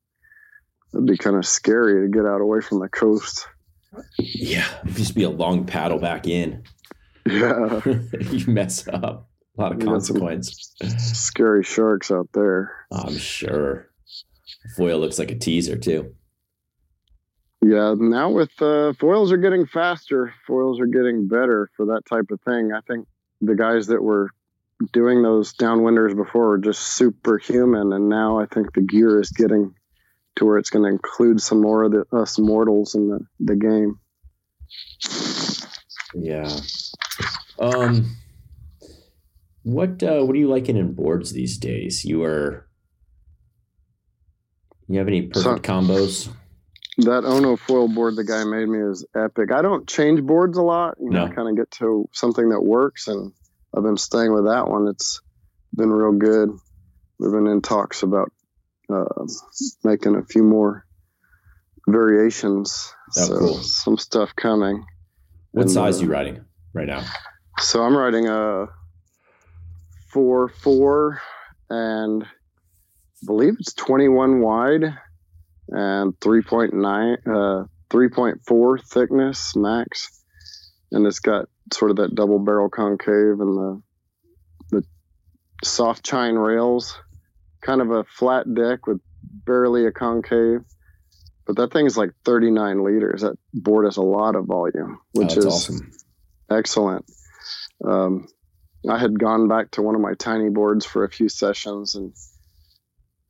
It'd 0.92 1.06
be 1.06 1.16
kind 1.16 1.36
of 1.36 1.44
scary 1.46 2.02
to 2.06 2.08
get 2.12 2.26
out 2.26 2.40
away 2.40 2.60
from 2.60 2.78
the 2.80 2.88
coast. 2.88 3.46
Yeah. 4.18 4.66
It'd 4.84 4.96
just 4.96 5.14
be 5.14 5.22
a 5.24 5.30
long 5.30 5.64
paddle 5.66 5.98
back 5.98 6.26
in. 6.28 6.62
Yeah, 7.26 7.80
you 8.30 8.46
mess 8.46 8.86
up. 8.88 9.28
A 9.56 9.60
lot 9.62 9.72
of 9.72 9.80
You 9.80 9.86
consequence. 9.88 10.74
scary 10.98 11.62
sharks 11.62 12.10
out 12.10 12.28
there. 12.34 12.72
I'm 12.92 13.16
sure. 13.16 13.88
Foil 14.76 14.98
looks 14.98 15.18
like 15.18 15.30
a 15.30 15.38
teaser 15.38 15.76
too. 15.76 16.14
Yeah, 17.66 17.94
now 17.96 18.28
with 18.30 18.50
uh, 18.60 18.92
foils 19.00 19.32
are 19.32 19.38
getting 19.38 19.64
faster, 19.66 20.34
foils 20.46 20.80
are 20.80 20.86
getting 20.86 21.28
better 21.28 21.70
for 21.76 21.86
that 21.86 22.02
type 22.04 22.26
of 22.30 22.38
thing. 22.42 22.72
I 22.72 22.80
think 22.82 23.06
the 23.40 23.54
guys 23.54 23.86
that 23.86 24.02
were 24.02 24.28
doing 24.92 25.22
those 25.22 25.54
downwinders 25.54 26.14
before 26.14 26.48
were 26.48 26.58
just 26.58 26.80
superhuman, 26.82 27.94
and 27.94 28.10
now 28.10 28.38
I 28.38 28.44
think 28.46 28.74
the 28.74 28.82
gear 28.82 29.18
is 29.18 29.30
getting 29.30 29.74
to 30.36 30.44
where 30.44 30.58
it's 30.58 30.68
going 30.68 30.82
to 30.84 30.90
include 30.90 31.40
some 31.40 31.62
more 31.62 31.84
of 31.84 31.92
the, 31.92 32.04
us 32.12 32.38
mortals 32.38 32.94
in 32.96 33.08
the, 33.08 33.20
the 33.40 33.56
game. 33.56 33.98
Yeah. 36.14 36.58
Um 37.58 38.16
what 39.62 40.02
uh 40.02 40.22
what 40.22 40.36
are 40.36 40.38
you 40.38 40.48
liking 40.50 40.76
in 40.76 40.92
boards 40.92 41.32
these 41.32 41.56
days? 41.56 42.04
You 42.04 42.24
are 42.24 42.66
you 44.88 44.98
have 44.98 45.08
any 45.08 45.22
perfect 45.22 45.64
So- 45.64 45.72
combos? 45.72 46.28
That 46.98 47.24
Ono 47.24 47.56
foil 47.56 47.88
board 47.88 48.14
the 48.16 48.24
guy 48.24 48.44
made 48.44 48.68
me 48.68 48.78
is 48.78 49.04
epic. 49.16 49.50
I 49.50 49.62
don't 49.62 49.88
change 49.88 50.22
boards 50.22 50.56
a 50.56 50.62
lot, 50.62 50.96
you 51.00 51.10
know, 51.10 51.26
No. 51.26 51.32
kind 51.34 51.48
of 51.48 51.56
get 51.56 51.70
to 51.78 52.08
something 52.12 52.50
that 52.50 52.60
works, 52.60 53.08
and 53.08 53.32
I've 53.76 53.82
been 53.82 53.96
staying 53.96 54.32
with 54.32 54.44
that 54.44 54.68
one. 54.68 54.86
It's 54.88 55.20
been 55.74 55.90
real 55.90 56.12
good. 56.12 56.50
We've 57.18 57.32
been 57.32 57.48
in 57.48 57.62
talks 57.62 58.02
about 58.04 58.30
uh, 58.92 59.04
making 59.82 60.14
a 60.14 60.22
few 60.24 60.44
more 60.44 60.84
variations. 61.88 62.92
Oh, 63.18 63.22
so 63.24 63.38
cool. 63.38 63.54
some 63.62 63.98
stuff 63.98 64.34
coming. 64.36 64.84
What 65.52 65.62
And, 65.62 65.70
size 65.70 65.98
uh, 65.98 66.04
you 66.04 66.10
riding 66.10 66.44
right 66.74 66.86
now? 66.86 67.04
So 67.58 67.82
I'm 67.82 67.96
riding 67.96 68.28
a 68.28 68.66
four 70.12 70.48
four 70.48 71.20
and 71.70 72.24
I 72.24 72.26
believe 73.26 73.54
it's 73.58 73.74
21 73.74 74.40
wide 74.40 74.96
and 75.74 76.18
3.9 76.20 77.14
uh 77.26 77.66
3.4 77.90 78.82
thickness 78.86 79.54
max 79.56 80.22
and 80.92 81.06
it's 81.06 81.20
got 81.20 81.48
sort 81.72 81.90
of 81.90 81.96
that 81.98 82.14
double 82.14 82.38
barrel 82.38 82.68
concave 82.68 83.40
and 83.40 83.56
the 83.56 83.82
the 84.70 84.82
soft 85.62 86.04
chine 86.04 86.34
rails 86.34 86.96
kind 87.60 87.80
of 87.80 87.90
a 87.90 88.04
flat 88.04 88.52
deck 88.54 88.86
with 88.86 89.00
barely 89.44 89.86
a 89.86 89.92
concave 89.92 90.60
but 91.46 91.56
that 91.56 91.72
thing's 91.72 91.96
like 91.96 92.10
39 92.24 92.84
liters 92.84 93.22
that 93.22 93.36
board 93.52 93.84
has 93.84 93.96
a 93.96 94.02
lot 94.02 94.36
of 94.36 94.46
volume 94.46 94.98
which 95.12 95.34
oh, 95.36 95.38
is 95.38 95.46
awesome. 95.46 95.92
excellent. 96.50 97.04
Um, 97.84 98.28
I 98.88 98.98
had 98.98 99.18
gone 99.18 99.48
back 99.48 99.72
to 99.72 99.82
one 99.82 99.94
of 99.94 100.00
my 100.00 100.14
tiny 100.14 100.50
boards 100.50 100.84
for 100.84 101.04
a 101.04 101.10
few 101.10 101.28
sessions, 101.28 101.94
and 101.94 102.12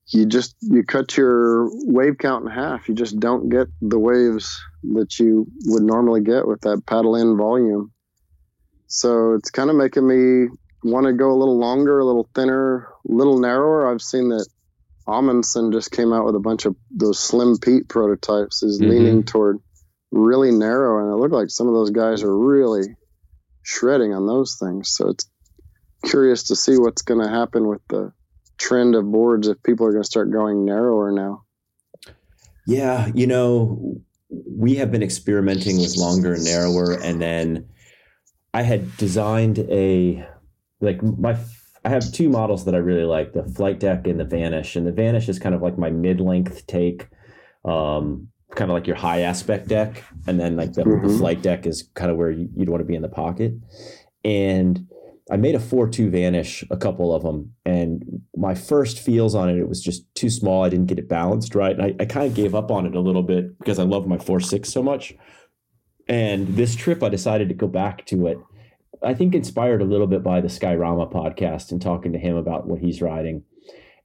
you 0.08 0.26
just 0.26 0.54
you 0.60 0.82
cut 0.84 1.16
your 1.16 1.68
wave 1.86 2.18
count 2.18 2.44
in 2.44 2.50
half. 2.50 2.88
You 2.88 2.94
just 2.94 3.18
don't 3.18 3.48
get 3.48 3.68
the 3.80 3.98
waves 3.98 4.60
that 4.94 5.18
you 5.18 5.46
would 5.66 5.82
normally 5.82 6.20
get 6.20 6.46
with 6.46 6.60
that 6.62 6.82
paddle 6.86 7.16
in 7.16 7.36
volume. 7.36 7.92
So 8.86 9.34
it's 9.34 9.50
kind 9.50 9.70
of 9.70 9.76
making 9.76 10.06
me 10.06 10.48
want 10.82 11.06
to 11.06 11.12
go 11.12 11.30
a 11.30 11.38
little 11.38 11.58
longer, 11.58 11.98
a 11.98 12.04
little 12.04 12.28
thinner, 12.34 12.88
a 13.08 13.12
little 13.12 13.38
narrower. 13.38 13.90
I've 13.90 14.02
seen 14.02 14.28
that 14.28 14.46
Amundsen 15.06 15.72
just 15.72 15.90
came 15.90 16.12
out 16.12 16.26
with 16.26 16.34
a 16.34 16.40
bunch 16.40 16.66
of 16.66 16.76
those 16.90 17.18
Slim 17.18 17.58
Pete 17.58 17.88
prototypes. 17.88 18.62
Is 18.62 18.80
Mhm. 18.80 18.88
leaning 18.88 19.24
toward 19.24 19.58
really 20.12 20.50
narrow, 20.50 21.02
and 21.02 21.12
it 21.12 21.16
looked 21.16 21.34
like 21.34 21.50
some 21.50 21.66
of 21.66 21.74
those 21.74 21.90
guys 21.90 22.22
are 22.22 22.36
really 22.36 22.96
shredding 23.62 24.12
on 24.12 24.26
those 24.26 24.56
things. 24.56 24.90
So 24.90 25.08
it's 25.08 25.28
curious 26.04 26.44
to 26.44 26.56
see 26.56 26.78
what's 26.78 27.02
going 27.02 27.20
to 27.20 27.28
happen 27.28 27.66
with 27.66 27.80
the 27.88 28.12
trend 28.58 28.94
of 28.94 29.10
boards 29.10 29.48
if 29.48 29.62
people 29.62 29.86
are 29.86 29.90
going 29.92 30.02
to 30.02 30.06
start 30.06 30.30
going 30.30 30.64
narrower 30.64 31.10
now. 31.12 31.42
Yeah, 32.66 33.10
you 33.14 33.26
know, 33.26 34.00
we 34.30 34.76
have 34.76 34.90
been 34.90 35.02
experimenting 35.02 35.78
with 35.78 35.96
longer 35.96 36.32
and 36.34 36.44
narrower, 36.44 36.92
and 36.94 37.20
then 37.20 37.68
I 38.54 38.62
had 38.62 38.96
designed 38.96 39.58
a 39.58 40.26
like 40.80 41.02
my. 41.02 41.36
I 41.86 41.90
have 41.90 42.10
two 42.12 42.30
models 42.30 42.64
that 42.64 42.74
I 42.74 42.78
really 42.78 43.04
like: 43.04 43.34
the 43.34 43.44
Flight 43.44 43.78
Deck 43.80 44.06
and 44.06 44.18
the 44.18 44.24
Vanish. 44.24 44.76
And 44.76 44.86
the 44.86 44.92
Vanish 44.92 45.28
is 45.28 45.38
kind 45.38 45.54
of 45.54 45.60
like 45.60 45.76
my 45.76 45.90
mid-length 45.90 46.66
take, 46.66 47.08
um, 47.66 48.28
kind 48.54 48.70
of 48.70 48.74
like 48.74 48.86
your 48.86 48.96
high 48.96 49.20
aspect 49.20 49.68
deck, 49.68 50.02
and 50.26 50.40
then 50.40 50.56
like 50.56 50.72
the, 50.72 50.84
the 50.84 50.90
Mhm. 50.90 51.18
Flight 51.18 51.42
Deck 51.42 51.66
is 51.66 51.90
kind 51.94 52.10
of 52.10 52.16
where 52.16 52.30
you- 52.30 52.48
you'd 52.56 52.70
want 52.70 52.80
to 52.80 52.86
be 52.86 52.94
in 52.94 53.02
the 53.02 53.08
pocket. 53.08 53.52
And 54.24 54.86
I 55.30 55.36
made 55.36 55.54
a 55.54 55.60
four-two 55.60 56.10
Vanish, 56.10 56.64
a 56.70 56.76
couple 56.76 57.14
of 57.14 57.22
them, 57.22 57.54
and 57.64 58.22
my 58.36 58.54
first 58.54 58.98
feels 58.98 59.34
on 59.34 59.48
it, 59.48 59.56
it 59.56 59.68
was 59.68 59.82
just 59.82 60.04
too 60.14 60.28
small. 60.28 60.64
I 60.64 60.68
didn't 60.68 60.86
get 60.86 60.98
it 60.98 61.08
balanced 61.08 61.54
right. 61.54 61.74
And 61.74 61.82
I, 61.82 61.94
I 61.98 62.04
kind 62.04 62.26
of 62.26 62.34
gave 62.34 62.54
up 62.54 62.70
on 62.70 62.84
it 62.84 62.94
a 62.94 63.00
little 63.00 63.22
bit 63.22 63.58
because 63.58 63.78
I 63.78 63.84
love 63.84 64.06
my 64.06 64.18
four 64.18 64.40
six 64.40 64.70
so 64.70 64.82
much. 64.82 65.14
And 66.08 66.48
this 66.48 66.76
trip, 66.76 67.02
I 67.02 67.08
decided 67.08 67.48
to 67.48 67.54
go 67.54 67.66
back 67.66 68.04
to 68.06 68.26
it 68.26 68.38
I 69.04 69.14
think 69.14 69.34
inspired 69.34 69.82
a 69.82 69.84
little 69.84 70.06
bit 70.06 70.22
by 70.22 70.40
the 70.40 70.48
Skyrama 70.48 71.12
podcast 71.12 71.70
and 71.70 71.80
talking 71.80 72.12
to 72.12 72.18
him 72.18 72.36
about 72.36 72.66
what 72.66 72.80
he's 72.80 73.02
riding 73.02 73.44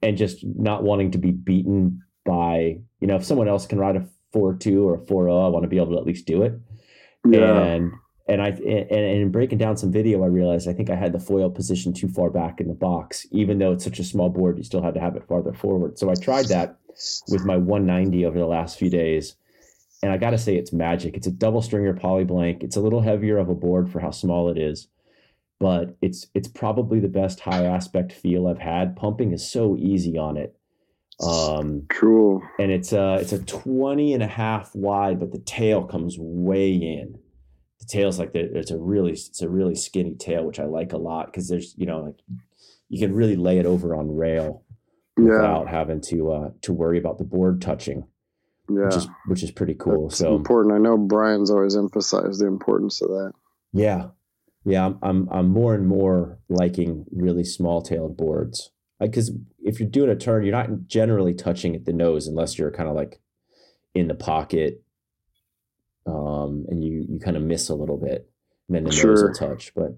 and 0.01 0.17
just 0.17 0.45
not 0.45 0.84
wanting 0.84 1.11
to 1.11 1.17
be 1.17 1.32
beaten 1.32 2.01
by, 2.26 2.80
you 2.99 3.07
know, 3.07 3.15
if 3.15 3.26
someone 3.26 3.47
else 3.47 3.65
can 3.65 3.80
ride 3.80 3.95
a 3.95 4.07
4-2 4.36 4.84
or 4.84 4.95
a 4.95 4.99
4-0, 4.99 5.45
I 5.45 5.47
want 5.47 5.63
to 5.63 5.70
be 5.70 5.78
able 5.78 5.93
to 5.93 5.97
at 5.97 6.05
least 6.05 6.28
do 6.28 6.43
it. 6.43 6.53
Yeah. 7.28 7.61
And 7.61 7.91
and 8.30 8.41
I 8.41 8.49
and, 8.49 8.91
and 8.91 9.21
in 9.21 9.32
breaking 9.32 9.57
down 9.57 9.75
some 9.75 9.91
video, 9.91 10.23
I 10.23 10.27
realized 10.27 10.67
I 10.67 10.73
think 10.73 10.89
I 10.89 10.95
had 10.95 11.11
the 11.11 11.19
foil 11.19 11.49
position 11.49 11.93
too 11.93 12.07
far 12.07 12.30
back 12.30 12.61
in 12.61 12.67
the 12.67 12.73
box. 12.73 13.25
Even 13.32 13.59
though 13.59 13.73
it's 13.73 13.84
such 13.84 13.99
a 13.99 14.03
small 14.03 14.30
board, 14.30 14.57
you 14.57 14.63
still 14.63 14.82
had 14.82 14.93
to 14.93 14.99
have 14.99 15.15
it 15.15 15.27
farther 15.27 15.53
forward. 15.53 15.97
So 15.97 16.09
I 16.09 16.15
tried 16.15 16.47
that 16.47 16.77
with 17.30 17.45
my 17.45 17.57
190 17.57 18.25
over 18.25 18.38
the 18.38 18.45
last 18.45 18.77
few 18.77 18.89
days, 18.89 19.36
and 20.03 20.11
I 20.11 20.17
got 20.17 20.32
to 20.32 20.38
say 20.38 20.55
it's 20.55 20.71
magic. 20.71 21.17
It's 21.17 21.27
a 21.27 21.32
double 21.32 21.61
stringer 21.61 21.93
poly 21.93 22.23
blank. 22.23 22.63
It's 22.63 22.75
a 22.75 22.82
little 22.82 23.01
heavier 23.01 23.38
of 23.38 23.49
a 23.49 23.55
board 23.55 23.91
for 23.91 23.99
how 23.99 24.11
small 24.11 24.49
it 24.49 24.57
is, 24.57 24.88
but 25.59 25.97
it's 26.01 26.27
it's 26.36 26.47
probably 26.47 26.99
the 26.99 27.07
best 27.07 27.39
high 27.39 27.65
aspect 27.65 28.11
feel 28.11 28.47
I've 28.47 28.59
had. 28.59 28.95
Pumping 28.95 29.34
is 29.34 29.49
so 29.49 29.75
easy 29.75 30.17
on 30.17 30.38
it. 30.38 30.55
Um, 31.21 31.86
cool. 31.89 32.41
And 32.59 32.71
it's 32.71 32.93
a 32.93 33.15
it's 33.15 33.34
a 33.34 33.43
20 33.43 34.13
and 34.13 34.23
a 34.23 34.27
half 34.27 34.73
wide, 34.75 35.19
but 35.19 35.32
the 35.32 35.39
tail 35.39 35.84
comes 35.84 36.15
way 36.17 36.71
in. 36.71 37.19
The 37.80 37.86
tail's 37.86 38.19
like 38.19 38.34
the, 38.34 38.39
it's 38.57 38.71
a 38.71 38.77
really 38.77 39.11
it's 39.11 39.41
a 39.41 39.49
really 39.49 39.75
skinny 39.75 40.15
tail, 40.15 40.45
which 40.45 40.59
I 40.59 40.65
like 40.65 40.93
a 40.93 40.97
lot 40.97 41.27
because 41.27 41.47
there's 41.47 41.73
you 41.77 41.86
know 41.86 42.01
like 42.01 42.19
you 42.89 42.99
can 42.99 43.13
really 43.15 43.36
lay 43.36 43.59
it 43.59 43.65
over 43.65 43.95
on 43.95 44.15
rail 44.15 44.63
yeah. 45.17 45.25
without 45.25 45.67
having 45.69 46.01
to 46.09 46.32
uh, 46.32 46.49
to 46.63 46.73
worry 46.73 46.97
about 46.97 47.17
the 47.17 47.23
board 47.23 47.61
touching 47.61 48.05
yeah. 48.69 48.86
which 48.86 48.95
is 48.95 49.07
which 49.25 49.43
is 49.43 49.51
pretty 49.51 49.73
cool. 49.73 50.09
That's 50.09 50.19
so 50.19 50.36
important. 50.36 50.75
I 50.75 50.77
know 50.77 50.97
Brian's 50.97 51.51
always 51.51 51.75
emphasized 51.75 52.41
the 52.41 52.47
importance 52.47 53.01
of 53.01 53.09
that. 53.09 53.34
Yeah, 53.73 54.07
yeah. 54.65 54.86
I'm 54.86 54.99
I'm, 55.01 55.30
I'm 55.32 55.49
more 55.49 55.73
and 55.73 55.88
more 55.88 56.39
liking 56.49 57.05
really 57.11 57.43
small 57.43 57.82
tailed 57.82 58.17
boards 58.17 58.71
because 58.99 59.32
like, 59.32 59.39
if 59.59 59.80
you're 59.80 59.89
doing 59.89 60.09
a 60.09 60.15
turn, 60.15 60.43
you're 60.43 60.51
not 60.51 60.88
generally 60.88 61.34
touching 61.34 61.75
at 61.75 61.86
the 61.86 61.93
nose 61.93 62.27
unless 62.27 62.57
you're 62.57 62.71
kind 62.71 62.89
of 62.89 62.95
like 62.95 63.19
in 63.93 64.07
the 64.07 64.15
pocket, 64.15 64.84
um, 66.10 66.66
and 66.70 66.84
you 66.84 67.05
you 67.07 67.20
kind 67.20 67.38
of 67.38 67.43
miss 67.43 67.70
a 67.70 67.76
little 67.76 67.97
bit, 67.97 68.30
and 68.68 68.76
then 68.76 68.84
the 68.84 68.91
sure. 68.91 69.12
nose 69.12 69.24
will 69.24 69.34
touch, 69.34 69.74
but. 69.76 69.97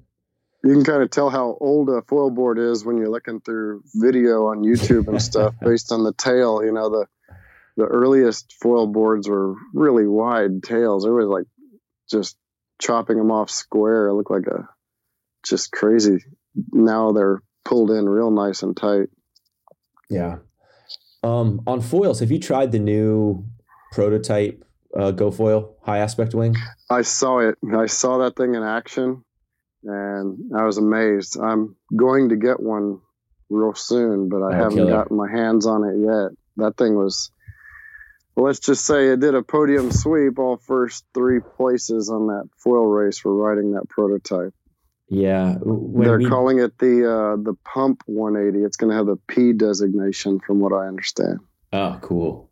You 0.63 0.73
can 0.73 0.83
kind 0.83 1.01
of 1.01 1.09
tell 1.09 1.31
how 1.31 1.57
old 1.59 1.89
a 1.89 2.03
foil 2.03 2.29
board 2.29 2.59
is 2.59 2.85
when 2.85 2.97
you're 2.97 3.09
looking 3.09 3.41
through 3.41 3.81
video 3.95 4.45
on 4.45 4.59
YouTube 4.59 5.07
and 5.07 5.19
stuff 5.19 5.55
based 5.61 5.91
on 5.91 6.03
the 6.03 6.13
tail. 6.13 6.63
You 6.63 6.71
know, 6.71 6.87
the 6.87 7.07
the 7.77 7.85
earliest 7.85 8.53
foil 8.61 8.85
boards 8.85 9.27
were 9.27 9.55
really 9.73 10.05
wide 10.05 10.61
tails. 10.61 11.03
It 11.03 11.09
was 11.09 11.25
like 11.25 11.45
just 12.11 12.37
chopping 12.79 13.17
them 13.17 13.31
off 13.31 13.49
square. 13.49 14.07
It 14.07 14.13
looked 14.13 14.29
like 14.29 14.45
a 14.45 14.69
just 15.43 15.71
crazy. 15.71 16.23
Now 16.71 17.11
they're 17.11 17.41
pulled 17.65 17.89
in 17.89 18.07
real 18.07 18.29
nice 18.29 18.61
and 18.61 18.77
tight. 18.77 19.09
Yeah. 20.11 20.37
Um, 21.23 21.61
on 21.65 21.81
foils, 21.81 22.19
have 22.19 22.29
you 22.29 22.39
tried 22.39 22.71
the 22.71 22.79
new 22.79 23.45
prototype 23.91 24.63
uh, 24.95 25.11
GoFoil 25.11 25.73
high 25.81 25.99
aspect 25.99 26.33
wing? 26.33 26.55
I 26.89 27.01
saw 27.01 27.39
it. 27.39 27.57
I 27.75 27.85
saw 27.85 28.19
that 28.19 28.35
thing 28.35 28.55
in 28.55 28.63
action, 28.63 29.23
and 29.83 30.51
I 30.57 30.65
was 30.65 30.77
amazed. 30.77 31.37
I'm 31.39 31.75
going 31.95 32.29
to 32.29 32.35
get 32.35 32.59
one 32.59 32.99
real 33.49 33.73
soon, 33.73 34.29
but 34.29 34.41
I 34.41 34.49
oh, 34.49 34.63
haven't 34.63 34.77
killer. 34.77 34.91
gotten 34.91 35.17
my 35.17 35.29
hands 35.29 35.65
on 35.65 35.83
it 35.83 35.97
yet. 35.97 36.31
That 36.57 36.77
thing 36.77 36.95
was 36.95 37.31
well, 38.35 38.45
let's 38.45 38.59
just 38.59 38.85
say 38.85 39.09
it 39.09 39.19
did 39.19 39.35
a 39.35 39.41
podium 39.41 39.91
sweep 39.91 40.39
all 40.39 40.57
first 40.57 41.05
three 41.13 41.39
places 41.39 42.09
on 42.09 42.27
that 42.27 42.49
foil 42.57 42.85
race 42.85 43.19
for 43.19 43.33
riding 43.33 43.73
that 43.73 43.89
prototype. 43.89 44.53
Yeah, 45.09 45.57
they're 45.61 46.17
we... 46.17 46.29
calling 46.29 46.59
it 46.59 46.77
the 46.77 47.11
uh, 47.11 47.35
the 47.35 47.55
pump 47.65 48.03
180. 48.05 48.63
It's 48.63 48.77
going 48.77 48.91
to 48.91 48.95
have 48.95 49.07
the 49.07 49.17
P 49.27 49.51
designation, 49.51 50.39
from 50.39 50.61
what 50.61 50.71
I 50.71 50.87
understand. 50.87 51.39
Oh, 51.73 51.99
cool. 52.01 52.49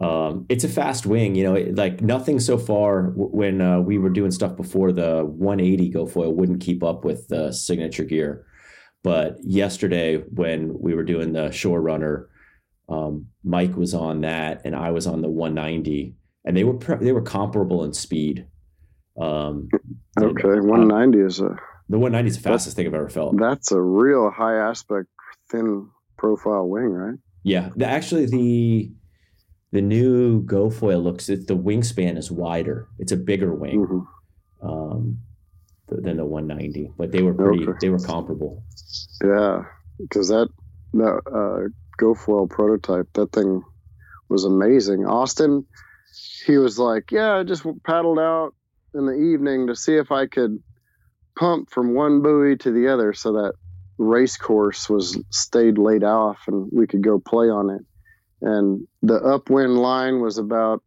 Um, 0.00 0.44
it's 0.48 0.64
a 0.64 0.68
fast 0.68 1.06
wing, 1.06 1.34
you 1.34 1.44
know, 1.44 1.54
like 1.72 2.02
nothing 2.02 2.38
so 2.38 2.58
far 2.58 3.12
when 3.14 3.60
uh, 3.60 3.80
we 3.80 3.98
were 3.98 4.10
doing 4.10 4.30
stuff 4.30 4.56
before 4.56 4.92
the 4.92 5.24
180 5.24 5.90
GoFoil 5.90 6.34
wouldn't 6.34 6.60
keep 6.60 6.82
up 6.82 7.04
with 7.04 7.28
the 7.28 7.52
signature 7.52 8.04
gear. 8.04 8.44
But 9.02 9.36
yesterday, 9.42 10.18
when 10.18 10.78
we 10.78 10.94
were 10.94 11.04
doing 11.04 11.32
the 11.32 11.50
Shore 11.50 11.80
Runner, 11.80 12.28
um, 12.88 13.26
Mike 13.42 13.76
was 13.76 13.94
on 13.94 14.20
that, 14.22 14.62
and 14.64 14.74
I 14.76 14.90
was 14.90 15.06
on 15.06 15.22
the 15.22 15.28
190, 15.28 16.14
and 16.44 16.56
they 16.56 16.64
were 16.64 16.74
pre- 16.74 17.04
they 17.04 17.12
were 17.12 17.22
comparable 17.22 17.84
in 17.84 17.92
speed. 17.92 18.46
Um, 19.18 19.68
okay, 20.20 20.60
190 20.60 21.18
is 21.20 21.40
a 21.40 21.56
the 21.88 21.98
190 21.98 22.28
is 22.28 22.36
the 22.36 22.42
fastest 22.42 22.76
thing 22.76 22.86
I've 22.86 22.94
ever 22.94 23.08
felt. 23.08 23.38
That's 23.38 23.70
a 23.70 23.80
real 23.80 24.30
high 24.30 24.56
aspect, 24.56 25.06
thin 25.50 25.88
profile 26.18 26.68
wing, 26.68 26.90
right? 26.90 27.18
Yeah, 27.44 27.70
the, 27.76 27.86
actually 27.86 28.26
the 28.26 28.90
the 29.72 29.82
new 29.82 30.42
GoFoil 30.44 31.02
looks 31.02 31.28
it, 31.28 31.46
the 31.46 31.56
wingspan 31.56 32.16
is 32.16 32.30
wider. 32.30 32.88
It's 32.98 33.12
a 33.12 33.16
bigger 33.16 33.54
wing 33.54 33.86
mm-hmm. 33.86 34.66
um, 34.66 35.18
than 35.88 36.16
the 36.16 36.24
190, 36.24 36.92
but 36.96 37.12
they 37.12 37.22
were 37.22 37.34
pretty 37.34 37.66
okay. 37.66 37.78
they 37.80 37.88
were 37.88 37.98
comparable. 37.98 38.62
Yeah, 39.22 39.64
because 39.98 40.28
that 40.28 40.48
that 40.94 41.20
uh, 41.26 41.68
GoFoil 41.98 42.48
prototype. 42.48 43.08
That 43.14 43.32
thing 43.32 43.62
was 44.28 44.44
amazing. 44.44 45.06
Austin, 45.06 45.66
he 46.46 46.58
was 46.58 46.78
like, 46.78 47.10
"Yeah, 47.10 47.36
I 47.36 47.42
just 47.42 47.66
paddled 47.84 48.18
out 48.18 48.54
in 48.94 49.06
the 49.06 49.14
evening 49.14 49.66
to 49.66 49.76
see 49.76 49.96
if 49.96 50.10
I 50.12 50.26
could 50.26 50.62
pump 51.36 51.70
from 51.70 51.94
one 51.94 52.22
buoy 52.22 52.56
to 52.56 52.70
the 52.70 52.88
other, 52.88 53.12
so 53.12 53.32
that 53.32 53.54
race 53.98 54.36
course 54.36 54.88
was 54.88 55.18
stayed 55.30 55.78
laid 55.78 56.04
off 56.04 56.38
and 56.46 56.68
we 56.72 56.86
could 56.86 57.02
go 57.02 57.18
play 57.18 57.48
on 57.48 57.70
it." 57.70 57.82
And 58.40 58.86
the 59.02 59.16
upwind 59.16 59.78
line 59.78 60.20
was 60.20 60.38
about 60.38 60.82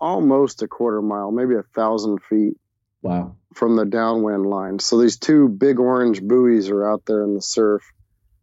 almost 0.00 0.62
a 0.62 0.68
quarter 0.68 1.00
mile, 1.00 1.30
maybe 1.30 1.54
a 1.54 1.62
thousand 1.74 2.22
feet. 2.22 2.54
Wow. 3.02 3.36
From 3.54 3.76
the 3.76 3.84
downwind 3.84 4.46
line. 4.46 4.78
So 4.78 4.98
these 4.98 5.18
two 5.18 5.48
big 5.48 5.78
orange 5.78 6.22
buoys 6.22 6.70
are 6.70 6.88
out 6.88 7.02
there 7.06 7.22
in 7.22 7.34
the 7.34 7.42
surf 7.42 7.82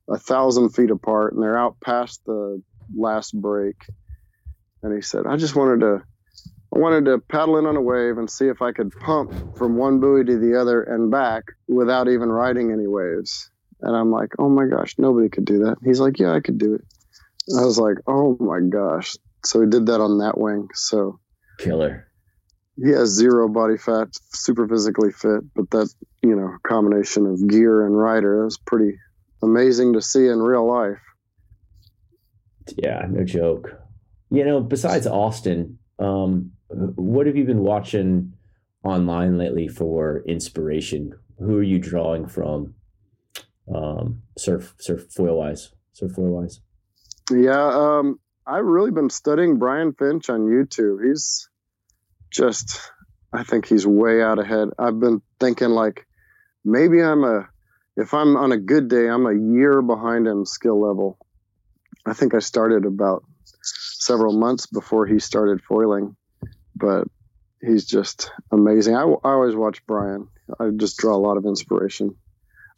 a 0.10 0.18
thousand 0.18 0.70
feet 0.70 0.91
apart 0.91 1.34
and 1.34 1.41
they're 1.41 1.58
out 1.58 1.80
past 1.80 2.24
the 2.26 2.62
last 2.95 3.39
break. 3.39 3.76
And 4.84 4.93
he 4.93 5.02
said, 5.02 5.26
I 5.26 5.38
just 5.38 5.56
wanted 5.56 5.82
to 5.82 6.04
I 6.74 6.80
wanted 6.80 7.06
to 7.06 7.20
paddle 7.20 7.58
in 7.58 7.66
on 7.66 7.76
a 7.76 7.82
wave 7.82 8.18
and 8.18 8.30
see 8.30 8.47
if 8.47 8.62
I 8.62 8.72
could 8.72 8.91
pump 8.91 9.58
from 9.58 9.76
one 9.76 9.99
buoy 9.99 10.24
to 10.24 10.38
the 10.38 10.60
other 10.60 10.82
and 10.84 11.12
back 11.12 11.43
without 11.68 12.08
even 12.08 12.32
riding 12.32 12.72
any 12.72 12.88
waves. 12.88 13.49
And 13.82 13.95
I'm 13.95 14.10
like, 14.10 14.30
oh 14.39 14.47
my 14.47 14.66
gosh, 14.68 14.95
nobody 14.97 15.28
could 15.28 15.43
do 15.43 15.66
that. 15.66 15.78
He's 15.84 15.99
like, 15.99 16.18
yeah, 16.18 16.34
I 16.34 16.39
could 16.39 16.58
do 16.58 16.76
it. 16.76 16.86
I 17.58 17.66
was 17.66 17.78
like, 17.78 17.97
oh 18.08 18.38
my 18.39 18.60
gosh. 18.62 19.16
So 19.43 19.62
he 19.62 19.68
did 19.68 19.88
that 19.88 20.02
on 20.02 20.20
that 20.20 20.38
wing. 20.38 20.68
So 20.74 21.20
killer. 21.58 22.08
He 22.82 22.89
has 22.91 23.10
zero 23.10 23.47
body 23.47 23.78
fat, 23.78 24.08
super 24.34 24.68
physically 24.68 25.12
fit, 25.12 25.41
but 25.54 25.70
that, 25.72 25.93
you 26.24 26.36
know, 26.36 26.58
combination 26.64 27.26
of 27.26 27.47
gear 27.47 27.86
and 27.86 27.97
rider, 27.97 28.45
is 28.45 28.58
pretty 28.58 28.97
amazing 29.43 29.93
to 29.93 30.02
see 30.02 30.28
in 30.28 30.39
real 30.39 30.68
life. 30.68 31.02
Yeah, 32.78 33.06
no 33.10 33.24
joke. 33.24 33.80
You 34.30 34.45
know, 34.45 34.62
besides 34.62 35.06
Austin, 35.06 35.78
um, 35.99 36.54
what 36.70 37.28
have 37.28 37.36
you 37.36 37.43
been 37.43 37.60
watching 37.60 38.34
online 38.84 39.38
lately 39.38 39.68
for 39.68 40.24
inspiration? 40.26 41.14
Who 41.39 41.58
are 41.58 41.64
you 41.64 41.78
drawing 41.78 42.28
from? 42.28 42.76
Um, 43.74 44.22
surf, 44.38 44.74
surf 44.80 45.12
foil 45.12 45.38
wise, 45.38 45.72
surf 45.93 46.14
foil 46.14 46.41
wise. 46.41 46.62
Yeah, 47.30 47.99
um, 47.99 48.19
I've 48.45 48.65
really 48.65 48.91
been 48.91 49.09
studying 49.09 49.59
Brian 49.59 49.93
Finch 49.93 50.30
on 50.30 50.41
YouTube. 50.41 51.05
He's 51.05 51.49
just, 52.32 52.80
I 53.32 53.43
think 53.43 53.67
he's 53.67 53.86
way 53.86 54.22
out 54.22 54.39
ahead. 54.39 54.69
I've 54.80 54.99
been 54.99 55.22
thinking 55.39 55.69
like, 55.69 56.05
maybe 56.63 57.01
I'm 57.01 57.24
a 57.24 57.47
if 57.97 58.13
I'm 58.13 58.38
on 58.38 58.51
a 58.51 58.57
good 58.57 58.88
day, 58.88 59.07
I'm 59.07 59.26
a 59.26 59.34
year 59.34 59.82
behind 59.82 60.28
him 60.28 60.45
skill 60.45 60.80
level. 60.82 61.17
I 62.05 62.13
think 62.13 62.34
I 62.34 62.39
started 62.39 62.86
about 62.86 63.24
several 63.61 64.34
months 64.34 64.65
before 64.65 65.05
he 65.05 65.19
started 65.19 65.61
foiling, 65.61 66.15
but 66.76 67.07
he's 67.61 67.86
just 67.86 68.32
amazing. 68.51 68.95
I, 68.95 69.01
I 69.01 69.34
always 69.34 69.55
watch 69.55 69.86
Brian. 69.86 70.28
I 70.59 70.69
just 70.76 70.97
draw 70.97 71.15
a 71.15 71.19
lot 71.19 71.38
of 71.38 71.45
inspiration. 71.45 72.15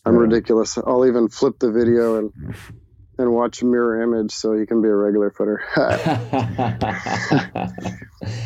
I'm 0.06 0.18
ridiculous. 0.18 0.78
I'll 0.78 1.06
even 1.06 1.30
flip 1.30 1.60
the 1.60 1.72
video 1.72 2.18
and 2.18 2.56
and 3.18 3.34
watch 3.34 3.62
a 3.62 3.66
mirror 3.66 4.02
image 4.02 4.32
so 4.32 4.54
you 4.54 4.66
can 4.66 4.82
be 4.82 4.88
a 4.88 4.96
regular 4.96 5.32
footer. 5.32 5.62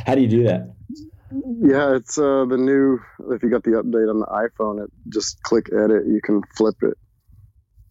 How 0.05 0.15
do 0.15 0.21
you 0.21 0.27
do 0.27 0.43
that? 0.43 0.73
Yeah, 1.31 1.95
it's 1.95 2.17
uh, 2.17 2.45
the 2.45 2.57
new. 2.57 2.99
If 3.31 3.43
you 3.43 3.49
got 3.49 3.63
the 3.63 3.71
update 3.71 4.09
on 4.09 4.19
the 4.19 4.25
iPhone, 4.25 4.83
it 4.83 4.89
just 5.09 5.41
click 5.43 5.69
edit. 5.73 6.05
You 6.07 6.21
can 6.23 6.41
flip 6.55 6.75
it. 6.81 6.97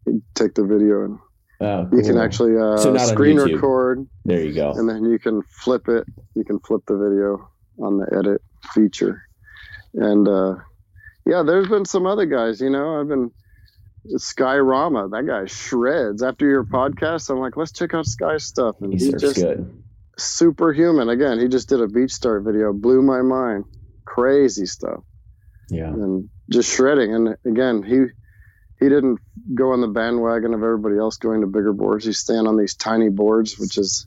You 0.07 0.23
take 0.35 0.55
the 0.55 0.65
video 0.65 1.05
and 1.05 1.19
oh, 1.61 1.87
cool. 1.91 1.99
you 1.99 2.05
can 2.05 2.19
actually 2.19 2.57
uh, 2.57 2.79
so 2.79 2.97
screen 2.97 3.39
record. 3.39 4.07
There 4.25 4.43
you 4.43 4.55
go. 4.55 4.73
And 4.73 4.89
then 4.89 5.05
you 5.05 5.19
can 5.19 5.43
flip 5.43 5.89
it. 5.89 6.07
You 6.35 6.45
can 6.45 6.61
flip 6.61 6.83
the 6.87 6.97
video 6.97 7.51
on 7.79 7.99
the 7.99 8.07
edit 8.17 8.41
feature, 8.73 9.23
and 9.95 10.27
uh, 10.27 10.55
yeah, 11.27 11.43
there's 11.43 11.69
been 11.69 11.85
some 11.85 12.07
other 12.07 12.25
guys. 12.25 12.61
You 12.61 12.71
know, 12.71 12.99
I've 13.01 13.09
been 13.09 13.31
Sky 14.17 14.59
Rama. 14.59 15.09
That 15.11 15.27
guy 15.27 15.45
shreds. 15.47 16.23
After 16.23 16.47
your 16.47 16.65
podcast, 16.65 17.31
I'm 17.31 17.39
like, 17.39 17.57
let's 17.57 17.73
check 17.73 17.95
out 17.95 18.07
Sky's 18.07 18.45
stuff, 18.45 18.77
and 18.81 18.93
he's 18.93 19.11
surfs 19.11 19.23
just 19.23 19.37
good. 19.37 19.83
superhuman. 20.19 21.09
Again, 21.09 21.39
he 21.39 21.49
just 21.49 21.69
did 21.69 21.81
a 21.81 21.87
beach 21.89 22.13
start 22.13 22.45
video, 22.45 22.73
blew 22.73 23.03
my 23.03 23.23
mind. 23.23 23.65
Crazy 24.05 24.67
stuff, 24.67 25.01
Yeah. 25.71 25.93
and 25.93 26.29
just 26.51 26.73
shredding. 26.75 27.15
And 27.15 27.37
again, 27.45 27.83
he 27.83 28.05
he 28.79 28.89
didn't 28.91 29.19
go 29.55 29.73
on 29.73 29.81
the 29.81 29.89
bandwagon 29.89 30.53
of 30.55 30.63
everybody 30.63 30.97
else 30.99 31.17
going 31.17 31.41
to 31.41 31.47
bigger 31.47 31.73
boards. 31.73 32.05
He's 32.05 32.19
staying 32.19 32.47
on 32.47 32.57
these 32.59 32.75
tiny 32.75 33.09
boards, 33.09 33.59
which 33.59 33.79
is 33.79 34.07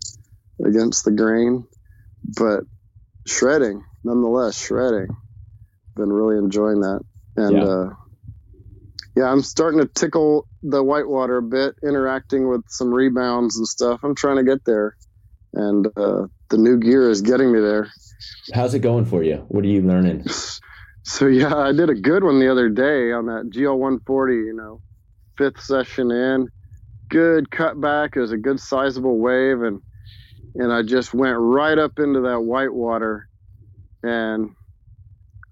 against 0.63 1.05
the 1.05 1.11
grain, 1.11 1.65
but 2.37 2.63
shredding 3.27 3.83
nonetheless. 4.03 4.59
Shredding. 4.59 5.07
Been 5.95 6.13
really 6.13 6.37
enjoying 6.37 6.79
that, 6.81 7.01
and 7.35 7.55
Yeah. 7.57 7.63
uh, 7.63 7.89
yeah, 9.19 9.29
I'm 9.29 9.41
starting 9.41 9.81
to 9.81 9.85
tickle 9.85 10.47
the 10.63 10.81
whitewater 10.81 11.37
a 11.37 11.41
bit, 11.41 11.75
interacting 11.83 12.47
with 12.47 12.63
some 12.69 12.93
rebounds 12.93 13.57
and 13.57 13.67
stuff. 13.67 13.99
I'm 14.01 14.15
trying 14.15 14.37
to 14.37 14.45
get 14.45 14.63
there, 14.63 14.95
and 15.53 15.87
uh, 15.97 16.27
the 16.49 16.57
new 16.57 16.77
gear 16.77 17.09
is 17.09 17.21
getting 17.21 17.51
me 17.51 17.59
there. 17.59 17.91
How's 18.53 18.73
it 18.73 18.79
going 18.79 19.03
for 19.03 19.21
you? 19.21 19.43
What 19.49 19.65
are 19.65 19.67
you 19.67 19.81
learning? 19.81 20.25
So 21.03 21.25
yeah, 21.25 21.55
I 21.55 21.71
did 21.71 21.89
a 21.89 21.95
good 21.95 22.23
one 22.23 22.39
the 22.39 22.51
other 22.51 22.69
day 22.69 23.13
on 23.13 23.25
that 23.27 23.49
GL 23.51 23.75
140. 23.75 24.35
You 24.35 24.53
know, 24.53 24.81
fifth 25.37 25.59
session 25.59 26.11
in, 26.11 26.49
good 27.09 27.49
cutback. 27.49 28.15
It 28.15 28.19
was 28.19 28.33
a 28.33 28.37
good 28.37 28.59
sizable 28.59 29.17
wave, 29.17 29.61
and 29.61 29.81
and 30.55 30.71
I 30.71 30.83
just 30.83 31.13
went 31.13 31.37
right 31.39 31.79
up 31.79 31.93
into 31.97 32.19
that 32.21 32.41
whitewater, 32.41 33.27
and 34.03 34.51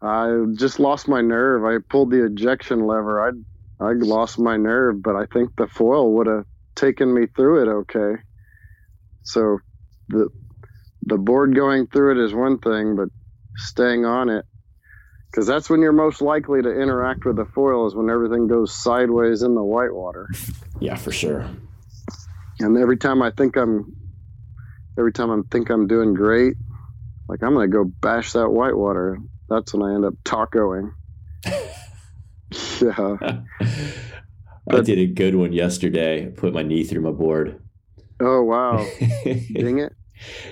I 0.02 0.44
just 0.54 0.80
lost 0.80 1.08
my 1.08 1.22
nerve. 1.22 1.66
I 1.66 1.82
pulled 1.90 2.12
the 2.12 2.26
ejection 2.26 2.86
lever. 2.86 3.28
I 3.28 3.32
I 3.80 3.92
lost 3.92 4.40
my 4.40 4.58
nerve, 4.58 5.02
but 5.02 5.16
I 5.16 5.26
think 5.32 5.56
the 5.56 5.68
foil 5.68 6.14
would 6.14 6.28
have 6.28 6.46
taken 6.76 7.14
me 7.14 7.28
through 7.28 7.64
it 7.64 7.68
okay. 7.82 8.22
So 9.24 9.60
the 10.10 10.30
the 11.04 11.18
board 11.18 11.56
going 11.56 11.88
through 11.88 12.20
it 12.20 12.26
is 12.26 12.34
one 12.34 12.58
thing, 12.60 12.96
but 12.96 13.10
staying 13.56 14.06
on 14.06 14.30
it 14.30 14.46
because 15.32 15.46
that's 15.46 15.70
when 15.70 15.82
you're 15.82 15.92
most 15.92 16.22
likely 16.22 16.62
to 16.62 16.70
interact 16.70 17.26
with 17.26 17.36
the 17.36 17.46
foil 17.46 17.86
is 17.86 17.96
when 17.96 18.10
everything 18.10 18.48
goes 18.48 18.74
sideways 18.74 19.44
in 19.44 19.56
the 19.56 19.64
whitewater. 19.64 20.30
Yeah, 20.80 20.94
for 20.94 21.12
sure. 21.12 21.50
And 22.60 22.78
every 22.78 22.98
time 22.98 23.24
I 23.24 23.32
think 23.32 23.56
I'm, 23.56 23.96
every 24.96 25.12
time 25.12 25.32
I 25.32 25.42
think 25.52 25.72
I'm 25.72 25.88
doing 25.88 26.14
great, 26.14 26.54
like 27.28 27.42
I'm 27.42 27.56
gonna 27.56 27.68
go 27.68 27.84
bash 27.84 28.34
that 28.34 28.50
whitewater. 28.52 29.18
That's 29.50 29.74
when 29.74 29.82
I 29.82 29.96
end 29.96 30.06
up 30.06 30.14
tacoing. 30.24 30.92
Yeah. 32.82 33.42
I 34.70 34.82
did 34.82 35.00
a 35.00 35.06
good 35.08 35.36
one 35.36 35.54
yesterday. 35.54 36.28
Put 36.36 36.54
my 36.54 36.62
knee 36.64 36.84
through 36.84 37.02
my 37.02 37.12
board. 37.12 37.62
Oh 38.20 38.44
wow. 38.44 38.86
Dang 39.54 39.80
it. 39.80 39.94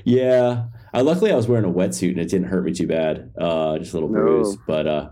yeah. 0.04 0.68
I 0.94 1.02
luckily 1.02 1.32
I 1.32 1.36
was 1.36 1.48
wearing 1.48 1.66
a 1.66 1.70
wetsuit 1.74 2.12
and 2.12 2.20
it 2.20 2.30
didn't 2.30 2.48
hurt 2.48 2.64
me 2.64 2.72
too 2.74 2.88
bad. 2.88 3.34
Uh, 3.38 3.78
just 3.80 3.92
a 3.94 3.96
little 3.98 4.10
No. 4.10 4.22
bruise, 4.22 4.58
but 4.66 4.88
uh, 4.88 5.10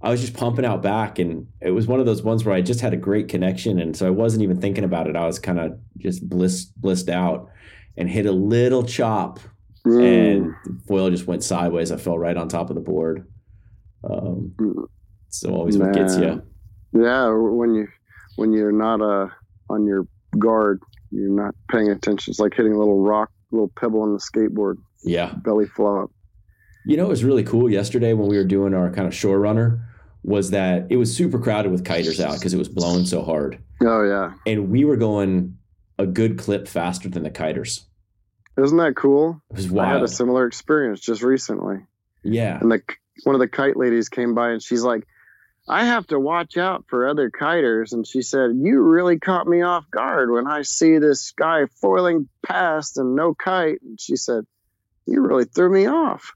I 0.00 0.10
was 0.10 0.20
just 0.20 0.34
pumping 0.34 0.64
out 0.64 0.80
back, 0.80 1.18
and 1.18 1.48
it 1.60 1.72
was 1.72 1.88
one 1.88 1.98
of 1.98 2.06
those 2.06 2.22
ones 2.22 2.44
where 2.44 2.54
I 2.54 2.60
just 2.60 2.80
had 2.80 2.94
a 2.94 2.96
great 2.96 3.26
connection, 3.26 3.80
and 3.80 3.96
so 3.96 4.06
I 4.06 4.10
wasn't 4.10 4.44
even 4.44 4.60
thinking 4.60 4.84
about 4.84 5.08
it. 5.08 5.16
I 5.16 5.26
was 5.26 5.40
kind 5.40 5.58
of 5.58 5.76
just 5.96 6.28
bliss 6.28 6.66
blissed 6.66 7.08
out, 7.08 7.50
and 7.96 8.08
hit 8.08 8.26
a 8.26 8.30
little 8.32 8.84
chop, 8.84 9.40
Mm. 9.84 10.04
and 10.04 10.54
the 10.64 10.80
foil 10.86 11.10
just 11.10 11.26
went 11.26 11.42
sideways. 11.42 11.90
I 11.90 11.96
fell 11.96 12.16
right 12.18 12.36
on 12.36 12.48
top 12.48 12.68
of 12.70 12.76
the 12.76 12.80
board. 12.82 13.26
Um, 14.04 14.52
Mm. 14.58 14.86
So 15.28 15.50
always 15.50 15.76
what 15.78 15.92
gets 15.92 16.16
you. 16.16 16.42
Yeah, 16.92 17.28
when 17.30 17.74
you 17.74 17.88
when 18.36 18.52
you're 18.52 18.72
not 18.72 19.00
uh 19.00 19.28
on 19.70 19.86
your 19.86 20.06
guard, 20.38 20.80
you're 21.10 21.30
not 21.30 21.54
paying 21.70 21.90
attention. 21.90 22.30
It's 22.30 22.40
like 22.40 22.54
hitting 22.54 22.72
a 22.72 22.78
little 22.78 23.02
rock, 23.02 23.30
little 23.50 23.70
pebble 23.76 24.02
on 24.02 24.12
the 24.12 24.18
skateboard, 24.18 24.76
Yeah. 25.04 25.34
belly 25.44 25.66
flop. 25.66 26.10
You 26.86 26.96
know, 26.96 27.04
it 27.06 27.08
was 27.10 27.24
really 27.24 27.44
cool 27.44 27.70
yesterday 27.70 28.14
when 28.14 28.28
we 28.28 28.36
were 28.38 28.44
doing 28.44 28.72
our 28.74 28.90
kind 28.90 29.06
of 29.06 29.14
shore 29.14 29.38
runner 29.38 29.84
was 30.22 30.50
that 30.50 30.86
it 30.90 30.96
was 30.96 31.14
super 31.14 31.38
crowded 31.38 31.70
with 31.70 31.84
kiters 31.84 32.18
out 32.22 32.34
because 32.34 32.52
it 32.54 32.58
was 32.58 32.68
blowing 32.68 33.04
so 33.06 33.22
hard. 33.22 33.58
Oh 33.82 34.02
yeah, 34.02 34.32
And 34.46 34.70
we 34.70 34.84
were 34.84 34.96
going 34.96 35.56
a 35.98 36.06
good 36.06 36.38
clip 36.38 36.66
faster 36.68 37.08
than 37.08 37.22
the 37.22 37.30
kiters. 37.30 37.84
isn't 38.58 38.76
that 38.78 38.96
cool? 38.96 39.40
It 39.50 39.56
was 39.56 39.70
wild. 39.70 39.88
I 39.88 39.92
had 39.94 40.02
a 40.02 40.08
similar 40.08 40.46
experience 40.46 41.00
just 41.00 41.22
recently, 41.22 41.76
Yeah. 42.24 42.58
and 42.60 42.70
the 42.72 42.80
one 43.24 43.34
of 43.34 43.40
the 43.40 43.48
kite 43.48 43.76
ladies 43.76 44.08
came 44.08 44.34
by 44.34 44.50
and 44.50 44.62
she's 44.62 44.82
like, 44.82 45.06
"I 45.68 45.84
have 45.84 46.06
to 46.08 46.18
watch 46.18 46.56
out 46.56 46.84
for 46.88 47.06
other 47.06 47.30
kiters," 47.30 47.92
and 47.92 48.06
she 48.06 48.22
said, 48.22 48.52
"You 48.54 48.82
really 48.82 49.18
caught 49.18 49.46
me 49.46 49.62
off 49.62 49.90
guard 49.90 50.30
when 50.30 50.46
I 50.46 50.62
see 50.62 50.98
this 50.98 51.32
guy 51.32 51.66
foiling 51.80 52.28
past 52.42 52.98
and 52.98 53.14
no 53.14 53.34
kite." 53.34 53.80
And 53.82 54.00
she 54.00 54.16
said, 54.16 54.44
"You 55.06 55.20
really 55.22 55.44
threw 55.44 55.70
me 55.70 55.86
off." 55.86 56.32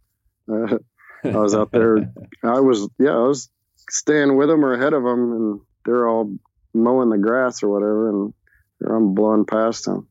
Uh, 0.51 0.79
I 1.25 1.37
was 1.37 1.55
out 1.55 1.71
there. 1.73 2.13
I 2.43 2.61
was 2.61 2.89
yeah, 2.99 3.13
I 3.13 3.27
was 3.27 3.49
staying 3.89 4.37
with 4.37 4.49
them 4.49 4.65
or 4.65 4.75
ahead 4.75 4.93
of 4.93 5.03
them, 5.03 5.33
and 5.33 5.61
they're 5.85 6.09
all 6.09 6.37
mowing 6.75 7.11
the 7.11 7.19
grass 7.19 7.63
or 7.63 7.69
whatever, 7.69 8.09
and 8.09 8.35
I'm 8.87 9.15
blowing 9.15 9.45
past 9.47 9.85
them. 9.85 10.09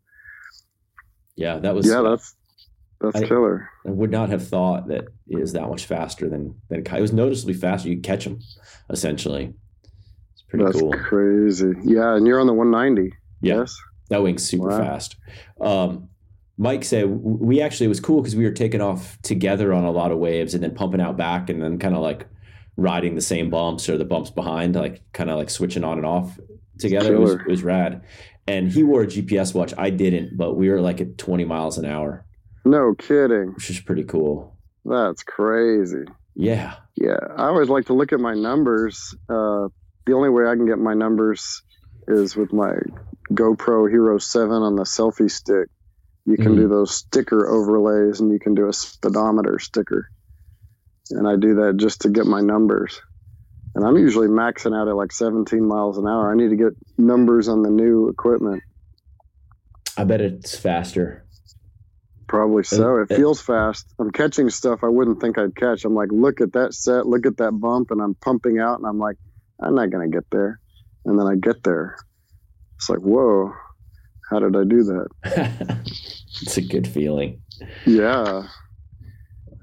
yeah, 1.36 1.58
that 1.60 1.76
was 1.76 1.88
Yeah, 1.88 2.02
that's 2.02 2.36
that's 3.02 3.18
I- 3.24 3.28
killer. 3.28 3.70
I 3.86 3.90
would 3.92 4.12
not 4.12 4.30
have 4.30 4.48
thought 4.48 4.88
that 4.88 5.06
it 5.28 5.40
is 5.40 5.54
that 5.54 5.68
much 5.70 5.86
faster 5.86 6.30
than 6.30 6.56
than. 6.70 6.80
It 6.86 7.02
was 7.02 7.14
noticeably 7.14 7.54
faster. 7.54 7.90
You 7.90 7.96
could 7.96 8.04
catch 8.04 8.24
them, 8.26 8.40
essentially. 8.90 9.54
It's 10.34 10.44
pretty 10.44 10.66
That's 10.66 10.80
cool. 10.80 10.92
crazy. 10.94 11.74
Yeah, 11.84 12.16
and 12.16 12.26
you're 12.28 12.40
on 12.40 12.48
the 12.48 12.54
190. 12.54 13.14
Yeah. 13.42 13.56
Yes. 13.60 13.76
That 14.10 14.22
wing's 14.24 14.44
super 14.44 14.68
Wow. 14.68 14.78
fast. 14.80 15.16
Um, 15.60 16.10
Mike 16.58 16.84
said 16.84 17.06
we 17.10 17.62
actually 17.62 17.86
it 17.86 17.90
was 17.90 18.00
cool 18.00 18.22
because 18.22 18.36
we 18.36 18.44
were 18.44 18.52
taking 18.52 18.82
off 18.82 19.18
together 19.24 19.74
on 19.74 19.84
a 19.84 19.92
lot 19.92 20.12
of 20.12 20.20
waves 20.20 20.54
and 20.54 20.64
then 20.64 20.76
pumping 20.76 21.02
out 21.02 21.18
back 21.18 21.50
and 21.50 21.62
then 21.62 21.80
kind 21.80 21.96
of 21.96 22.02
like 22.02 22.28
riding 22.78 23.16
the 23.16 23.22
same 23.22 23.50
bumps 23.50 23.90
or 23.90 23.98
the 23.98 24.06
bumps 24.06 24.30
behind, 24.30 24.76
like 24.76 25.02
kind 25.14 25.30
of 25.30 25.38
like 25.38 25.50
switching 25.50 25.84
on 25.84 25.98
and 25.98 26.06
off 26.06 26.40
together. 26.78 27.16
It 27.16 27.20
was, 27.20 27.32
it 27.34 27.48
was 27.48 27.64
rad. 27.64 28.04
And 28.48 28.72
he 28.72 28.84
wore 28.84 29.04
a 29.04 29.08
GPS 29.08 29.54
watch. 29.56 29.74
I 29.78 29.90
didn't, 29.90 30.38
but 30.38 30.56
we 30.56 30.70
were 30.70 30.82
like 30.82 31.00
at 31.02 31.18
20 31.18 31.46
miles 31.46 31.78
an 31.78 31.86
hour, 31.86 32.26
No 32.66 32.94
kidding. 32.96 33.54
which 33.54 33.70
is 33.70 33.80
pretty 33.80 34.04
cool. 34.04 34.56
That's 34.86 35.24
crazy. 35.24 36.06
Yeah. 36.36 36.76
Yeah, 36.96 37.18
I 37.38 37.48
always 37.48 37.70
like 37.70 37.86
to 37.88 37.94
look 37.94 38.14
at 38.14 38.20
my 38.20 38.34
numbers. 38.34 39.16
Uh, 39.30 39.68
the 40.06 40.14
only 40.14 40.30
way 40.30 40.46
I 40.48 40.56
can 40.56 40.66
get 40.66 40.78
my 40.80 40.94
numbers 40.94 41.64
is 42.08 42.36
with 42.36 42.52
my 42.54 42.74
GoPro 43.34 43.90
Hero 43.90 44.18
7 44.18 44.52
on 44.52 44.76
the 44.76 44.84
selfie 44.84 45.30
stick. 45.32 45.68
You 46.26 46.38
can 46.38 46.54
Mhm. 46.54 46.58
do 46.58 46.68
those 46.68 46.94
sticker 46.94 47.48
overlays 47.48 48.20
and 48.20 48.32
you 48.32 48.40
can 48.40 48.54
do 48.54 48.68
a 48.68 48.74
speedometer 48.74 49.58
sticker. 49.60 50.08
And 51.12 51.28
I 51.28 51.36
do 51.36 51.56
that 51.56 51.78
just 51.78 52.02
to 52.02 52.10
get 52.10 52.26
my 52.26 52.42
numbers. 52.42 53.02
And 53.76 53.84
I'm 53.86 53.98
usually 53.98 54.28
maxing 54.28 54.76
out 54.76 54.88
at 54.88 54.96
like 54.96 55.12
17 55.12 55.66
miles 55.66 55.98
an 55.98 56.06
hour. 56.08 56.32
I 56.32 56.36
need 56.36 56.50
to 56.50 56.56
get 56.56 56.74
numbers 56.98 57.48
on 57.48 57.64
the 57.64 57.70
new 57.70 58.10
equipment. 58.10 58.62
I 59.98 60.04
bet 60.04 60.22
it's 60.22 60.56
faster. 60.58 61.24
Probably 62.32 62.64
so. 62.64 62.96
It 63.00 63.10
feels 63.10 63.42
fast. 63.42 63.94
I'm 64.00 64.10
catching 64.10 64.50
stuff 64.50 64.86
I 64.86 64.88
wouldn't 64.88 65.20
think 65.20 65.38
I'd 65.38 65.54
catch. 65.54 65.84
I'm 65.84 65.94
like, 65.94 66.08
look 66.14 66.40
at 66.40 66.54
that 66.54 66.74
set, 66.74 67.06
look 67.06 67.26
at 67.26 67.36
that 67.38 67.52
bump, 67.52 67.92
and 67.92 68.02
I'm 68.02 68.16
pumping 68.16 68.58
out, 68.58 68.80
and 68.80 68.88
I'm 68.88 68.98
like, 69.00 69.18
I'm 69.62 69.76
not 69.76 69.90
gonna 69.90 70.08
get 70.08 70.24
there. 70.32 70.62
And 71.04 71.20
then 71.20 71.28
I 71.28 71.36
get 71.36 71.62
there. 71.64 71.98
It's 72.78 72.90
like, 72.90 73.00
whoa, 73.00 73.52
how 74.30 74.40
did 74.40 74.56
I 74.56 74.64
do 74.64 74.82
that? 74.82 75.08
it's 76.42 76.56
a 76.56 76.62
good 76.62 76.88
feeling. 76.88 77.42
Yeah, 77.86 78.44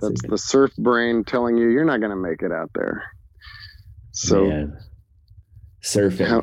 that's 0.02 0.20
good- 0.20 0.30
the 0.30 0.36
surf 0.36 0.70
brain 0.76 1.24
telling 1.24 1.56
you 1.56 1.70
you're 1.70 1.86
not 1.86 2.02
gonna 2.02 2.16
make 2.16 2.42
it 2.42 2.52
out 2.52 2.70
there. 2.74 3.02
So 4.12 4.44
man. 4.44 4.78
surfing. 5.82 6.28
How- 6.28 6.42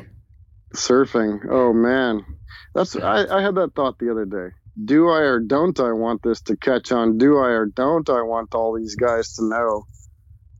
surfing, 0.74 1.46
oh 1.48 1.72
man, 1.72 2.26
that's 2.74 2.96
I, 2.96 3.26
I 3.26 3.42
had 3.42 3.54
that 3.54 3.76
thought 3.76 4.00
the 4.00 4.10
other 4.10 4.24
day. 4.24 4.52
Do 4.82 5.08
I 5.10 5.20
or 5.20 5.40
don't 5.40 5.78
I 5.80 5.92
want 5.92 6.22
this 6.22 6.42
to 6.42 6.56
catch 6.56 6.92
on? 6.92 7.18
Do 7.18 7.38
I 7.38 7.50
or 7.50 7.66
don't 7.66 8.08
I 8.10 8.22
want 8.22 8.54
all 8.54 8.74
these 8.76 8.96
guys 8.96 9.34
to 9.34 9.44
know 9.44 9.84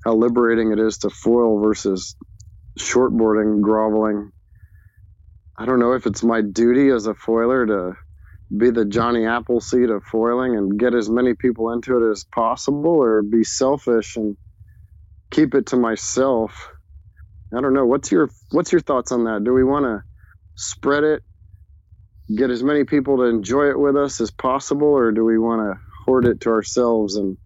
how 0.04 0.14
liberating 0.16 0.72
it 0.72 0.80
is 0.80 0.98
to 0.98 1.10
foil 1.10 1.60
versus 1.60 2.16
shortboarding, 2.78 3.62
groveling? 3.62 4.32
I 5.58 5.66
don't 5.66 5.80
know 5.80 5.92
if 5.94 6.06
it's 6.06 6.24
my 6.24 6.42
duty 6.42 6.90
as 6.90 7.06
a 7.06 7.14
foiler 7.14 7.66
to 7.66 7.94
be 8.56 8.70
the 8.70 8.84
Johnny 8.86 9.26
Appleseed 9.26 9.90
of 9.90 10.04
foiling 10.04 10.56
and 10.56 10.78
get 10.78 10.94
as 10.94 11.10
many 11.10 11.34
people 11.34 11.72
into 11.72 11.98
it 11.98 12.10
as 12.10 12.24
possible, 12.34 12.92
or 13.02 13.22
be 13.22 13.44
selfish 13.44 14.16
and 14.16 14.36
keep 15.32 15.54
it 15.54 15.66
to 15.68 15.76
myself. 15.76 16.68
I 17.56 17.60
don't 17.60 17.74
know. 17.74 17.86
What's 17.86 18.12
your 18.12 18.30
What's 18.52 18.72
your 18.72 18.82
thoughts 18.82 19.12
on 19.12 19.24
that? 19.24 19.44
Do 19.44 19.54
we 19.54 19.64
want 19.64 19.84
to 19.86 20.02
spread 20.56 21.04
it, 21.04 21.22
get 22.35 22.51
as 22.51 22.62
many 22.62 22.85
people 22.85 23.18
to 23.18 23.24
enjoy 23.24 23.70
it 23.70 23.79
with 23.79 23.97
us 23.97 24.20
as 24.20 24.31
possible, 24.31 24.89
or 24.89 25.12
do 25.12 25.24
we 25.24 25.39
want 25.39 25.61
to 25.61 25.81
hoard 26.05 26.27
it 26.27 26.41
to 26.43 26.51
ourselves 26.51 27.16
and 27.16 27.37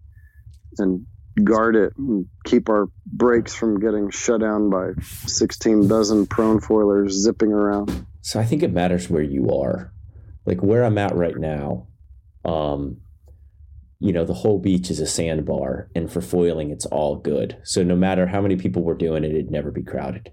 and 0.77 1.05
guard 1.43 1.75
it 1.75 1.93
and 1.97 2.25
keep 2.43 2.69
our 2.69 2.87
breaks 3.05 3.53
from 3.53 3.79
getting 3.79 4.09
shut 4.09 4.41
down 4.41 4.69
by 4.69 4.91
16 5.01 5.87
dozen 5.87 6.25
prone 6.25 6.59
foilers 6.59 7.11
zipping 7.11 7.51
around. 7.51 8.05
So 8.21 8.39
I 8.39 8.43
think 8.43 8.63
it 8.63 8.73
matters 8.73 9.09
where 9.09 9.23
you 9.23 9.49
are. 9.49 9.93
Like 10.45 10.61
where 10.61 10.83
I'm 10.83 10.97
at 10.97 11.15
right 11.15 11.37
now, 11.37 11.87
um, 12.43 12.97
you 13.99 14.11
know, 14.11 14.25
the 14.25 14.33
whole 14.33 14.57
beach 14.57 14.89
is 14.89 14.99
a 14.99 15.05
sandbar, 15.05 15.89
and 15.93 16.11
for 16.11 16.21
foiling, 16.21 16.71
it's 16.71 16.87
all 16.87 17.17
good. 17.17 17.57
So 17.63 17.83
no 17.83 17.95
matter 17.95 18.25
how 18.25 18.41
many 18.41 18.55
people 18.55 18.83
were 18.83 18.95
doing 18.95 19.23
it, 19.23 19.31
it'd 19.31 19.51
never 19.51 19.69
be 19.69 19.83
crowded. 19.83 20.31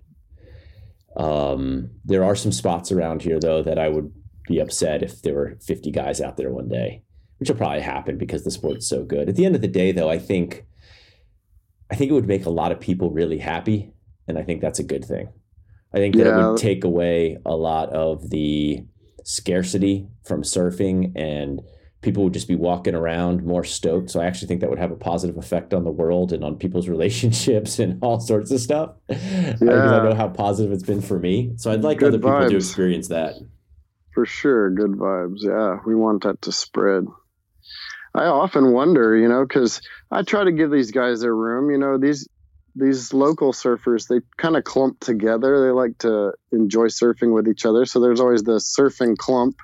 Um, 1.16 1.90
there 2.04 2.24
are 2.24 2.36
some 2.36 2.52
spots 2.52 2.92
around 2.92 3.22
here 3.22 3.40
though 3.40 3.62
that 3.62 3.78
I 3.78 3.88
would 3.88 4.12
be 4.48 4.58
upset 4.58 5.02
if 5.02 5.22
there 5.22 5.34
were 5.34 5.56
50 5.62 5.90
guys 5.90 6.20
out 6.20 6.36
there 6.36 6.50
one 6.50 6.68
day, 6.68 7.02
which 7.38 7.48
will 7.48 7.56
probably 7.56 7.80
happen 7.80 8.18
because 8.18 8.44
the 8.44 8.50
sport's 8.50 8.88
so 8.88 9.04
good. 9.04 9.28
At 9.28 9.36
the 9.36 9.46
end 9.46 9.54
of 9.54 9.60
the 9.60 9.68
day, 9.68 9.92
though, 9.92 10.10
I 10.10 10.18
think 10.18 10.64
I 11.90 11.94
think 11.94 12.10
it 12.10 12.14
would 12.14 12.26
make 12.26 12.44
a 12.44 12.50
lot 12.50 12.72
of 12.72 12.80
people 12.80 13.10
really 13.10 13.38
happy, 13.38 13.92
and 14.26 14.38
I 14.38 14.42
think 14.42 14.60
that's 14.60 14.78
a 14.78 14.84
good 14.84 15.04
thing. 15.04 15.28
I 15.94 15.98
think 15.98 16.16
that 16.16 16.26
yeah. 16.26 16.38
it 16.38 16.50
would 16.50 16.60
take 16.60 16.84
away 16.84 17.38
a 17.46 17.56
lot 17.56 17.90
of 17.90 18.30
the 18.30 18.84
scarcity 19.24 20.06
from 20.24 20.42
surfing 20.42 21.12
and 21.16 21.62
people 22.00 22.24
would 22.24 22.32
just 22.32 22.48
be 22.48 22.54
walking 22.54 22.94
around 22.94 23.42
more 23.42 23.64
stoked. 23.64 24.10
So 24.10 24.20
I 24.20 24.26
actually 24.26 24.48
think 24.48 24.60
that 24.60 24.70
would 24.70 24.78
have 24.78 24.92
a 24.92 24.96
positive 24.96 25.36
effect 25.36 25.74
on 25.74 25.84
the 25.84 25.90
world 25.90 26.32
and 26.32 26.44
on 26.44 26.56
people's 26.56 26.88
relationships 26.94 27.78
and 27.78 27.98
all 28.02 28.20
sorts 28.20 28.50
of 28.50 28.60
stuff. 28.60 28.92
Yeah. 29.08 29.52
Because 29.58 29.92
I 29.92 30.04
know 30.04 30.14
how 30.14 30.28
positive 30.28 30.72
it's 30.72 30.82
been 30.82 31.02
for 31.02 31.18
me. 31.18 31.52
So 31.56 31.72
I'd 31.72 31.82
like 31.82 31.98
Good 31.98 32.08
other 32.08 32.18
people 32.18 32.48
to 32.48 32.56
experience 32.56 33.08
that. 33.08 33.34
For 34.18 34.26
sure. 34.26 34.70
Good 34.70 34.94
vibes. 34.94 35.44
Yeah. 35.44 35.78
We 35.86 35.94
want 35.94 36.24
that 36.24 36.42
to 36.42 36.50
spread. 36.50 37.04
I 38.12 38.24
often 38.24 38.72
wonder, 38.72 39.16
you 39.16 39.28
know, 39.28 39.46
because 39.46 39.80
I 40.10 40.22
try 40.22 40.42
to 40.42 40.50
give 40.50 40.72
these 40.72 40.90
guys 40.90 41.20
their 41.20 41.36
room. 41.36 41.70
You 41.70 41.78
know, 41.78 41.98
these 41.98 42.28
these 42.74 43.12
local 43.12 43.52
surfers 43.52 44.08
they 44.08 44.18
kind 44.36 44.56
of 44.56 44.64
clump 44.64 44.98
together. 44.98 45.64
They 45.64 45.70
like 45.70 45.98
to 45.98 46.32
enjoy 46.50 46.86
surfing 46.86 47.32
with 47.32 47.46
each 47.46 47.64
other. 47.64 47.84
So 47.84 48.00
there's 48.00 48.18
always 48.18 48.42
the 48.42 48.56
surfing 48.56 49.16
clump, 49.16 49.54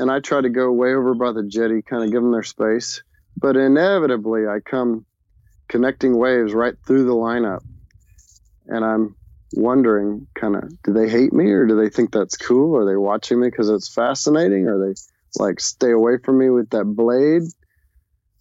and 0.00 0.10
I 0.10 0.18
try 0.18 0.40
to 0.40 0.48
go 0.48 0.72
way 0.72 0.92
over 0.92 1.14
by 1.14 1.30
the 1.30 1.44
jetty, 1.44 1.80
kind 1.80 2.02
of 2.02 2.10
give 2.10 2.20
them 2.20 2.32
their 2.32 2.42
space. 2.42 3.04
But 3.36 3.56
inevitably, 3.56 4.48
I 4.48 4.58
come 4.58 5.06
connecting 5.68 6.18
waves 6.18 6.52
right 6.52 6.74
through 6.84 7.04
the 7.04 7.14
lineup, 7.14 7.60
and 8.66 8.84
I'm 8.84 9.14
wondering, 9.54 10.26
kind 10.34 10.56
of, 10.56 10.70
do 10.82 10.92
they 10.92 11.08
hate 11.08 11.32
me 11.32 11.46
or 11.46 11.66
do 11.66 11.76
they 11.76 11.88
think 11.88 12.12
that's 12.12 12.36
cool? 12.36 12.76
Are 12.76 12.84
they 12.84 12.96
watching 12.96 13.40
me 13.40 13.48
because 13.48 13.68
it's 13.68 13.92
fascinating? 13.92 14.66
Are 14.66 14.78
they 14.78 14.94
like 15.38 15.60
stay 15.60 15.90
away 15.90 16.18
from 16.22 16.38
me 16.38 16.50
with 16.50 16.70
that 16.70 16.84
blade? 16.84 17.42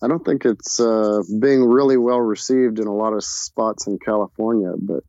I 0.02 0.08
don't 0.08 0.24
think 0.24 0.46
it's 0.46 0.80
uh, 0.80 1.22
being 1.40 1.64
really 1.64 1.98
well 1.98 2.20
received 2.20 2.80
in 2.80 2.88
a 2.88 2.94
lot 2.94 3.14
of 3.14 3.24
spots 3.24 3.88
in 3.88 3.98
California, 4.00 4.74
but 4.80 5.04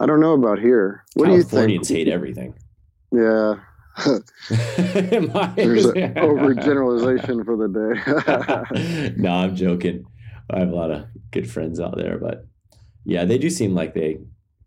I 0.00 0.06
don't 0.06 0.20
know 0.20 0.32
about 0.32 0.58
here. 0.58 1.04
What 1.14 1.26
do 1.26 1.32
you 1.32 1.42
think? 1.42 1.50
Californians 1.50 1.88
hate 1.88 2.08
everything. 2.08 2.54
Yeah. 3.12 3.54
There's 4.48 5.86
an 5.86 6.14
overgeneralization 6.14 7.44
for 7.44 7.56
the 7.56 7.68
day. 7.68 9.12
no, 9.16 9.30
I'm 9.30 9.54
joking. 9.54 10.04
I 10.50 10.60
have 10.60 10.70
a 10.70 10.74
lot 10.74 10.90
of 10.90 11.06
good 11.30 11.50
friends 11.50 11.78
out 11.78 11.96
there, 11.96 12.18
but 12.18 12.46
yeah, 13.04 13.24
they 13.24 13.38
do 13.38 13.50
seem 13.50 13.74
like 13.74 13.94
they 13.94 14.18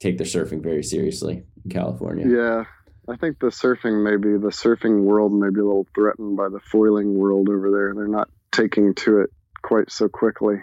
take 0.01 0.17
their 0.17 0.27
surfing 0.27 0.61
very 0.61 0.83
seriously 0.83 1.43
in 1.63 1.71
California. 1.71 2.27
Yeah. 2.27 2.65
I 3.07 3.15
think 3.15 3.39
the 3.39 3.47
surfing 3.47 4.03
maybe 4.03 4.37
the 4.37 4.49
surfing 4.49 5.03
world 5.03 5.33
may 5.33 5.49
be 5.49 5.59
a 5.59 5.65
little 5.65 5.87
threatened 5.95 6.37
by 6.37 6.49
the 6.49 6.59
foiling 6.59 7.15
world 7.15 7.49
over 7.49 7.71
there. 7.71 7.93
They're 7.95 8.07
not 8.07 8.29
taking 8.51 8.93
to 8.95 9.21
it 9.21 9.29
quite 9.61 9.91
so 9.91 10.09
quickly. 10.09 10.57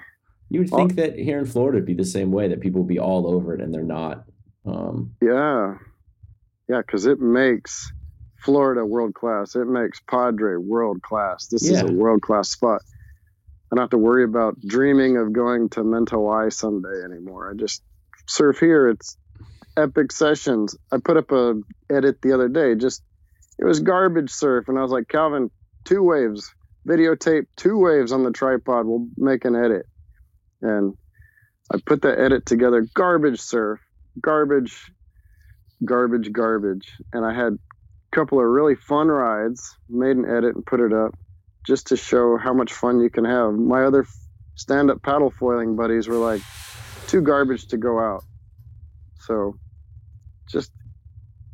You 0.50 0.60
would 0.60 0.70
think 0.70 0.94
that 0.96 1.18
here 1.18 1.38
in 1.38 1.46
Florida 1.46 1.78
it'd 1.78 1.86
be 1.86 1.94
the 1.94 2.04
same 2.04 2.32
way 2.32 2.48
that 2.48 2.60
people 2.60 2.82
would 2.82 2.88
be 2.88 2.98
all 2.98 3.26
over 3.26 3.54
it 3.54 3.60
and 3.60 3.72
they're 3.72 3.82
not. 3.82 4.24
Um, 4.64 5.14
yeah, 5.22 5.74
yeah, 6.68 6.78
because 6.78 7.06
it 7.06 7.20
makes 7.20 7.92
Florida 8.40 8.84
world 8.84 9.14
class. 9.14 9.54
It 9.56 9.66
makes 9.66 10.00
Padre 10.00 10.56
world 10.56 11.02
class. 11.02 11.48
This 11.48 11.68
yeah. 11.68 11.78
is 11.78 11.90
a 11.90 11.92
world 11.92 12.22
class 12.22 12.48
spot. 12.50 12.82
I 13.70 13.76
don't 13.76 13.82
have 13.82 13.90
to 13.90 13.98
worry 13.98 14.24
about 14.24 14.58
dreaming 14.60 15.18
of 15.18 15.32
going 15.32 15.68
to 15.70 15.80
Mentawai 15.80 16.52
someday 16.52 17.02
anymore. 17.04 17.50
I 17.50 17.54
just 17.54 17.82
surf 18.26 18.58
here. 18.58 18.88
It's 18.88 19.16
epic 19.78 20.12
sessions. 20.12 20.76
I 20.92 20.98
put 20.98 21.16
up 21.16 21.30
a 21.32 21.54
edit 21.90 22.20
the 22.22 22.32
other 22.32 22.48
day. 22.48 22.74
Just 22.74 23.02
it 23.58 23.64
was 23.64 23.80
garbage 23.80 24.30
surf, 24.30 24.68
and 24.68 24.78
I 24.78 24.82
was 24.82 24.90
like, 24.90 25.08
Calvin, 25.08 25.50
two 25.84 26.02
waves 26.02 26.52
videotape 26.88 27.46
two 27.56 27.78
waves 27.78 28.12
on 28.12 28.24
the 28.24 28.30
tripod. 28.30 28.86
We'll 28.86 29.06
make 29.16 29.44
an 29.44 29.54
edit. 29.54 29.86
And 30.62 30.94
I 31.72 31.78
put 31.84 32.02
that 32.02 32.18
edit 32.18 32.46
together. 32.46 32.86
Garbage 32.94 33.40
surf, 33.40 33.80
garbage, 34.20 34.90
garbage, 35.84 36.32
garbage. 36.32 36.90
And 37.12 37.24
I 37.24 37.34
had 37.34 37.52
a 37.52 38.16
couple 38.16 38.38
of 38.38 38.46
really 38.46 38.74
fun 38.74 39.08
rides, 39.08 39.76
made 39.88 40.16
an 40.16 40.24
edit 40.24 40.54
and 40.56 40.64
put 40.64 40.80
it 40.80 40.92
up 40.92 41.14
just 41.66 41.88
to 41.88 41.96
show 41.96 42.38
how 42.38 42.54
much 42.54 42.72
fun 42.72 43.00
you 43.00 43.10
can 43.10 43.24
have. 43.24 43.52
My 43.52 43.84
other 43.84 44.06
stand 44.54 44.90
up 44.90 45.02
paddle 45.02 45.30
foiling 45.30 45.76
buddies 45.76 46.08
were 46.08 46.16
like, 46.16 46.40
too 47.06 47.20
garbage 47.20 47.68
to 47.68 47.76
go 47.76 47.98
out. 48.00 48.24
So 49.20 49.56
just 50.50 50.72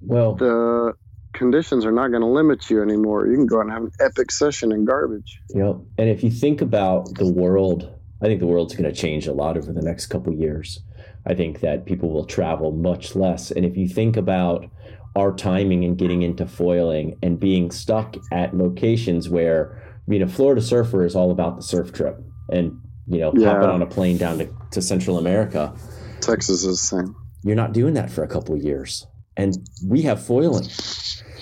well 0.01 0.35
the 0.35 0.95
conditions 1.35 1.85
are 1.85 1.93
not 1.93 2.09
going 2.09 2.23
to 2.23 2.29
limit 2.29 2.71
you 2.71 2.81
anymore. 2.81 3.27
You 3.27 3.35
can 3.35 3.47
go 3.47 3.59
out 3.59 3.63
and 3.63 3.73
have 3.73 3.83
an 3.83 3.93
epic 4.01 4.31
session 4.31 4.73
in 4.73 4.85
garbage. 4.85 5.41
Yep. 5.51 5.77
And 5.99 6.09
if 6.09 6.25
you 6.25 6.31
think 6.31 6.63
about 6.63 7.15
the 7.17 7.31
world, 7.31 7.93
I 8.23 8.27
think 8.27 8.41
the 8.41 8.47
world's 8.47 8.75
going 8.75 8.91
to 8.91 8.97
change 8.99 9.27
a 9.27 9.33
lot 9.33 9.59
over 9.59 9.73
the 9.73 9.83
next 9.83 10.07
couple 10.07 10.33
years. 10.33 10.81
I 11.27 11.35
think 11.35 11.61
that 11.61 11.85
people 11.85 12.11
will 12.11 12.25
travel 12.25 12.73
much 12.73 13.15
less. 13.15 13.51
And 13.51 13.67
if 13.67 13.77
you 13.77 13.89
think 13.89 14.17
about 14.17 14.71
our 15.17 15.33
timing 15.33 15.85
and 15.85 15.99
getting 15.99 16.23
into 16.23 16.47
foiling 16.47 17.19
and 17.23 17.39
being 17.39 17.71
stuck 17.71 18.17
at 18.33 18.57
locations 18.57 19.29
where, 19.29 19.83
I 19.97 20.11
mean, 20.11 20.23
a 20.23 20.29
Florida 20.29 20.61
surfer 20.61 21.05
is 21.05 21.15
all 21.15 21.31
about 21.31 21.57
the 21.57 21.63
surf 21.63 21.93
trip 21.93 22.21
and, 22.51 22.81
you 23.07 23.21
know, 23.21 23.33
yeah. 23.35 23.49
hopping 23.49 23.71
on 23.71 23.83
a 23.83 23.87
plane 23.87 24.19
down 24.19 24.39
to, 24.39 24.49
to 24.73 24.83
Central 24.83 25.19
America. 25.19 25.75
Texas 26.21 26.65
is 26.65 26.81
the 26.81 26.99
same. 26.99 27.17
You're 27.45 27.57
not 27.57 27.73
doing 27.73 27.95
that 27.95 28.11
for 28.11 28.25
a 28.25 28.29
couple 28.29 28.57
years. 28.57 29.07
And 29.37 29.55
we 29.87 30.03
have 30.03 30.25
foiling. 30.25 30.65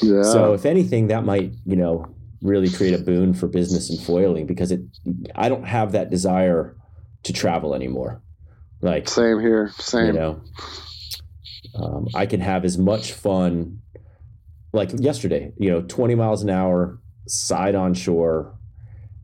Yeah. 0.02 0.22
So 0.22 0.52
if 0.52 0.66
anything, 0.66 1.08
that 1.08 1.24
might 1.24 1.52
you 1.64 1.76
know 1.76 2.06
really 2.42 2.68
create 2.68 2.92
a 2.92 2.98
boon 2.98 3.32
for 3.32 3.46
business 3.46 3.88
and 3.88 4.00
foiling 4.00 4.46
because 4.46 4.72
it 4.72 4.80
I 5.34 5.48
don't 5.48 5.64
have 5.64 5.92
that 5.92 6.10
desire 6.10 6.76
to 7.22 7.32
travel 7.32 7.74
anymore. 7.74 8.20
Like 8.80 9.08
same 9.08 9.38
here, 9.38 9.70
same. 9.78 10.06
You 10.06 10.12
know, 10.12 10.42
um, 11.76 12.08
I 12.14 12.26
can 12.26 12.40
have 12.40 12.64
as 12.64 12.76
much 12.76 13.12
fun. 13.12 13.78
Like 14.72 14.90
yesterday, 14.94 15.52
you 15.56 15.70
know, 15.70 15.82
twenty 15.82 16.14
miles 16.14 16.42
an 16.42 16.50
hour, 16.50 16.98
side 17.28 17.74
on 17.74 17.94
shore, 17.94 18.58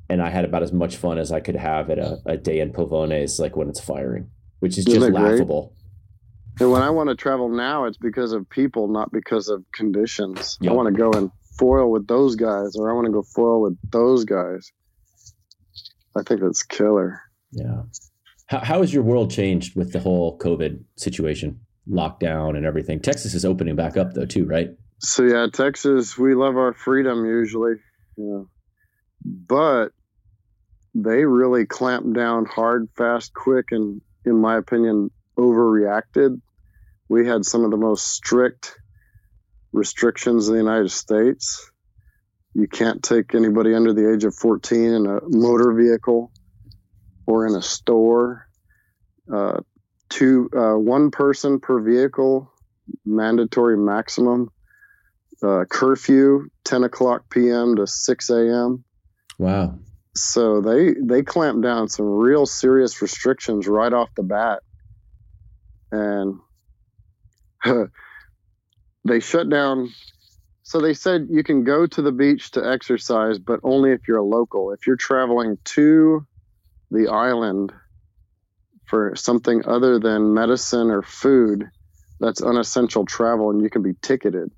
and 0.08 0.22
I 0.22 0.28
had 0.28 0.44
about 0.44 0.62
as 0.62 0.72
much 0.72 0.96
fun 0.96 1.18
as 1.18 1.32
I 1.32 1.40
could 1.40 1.56
have 1.56 1.90
at 1.90 1.98
a, 1.98 2.20
a 2.26 2.36
day 2.36 2.60
in 2.60 2.72
Pavones, 2.72 3.40
like 3.40 3.56
when 3.56 3.68
it's 3.68 3.80
firing, 3.80 4.30
which 4.60 4.78
is 4.78 4.84
just 4.84 5.00
laughable. 5.10 5.74
And 6.61 6.72
when 6.72 6.82
I 6.82 6.90
want 6.90 7.09
to 7.09 7.14
travel 7.14 7.48
now, 7.48 7.84
it's 7.84 7.96
because 7.96 8.32
of 8.32 8.48
people, 8.50 8.88
not 8.88 9.12
because 9.12 9.48
of 9.48 9.64
conditions. 9.72 10.59
Yep. 10.61 10.72
I 10.72 10.74
want 10.74 10.88
to 10.88 10.98
go 10.98 11.12
and 11.12 11.30
foil 11.56 11.90
with 11.90 12.09
those 12.09 12.34
guys, 12.34 12.74
or 12.76 12.90
I 12.90 12.94
want 12.94 13.06
to 13.06 13.12
go 13.12 13.22
foil 13.22 13.62
with 13.62 13.78
those 13.90 14.24
guys. 14.24 14.72
I 16.16 16.22
think 16.22 16.40
that's 16.40 16.64
killer. 16.64 17.20
Yeah. 17.52 17.82
How, 18.46 18.59
how 18.59 18.80
has 18.80 18.92
your 18.92 19.04
world 19.04 19.30
changed 19.30 19.76
with 19.76 19.92
the 19.92 20.00
whole 20.00 20.36
COVID 20.38 20.82
situation, 20.96 21.61
lockdown, 21.88 22.56
and 22.56 22.66
everything? 22.66 23.00
Texas 23.00 23.34
is 23.34 23.44
opening 23.44 23.76
back 23.76 23.96
up, 23.96 24.14
though, 24.14 24.26
too, 24.26 24.44
right? 24.44 24.70
So, 24.98 25.22
yeah, 25.22 25.46
Texas, 25.52 26.18
we 26.18 26.34
love 26.34 26.56
our 26.56 26.74
freedom 26.74 27.24
usually. 27.24 27.74
Yeah. 28.16 28.42
But 29.24 29.90
they 30.94 31.24
really 31.24 31.66
clamped 31.66 32.12
down 32.14 32.46
hard, 32.46 32.88
fast, 32.96 33.32
quick, 33.32 33.66
and 33.70 34.00
in 34.24 34.40
my 34.40 34.56
opinion, 34.56 35.11
overreacted 35.38 36.40
we 37.09 37.26
had 37.26 37.44
some 37.44 37.64
of 37.64 37.70
the 37.70 37.76
most 37.76 38.09
strict 38.09 38.78
restrictions 39.72 40.48
in 40.48 40.54
the 40.54 40.61
United 40.61 40.90
States. 40.90 41.70
You 42.54 42.68
can't 42.68 43.02
take 43.02 43.34
anybody 43.34 43.74
under 43.74 43.92
the 43.92 44.12
age 44.12 44.24
of 44.24 44.34
14 44.34 44.82
in 44.82 45.06
a 45.06 45.20
motor 45.24 45.72
vehicle 45.72 46.32
or 47.26 47.46
in 47.46 47.54
a 47.54 47.62
store. 47.62 48.48
Uh, 49.32 49.61
two, 50.09 50.48
uh, 50.56 50.78
one 50.78 51.11
person 51.11 51.61
per 51.61 51.80
vehicle, 51.80 52.50
mandatory 53.04 53.76
maximum. 53.76 54.50
Uh, 55.40 55.64
curfew, 55.70 56.48
10 56.64 56.84
o'clock 56.84 57.22
p.m. 57.30 57.76
to 57.76 57.86
6 57.86 58.30
a.m. 58.30 58.84
Wow. 59.38 59.78
So 60.16 60.61
they 60.61 60.94
they 61.00 61.22
clamped 61.22 61.62
down 61.62 61.88
some 61.88 62.06
real 62.06 62.44
serious 62.44 63.00
restrictions 63.00 63.68
right 63.68 63.92
off 63.92 64.09
the 64.16 64.24
bat, 64.24 64.62
and 65.92 66.40
they 69.04 69.20
shut 69.20 69.48
down. 69.48 69.90
So 70.62 70.80
they 70.80 70.94
said 70.94 71.28
you 71.30 71.42
can 71.42 71.64
go 71.64 71.86
to 71.86 72.02
the 72.02 72.12
beach 72.12 72.50
to 72.52 72.66
exercise, 72.66 73.38
but 73.38 73.61
only 73.62 73.92
if 73.92 74.06
you're 74.06 74.18
a 74.18 74.24
local. 74.24 74.72
If 74.72 74.86
you're 74.86 74.96
traveling 74.96 75.59
to 75.64 76.26
the 76.90 77.09
island 77.09 77.72
for 78.84 79.14
something 79.16 79.62
other 79.66 79.98
than 79.98 80.34
medicine 80.34 80.90
or 80.90 81.02
food 81.02 81.64
that's 82.20 82.42
unessential 82.42 83.04
travel 83.04 83.50
and 83.50 83.62
you 83.62 83.70
can 83.70 83.82
be 83.82 83.94
ticketed. 84.02 84.50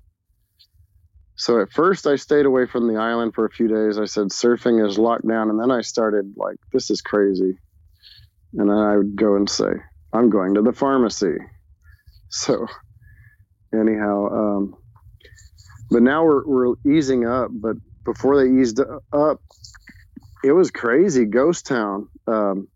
So 1.35 1.61
at 1.61 1.71
first 1.71 2.07
I 2.07 2.15
stayed 2.15 2.45
away 2.45 2.65
from 2.65 2.87
the 2.87 2.99
island 2.99 3.33
for 3.33 3.45
a 3.45 3.49
few 3.49 3.67
days. 3.67 3.97
I 3.97 4.05
said 4.05 4.27
surfing 4.27 4.85
is 4.85 4.97
locked 4.97 5.27
down 5.27 5.49
and 5.49 5.59
then 5.59 5.71
I 5.71 5.81
started 5.81 6.33
like 6.37 6.57
this 6.71 6.89
is 6.89 7.01
crazy. 7.01 7.57
And 8.53 8.69
then 8.69 8.77
I 8.77 8.97
would 8.97 9.15
go 9.15 9.35
and 9.35 9.49
say, 9.49 9.71
I'm 10.13 10.29
going 10.29 10.55
to 10.55 10.61
the 10.61 10.73
pharmacy. 10.73 11.37
So 12.29 12.67
anyhow, 13.73 14.27
um, 14.31 14.75
but 15.89 16.01
now 16.01 16.23
we're 16.23 16.45
we're 16.45 16.75
easing 16.85 17.25
up, 17.25 17.49
but 17.51 17.75
before 18.05 18.37
they 18.37 18.61
eased 18.61 18.79
up, 19.13 19.41
it 20.43 20.51
was 20.51 20.71
crazy 20.71 21.25
ghost 21.25 21.67
town. 21.67 22.07
Um, 22.27 22.67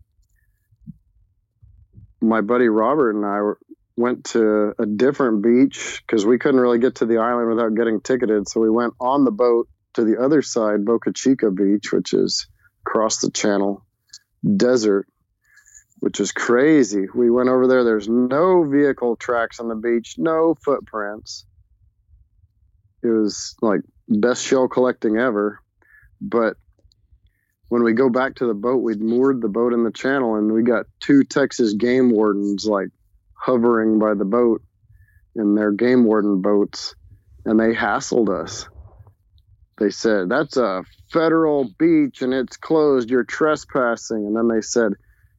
my 2.20 2.40
buddy 2.40 2.68
Robert 2.68 3.14
and 3.14 3.24
I 3.24 3.40
were, 3.40 3.58
went 3.96 4.24
to 4.24 4.74
a 4.78 4.86
different 4.86 5.42
beach 5.42 6.02
because 6.06 6.26
we 6.26 6.38
couldn't 6.38 6.60
really 6.60 6.78
get 6.78 6.96
to 6.96 7.06
the 7.06 7.18
island 7.18 7.48
without 7.48 7.74
getting 7.74 8.00
ticketed. 8.00 8.48
So 8.48 8.60
we 8.60 8.70
went 8.70 8.94
on 9.00 9.24
the 9.24 9.30
boat 9.30 9.68
to 9.94 10.04
the 10.04 10.20
other 10.20 10.42
side, 10.42 10.84
Boca 10.84 11.12
Chica 11.12 11.50
Beach, 11.50 11.92
which 11.92 12.12
is 12.12 12.46
across 12.86 13.18
the 13.18 13.30
channel, 13.30 13.84
desert, 14.56 15.08
which 16.00 16.20
is 16.20 16.32
crazy. 16.32 17.06
We 17.14 17.30
went 17.30 17.48
over 17.48 17.66
there. 17.66 17.84
There's 17.84 18.08
no 18.08 18.64
vehicle 18.64 19.16
tracks 19.16 19.60
on 19.60 19.68
the 19.68 19.74
beach, 19.74 20.16
no 20.18 20.54
footprints. 20.64 21.46
It 23.02 23.08
was 23.08 23.54
like 23.62 23.80
best 24.08 24.44
shell 24.44 24.68
collecting 24.68 25.16
ever. 25.16 25.60
But 26.20 26.56
when 27.68 27.82
we 27.82 27.92
go 27.92 28.08
back 28.08 28.36
to 28.36 28.46
the 28.46 28.54
boat, 28.54 28.82
we'd 28.82 29.00
moored 29.00 29.40
the 29.40 29.48
boat 29.48 29.72
in 29.72 29.84
the 29.84 29.92
channel 29.92 30.36
and 30.36 30.52
we 30.52 30.62
got 30.62 30.86
two 31.00 31.24
Texas 31.24 31.72
game 31.72 32.10
wardens 32.10 32.66
like 32.66 32.88
hovering 33.34 33.98
by 33.98 34.14
the 34.14 34.24
boat 34.24 34.62
in 35.34 35.54
their 35.54 35.72
game 35.72 36.04
warden 36.04 36.40
boats 36.40 36.94
and 37.44 37.58
they 37.58 37.74
hassled 37.74 38.28
us. 38.28 38.68
They 39.78 39.90
said, 39.90 40.28
That's 40.28 40.56
a 40.56 40.84
federal 41.12 41.70
beach 41.78 42.22
and 42.22 42.32
it's 42.32 42.56
closed. 42.56 43.10
You're 43.10 43.24
trespassing. 43.24 44.26
And 44.26 44.36
then 44.36 44.48
they 44.48 44.62
said, 44.62 44.92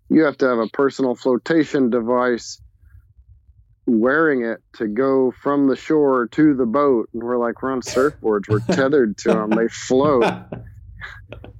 You 0.10 0.24
have 0.24 0.38
to 0.38 0.48
have 0.48 0.60
a 0.60 0.68
personal 0.68 1.16
flotation 1.16 1.90
device 1.90 2.62
wearing 3.86 4.44
it 4.46 4.60
to 4.76 4.88
go 4.88 5.32
from 5.42 5.68
the 5.68 5.76
shore 5.76 6.28
to 6.28 6.54
the 6.56 6.66
boat. 6.66 7.10
And 7.14 7.24
we're 7.24 7.38
like, 7.38 7.62
We're 7.62 7.72
on 7.72 7.82
surfboards. 7.82 8.48
We're 8.50 8.60
tethered 8.76 9.18
to 9.20 9.30
them. 9.30 9.50
They 9.52 9.68
float. 9.68 10.26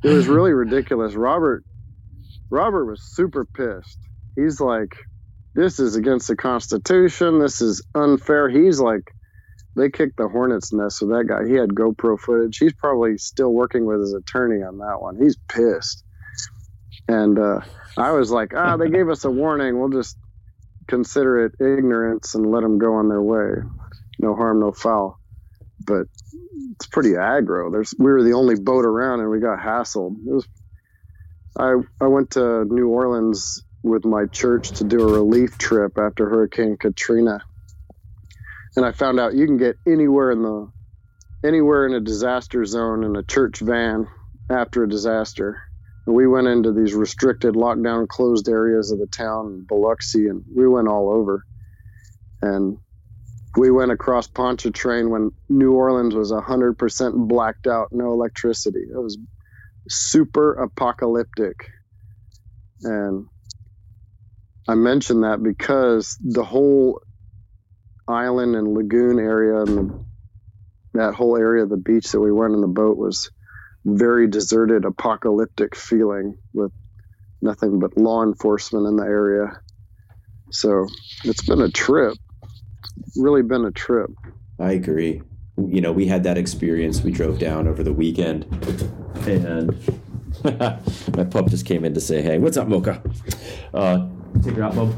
It 0.04 0.10
was 0.10 0.28
really 0.28 0.52
ridiculous. 0.52 1.16
Robert 1.16 1.64
Robert 2.50 2.86
was 2.86 3.02
super 3.02 3.46
pissed. 3.46 4.00
He's 4.36 4.62
like, 4.62 4.96
this 5.56 5.80
is 5.80 5.96
against 5.96 6.28
the 6.28 6.36
Constitution. 6.36 7.40
This 7.40 7.62
is 7.62 7.84
unfair. 7.96 8.50
He's 8.50 8.80
like, 8.80 9.12
they 9.76 9.90
kicked 9.90 10.18
the 10.18 10.28
hornet's 10.28 10.72
nest 10.72 11.02
with 11.02 11.12
that 11.12 11.26
guy. 11.28 11.48
He 11.48 11.56
had 11.56 11.70
GoPro 11.70 12.20
footage. 12.20 12.58
He's 12.58 12.74
probably 12.74 13.18
still 13.18 13.54
working 13.54 13.86
with 13.86 14.00
his 14.00 14.14
attorney 14.14 14.64
on 14.64 14.78
that 14.78 15.02
one. 15.02 15.18
He's 15.22 15.38
pissed. 15.50 16.04
And 17.08 17.40
uh, 17.40 17.62
I 17.98 18.12
was 18.12 18.32
like, 18.32 18.54
ah, 18.56 18.78
they 18.78 18.90
gave 18.90 19.10
us 19.10 19.24
a 19.24 19.32
warning. 19.32 19.80
We'll 19.80 19.90
just 19.90 20.18
consider 20.88 21.46
it 21.46 21.54
ignorance 21.60 22.36
and 22.36 22.50
let 22.50 22.64
them 22.64 22.78
go 22.78 22.96
on 22.96 23.10
their 23.10 23.22
way. 23.22 23.62
No 24.20 24.36
harm, 24.36 24.60
no 24.60 24.72
foul. 24.72 25.20
But 25.86 26.08
it's 26.72 26.88
pretty 26.88 27.12
aggro. 27.12 27.72
There's 27.72 27.94
we 27.98 28.06
were 28.06 28.24
the 28.24 28.34
only 28.34 28.56
boat 28.56 28.86
around, 28.86 29.22
and 29.22 29.30
we 29.30 29.40
got 29.40 29.60
hassled. 29.60 30.16
It 30.26 30.34
was. 30.34 30.48
I 31.58 31.76
I 32.02 32.08
went 32.08 32.32
to 32.32 32.66
New 32.66 32.90
Orleans 32.90 33.64
with 33.84 34.06
my 34.06 34.26
church 34.26 34.72
to 34.72 34.84
do 34.84 35.00
a 35.02 35.14
relief 35.14 35.58
trip 35.58 35.98
after 35.98 36.28
Hurricane 36.30 36.78
Katrina. 36.78 37.42
And 38.76 38.86
I 38.86 38.92
found 38.92 39.20
out 39.20 39.34
you 39.34 39.46
can 39.46 39.58
get 39.58 39.78
anywhere 39.88 40.32
in 40.32 40.44
the 40.44 40.72
anywhere 41.46 41.86
in 41.86 41.94
a 41.94 42.00
disaster 42.00 42.66
zone 42.66 43.04
in 43.04 43.16
a 43.16 43.24
church 43.24 43.60
van 43.60 44.08
after 44.50 44.84
a 44.84 44.90
disaster. 44.90 45.62
And 46.08 46.16
we 46.16 46.26
went 46.26 46.48
into 46.48 46.72
these 46.72 46.94
restricted, 46.94 47.54
lockdown, 47.56 48.08
closed 48.08 48.48
areas 48.48 48.92
of 48.92 49.00
the 49.00 49.08
town, 49.08 49.66
Biloxi, 49.68 50.28
and 50.28 50.42
we 50.56 50.66
went 50.66 50.88
all 50.88 51.10
over. 51.10 51.46
And 52.42 52.78
we 53.58 53.72
went 53.72 53.92
across 53.92 54.26
Pontchartrain 54.28 55.10
when 55.10 55.32
New 55.50 55.74
Orleans 55.74 56.16
was 56.16 56.32
100% 56.32 57.28
blacked 57.28 57.68
out, 57.68 57.90
no 57.92 58.14
electricity. 58.14 58.80
It 58.90 58.98
was 58.98 59.18
super 59.90 60.54
apocalyptic. 60.54 61.68
And 62.84 63.26
I 64.70 64.76
mention 64.76 65.22
that 65.22 65.44
because 65.44 66.18
the 66.22 66.44
whole 66.44 67.02
island 68.08 68.56
and 68.56 68.74
lagoon 68.74 69.20
area 69.20 69.62
and 69.62 69.78
the, 69.78 70.06
that 70.94 71.16
whole 71.16 71.36
area 71.36 71.64
of 71.64 71.70
the 71.70 71.76
beach 71.76 72.14
that 72.14 72.22
we 72.22 72.32
went 72.32 72.54
in 72.54 72.62
the 72.62 72.68
boat 72.68 72.98
was 72.98 73.30
very 73.88 74.28
deserted, 74.28 74.84
apocalyptic 74.84 75.76
feeling 75.76 76.38
with 76.54 76.72
nothing 77.42 77.80
but 77.80 77.98
law 77.98 78.24
enforcement 78.24 78.86
in 78.86 78.98
the 78.98 79.06
area. 79.06 79.62
So 80.52 80.88
it's 81.24 81.46
been 81.46 81.62
a 81.62 81.70
trip. 81.70 82.18
really 83.16 83.44
been 83.44 83.66
a 83.66 83.72
trip. 83.72 84.10
I 84.60 84.74
agree. 84.74 85.22
You 85.58 85.82
know, 85.82 85.92
we 85.92 86.06
had 86.06 86.24
that 86.24 86.38
experience. 86.38 87.02
We 87.02 87.12
drove 87.12 87.40
down 87.40 87.68
over 87.68 87.82
the 87.82 87.94
weekend, 87.94 88.44
and 89.26 89.70
my 90.44 91.24
pup 91.24 91.48
just 91.48 91.66
came 91.66 91.84
in 91.84 91.94
to 91.96 92.02
say, 92.02 92.22
"Hey, 92.22 92.38
what's 92.38 92.58
up, 92.58 92.68
Mocha?" 92.68 93.02
Uh, 93.74 94.08
take 94.44 94.56
her 94.56 94.64
out, 94.64 94.76
Bob. 94.76 94.94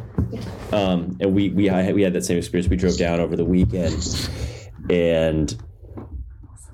Um, 0.73 1.17
and 1.21 1.33
we 1.33 1.49
we 1.49 1.67
had, 1.67 1.95
we 1.95 2.01
had 2.01 2.13
that 2.13 2.25
same 2.25 2.37
experience. 2.37 2.69
We 2.69 2.75
drove 2.75 2.97
down 2.97 3.21
over 3.21 3.37
the 3.37 3.45
weekend, 3.45 4.29
and 4.89 5.55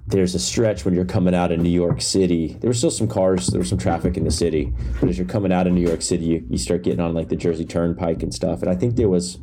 there's 0.07 0.35
a 0.35 0.39
stretch 0.39 0.85
when 0.85 0.93
you're 0.93 1.05
coming 1.05 1.33
out 1.33 1.51
of 1.51 1.59
New 1.59 1.69
York 1.69 2.01
City. 2.01 2.57
There 2.59 2.69
were 2.69 2.75
still 2.75 2.91
some 2.91 3.07
cars, 3.07 3.47
there 3.47 3.59
was 3.59 3.69
some 3.69 3.77
traffic 3.77 4.17
in 4.17 4.23
the 4.23 4.31
city, 4.31 4.73
but 4.99 5.09
as 5.09 5.17
you're 5.17 5.27
coming 5.27 5.51
out 5.51 5.67
of 5.67 5.73
New 5.73 5.85
York 5.85 6.01
City, 6.01 6.25
you, 6.25 6.45
you 6.49 6.57
start 6.57 6.83
getting 6.83 6.99
on 6.99 7.13
like 7.13 7.29
the 7.29 7.35
Jersey 7.35 7.65
Turnpike 7.65 8.21
and 8.21 8.33
stuff. 8.33 8.61
And 8.61 8.69
I 8.69 8.75
think 8.75 8.95
there 8.95 9.09
was 9.09 9.39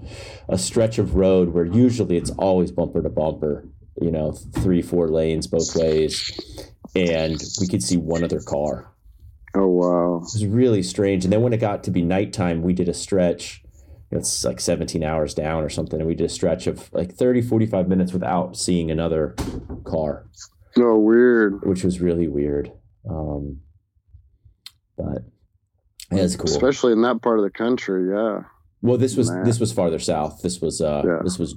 a 0.49 0.59
stretch 0.59 0.99
of 0.99 1.15
road 1.15 1.51
where 1.51 1.65
usually 1.65 2.17
it's 2.17 2.31
always 2.31 2.71
bumper 2.71 3.03
to 3.03 3.11
bumper, 3.11 3.69
you 4.01 4.11
know, 4.11 4.33
three, 4.33 4.83
four 4.83 5.09
lanes 5.09 5.47
both 5.47 5.75
ways, 5.75 6.31
and 6.95 7.41
we 7.61 7.67
could 7.67 7.83
see 7.83 7.97
one 7.97 8.23
other 8.23 8.41
car 8.41 8.93
Oh 9.55 9.67
wow. 9.69 10.17
It 10.17 10.33
was 10.35 10.47
really 10.47 10.83
strange. 10.83 11.25
And 11.25 11.33
then 11.33 11.43
when 11.43 11.53
it 11.53 11.59
got 11.59 11.85
to 11.85 11.91
be 11.91 12.03
nighttime, 12.03 12.63
we 12.63 12.73
did 12.73 12.89
a 12.89 12.95
stretch. 12.95 13.62
It's 14.13 14.45
like 14.45 14.61
17 14.61 15.03
hours 15.03 15.33
down 15.35 15.65
or 15.65 15.71
something. 15.71 15.99
And 15.99 16.07
we 16.07 16.15
did 16.15 16.27
a 16.27 16.29
stretch 16.29 16.67
of 16.67 16.93
like 16.93 17.15
30, 17.15 17.43
45 17.43 17.89
minutes 17.89 18.13
without 18.13 18.57
seeing 18.57 18.91
another 18.91 19.35
car. 19.85 20.27
Oh, 20.79 20.99
weird. 20.99 21.67
Which 21.67 21.83
was 21.83 22.01
really 22.01 22.29
weird. 22.29 22.71
Um, 23.09 23.61
but 24.97 25.25
yeah, 26.11 26.23
it's 26.23 26.37
cool. 26.37 26.45
Especially 26.45 26.93
in 26.93 27.03
that 27.03 27.23
part 27.23 27.39
of 27.39 27.45
the 27.45 27.51
country, 27.51 28.11
yeah. 28.11 28.41
Well, 28.83 28.99
this 28.99 29.17
was 29.17 29.31
Man. 29.31 29.45
this 29.45 29.59
was 29.59 29.73
farther 29.73 29.99
south. 29.99 30.43
This 30.43 30.61
was 30.61 30.81
uh 30.81 31.03
yeah. 31.05 31.19
this 31.25 31.39
was 31.39 31.57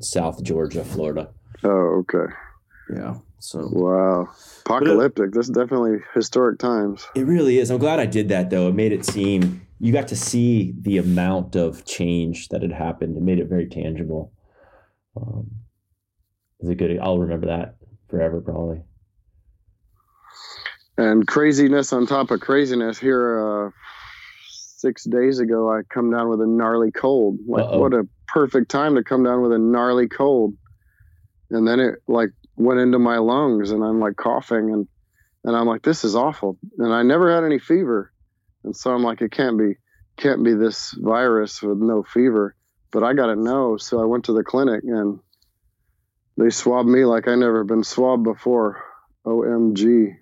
South 0.00 0.42
Georgia, 0.42 0.84
Florida. 0.84 1.30
Oh, 1.64 2.02
okay. 2.02 2.32
Yeah. 2.94 3.16
So 3.38 3.68
wow, 3.72 4.28
apocalyptic. 4.60 5.26
It, 5.26 5.34
This 5.34 5.46
is 5.48 5.54
definitely 5.54 5.98
historic 6.14 6.58
times. 6.58 7.06
It 7.14 7.26
really 7.26 7.58
is. 7.58 7.70
I'm 7.70 7.78
glad 7.78 8.00
I 8.00 8.06
did 8.06 8.28
that 8.28 8.50
though. 8.50 8.68
It 8.68 8.74
made 8.74 8.92
it 8.92 9.04
seem 9.04 9.66
you 9.80 9.92
got 9.92 10.08
to 10.08 10.16
see 10.16 10.74
the 10.78 10.98
amount 10.98 11.56
of 11.56 11.86
change 11.86 12.48
that 12.48 12.60
had 12.60 12.70
happened. 12.70 13.16
It 13.16 13.22
made 13.22 13.38
it 13.38 13.48
very 13.48 13.66
tangible. 13.66 14.30
Um, 15.16 15.50
is 16.60 16.68
a 16.68 16.74
good. 16.74 16.98
I'll 16.98 17.18
remember 17.18 17.46
that 17.46 17.76
forever, 18.08 18.42
probably. 18.42 18.82
And 20.98 21.26
craziness 21.26 21.94
on 21.94 22.06
top 22.06 22.30
of 22.30 22.40
craziness. 22.40 22.98
Here, 22.98 23.40
uh, 23.40 23.70
six 24.50 25.04
days 25.04 25.38
ago, 25.38 25.72
I 25.72 25.80
come 25.88 26.10
down 26.10 26.28
with 26.28 26.42
a 26.42 26.46
gnarly 26.46 26.90
cold. 26.90 27.38
Like, 27.46 27.64
Uh-oh. 27.64 27.78
what 27.80 27.94
a 27.94 28.06
perfect 28.28 28.70
time 28.70 28.94
to 28.96 29.02
come 29.02 29.24
down 29.24 29.40
with 29.40 29.52
a 29.52 29.58
gnarly 29.58 30.08
cold. 30.08 30.54
And 31.50 31.66
then 31.66 31.80
it 31.80 31.96
like 32.06 32.30
went 32.60 32.80
into 32.80 32.98
my 32.98 33.18
lungs 33.18 33.70
and 33.70 33.82
I'm 33.82 34.00
like 34.00 34.16
coughing 34.16 34.70
and 34.70 34.88
and 35.42 35.56
I'm 35.56 35.66
like 35.66 35.82
this 35.82 36.04
is 36.04 36.14
awful. 36.14 36.58
And 36.78 36.92
I 36.92 37.02
never 37.02 37.34
had 37.34 37.44
any 37.44 37.58
fever. 37.58 38.12
And 38.64 38.76
so 38.76 38.92
I'm 38.92 39.02
like 39.02 39.22
it 39.22 39.32
can't 39.32 39.58
be 39.58 39.76
can't 40.16 40.44
be 40.44 40.54
this 40.54 40.92
virus 40.92 41.62
with 41.62 41.78
no 41.78 42.02
fever. 42.02 42.54
But 42.92 43.04
I 43.04 43.14
got 43.14 43.26
to 43.26 43.36
know. 43.36 43.76
So 43.76 44.02
I 44.02 44.04
went 44.04 44.24
to 44.24 44.32
the 44.32 44.42
clinic 44.42 44.82
and 44.84 45.20
they 46.36 46.50
swabbed 46.50 46.88
me 46.88 47.04
like 47.04 47.28
I 47.28 47.34
never 47.34 47.64
been 47.64 47.84
swabbed 47.84 48.24
before. 48.24 48.82
OMG 49.26 50.16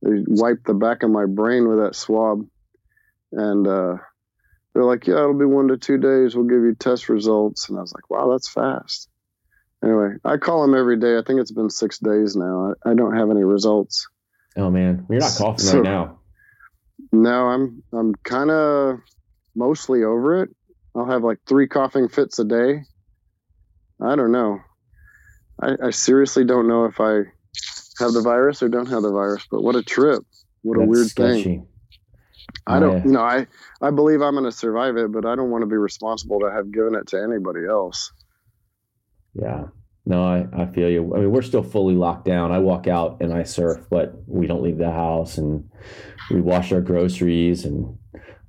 they 0.00 0.22
wiped 0.28 0.64
the 0.64 0.74
back 0.74 1.02
of 1.02 1.10
my 1.10 1.26
brain 1.26 1.68
with 1.68 1.78
that 1.78 1.96
swab. 1.96 2.46
And 3.32 3.66
uh, 3.66 3.96
they're 4.74 4.84
like 4.84 5.06
yeah 5.06 5.14
it'll 5.14 5.38
be 5.38 5.46
one 5.46 5.68
to 5.68 5.78
two 5.78 5.96
days. 5.96 6.36
We'll 6.36 6.44
give 6.44 6.62
you 6.62 6.74
test 6.74 7.08
results. 7.08 7.70
And 7.70 7.78
I 7.78 7.80
was 7.80 7.94
like 7.94 8.10
wow 8.10 8.30
that's 8.30 8.48
fast 8.48 9.07
anyway, 9.84 10.14
I 10.24 10.36
call 10.36 10.64
him 10.64 10.74
every 10.74 10.98
day. 10.98 11.18
I 11.18 11.22
think 11.26 11.40
it's 11.40 11.52
been 11.52 11.70
six 11.70 11.98
days 11.98 12.36
now. 12.36 12.74
I, 12.84 12.90
I 12.90 12.94
don't 12.94 13.16
have 13.16 13.30
any 13.30 13.44
results. 13.44 14.08
Oh 14.56 14.70
man, 14.70 15.06
you're 15.08 15.20
not 15.20 15.34
coughing 15.36 15.64
so, 15.64 15.74
right 15.76 15.84
now. 15.84 16.18
No, 17.12 17.46
I'm 17.48 17.82
I'm 17.92 18.14
kind 18.24 18.50
of 18.50 18.98
mostly 19.54 20.04
over 20.04 20.42
it. 20.42 20.50
I'll 20.96 21.06
have 21.06 21.22
like 21.22 21.38
three 21.46 21.68
coughing 21.68 22.08
fits 22.08 22.38
a 22.38 22.44
day. 22.44 22.82
I 24.00 24.16
don't 24.16 24.32
know. 24.32 24.58
I, 25.60 25.76
I 25.86 25.90
seriously 25.90 26.44
don't 26.44 26.68
know 26.68 26.84
if 26.84 27.00
I 27.00 27.22
have 27.98 28.12
the 28.12 28.22
virus 28.22 28.62
or 28.62 28.68
don't 28.68 28.86
have 28.86 29.02
the 29.02 29.10
virus, 29.10 29.46
but 29.50 29.62
what 29.62 29.76
a 29.76 29.82
trip. 29.82 30.22
What 30.62 30.78
a 30.80 30.84
weird 30.86 31.08
sketchy. 31.08 31.42
thing. 31.42 31.66
I 32.66 32.80
don't, 32.80 32.98
Yeah. 32.98 33.04
you 33.04 33.12
know, 33.12 33.22
I, 33.22 33.46
I 33.80 33.90
believe 33.90 34.20
I'm 34.22 34.34
going 34.34 34.44
to 34.44 34.52
survive 34.52 34.96
it, 34.96 35.10
but 35.10 35.24
I 35.24 35.34
don't 35.34 35.50
want 35.50 35.62
to 35.62 35.66
be 35.66 35.76
responsible 35.76 36.40
to 36.40 36.50
have 36.50 36.70
given 36.72 36.94
it 36.94 37.08
to 37.08 37.22
anybody 37.22 37.66
else. 37.68 38.12
Yeah. 39.40 39.64
No, 40.06 40.24
I, 40.24 40.46
I 40.56 40.66
feel 40.72 40.88
you. 40.88 41.14
I 41.14 41.18
mean, 41.20 41.30
we're 41.30 41.42
still 41.42 41.62
fully 41.62 41.94
locked 41.94 42.24
down. 42.24 42.50
I 42.50 42.58
walk 42.60 42.86
out 42.86 43.18
and 43.20 43.32
I 43.32 43.42
surf, 43.42 43.86
but 43.90 44.14
we 44.26 44.46
don't 44.46 44.62
leave 44.62 44.78
the 44.78 44.90
house 44.90 45.36
and 45.36 45.68
we 46.30 46.40
wash 46.40 46.72
our 46.72 46.80
groceries 46.80 47.64
and 47.66 47.98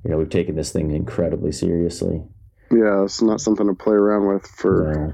you 0.04 0.12
know, 0.12 0.18
we've 0.18 0.30
taken 0.30 0.56
this 0.56 0.72
thing 0.72 0.92
incredibly 0.92 1.52
seriously. 1.52 2.24
Yeah, 2.72 3.04
it's 3.04 3.22
not 3.22 3.42
something 3.42 3.68
to 3.68 3.74
play 3.74 3.96
around 3.96 4.28
with 4.28 4.48
for 4.48 4.94
No, 4.94 5.14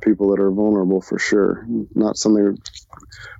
people 0.00 0.30
that 0.30 0.40
are 0.40 0.50
vulnerable 0.50 1.00
for 1.00 1.18
sure. 1.18 1.66
Not 1.94 2.16
something 2.16 2.56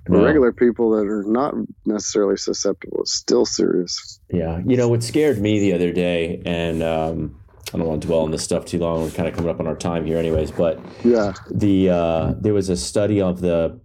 for 0.05 0.11
no. 0.11 0.23
regular 0.23 0.51
people 0.51 0.91
that 0.91 1.07
are 1.07 1.23
not 1.25 1.55
necessarily 1.85 2.37
susceptible. 2.37 2.99
It's 3.01 3.13
still 3.13 3.45
serious. 3.45 4.19
Yeah. 4.29 4.61
You 4.65 4.77
know, 4.77 4.87
what 4.87 5.01
scared 5.03 5.39
me 5.39 5.59
the 5.59 5.73
other 5.73 5.91
day, 5.91 6.41
and 6.45 6.83
um, 6.83 7.42
I 7.73 7.77
don't 7.77 7.87
want 7.87 8.01
to 8.01 8.07
dwell 8.07 8.21
on 8.21 8.31
this 8.31 8.43
stuff 8.43 8.65
too 8.65 8.79
long. 8.79 9.01
We're 9.03 9.11
kind 9.11 9.27
of 9.27 9.35
coming 9.35 9.49
up 9.49 9.59
on 9.59 9.67
our 9.67 9.75
time 9.75 10.05
here, 10.05 10.17
anyways. 10.17 10.51
But 10.51 10.79
Yeah. 11.03 11.33
the 11.49 11.89
uh, 11.89 12.33
there 12.39 12.53
was 12.53 12.69
a 12.69 12.75
study 12.77 13.21
of 13.21 13.41
the, 13.41 13.79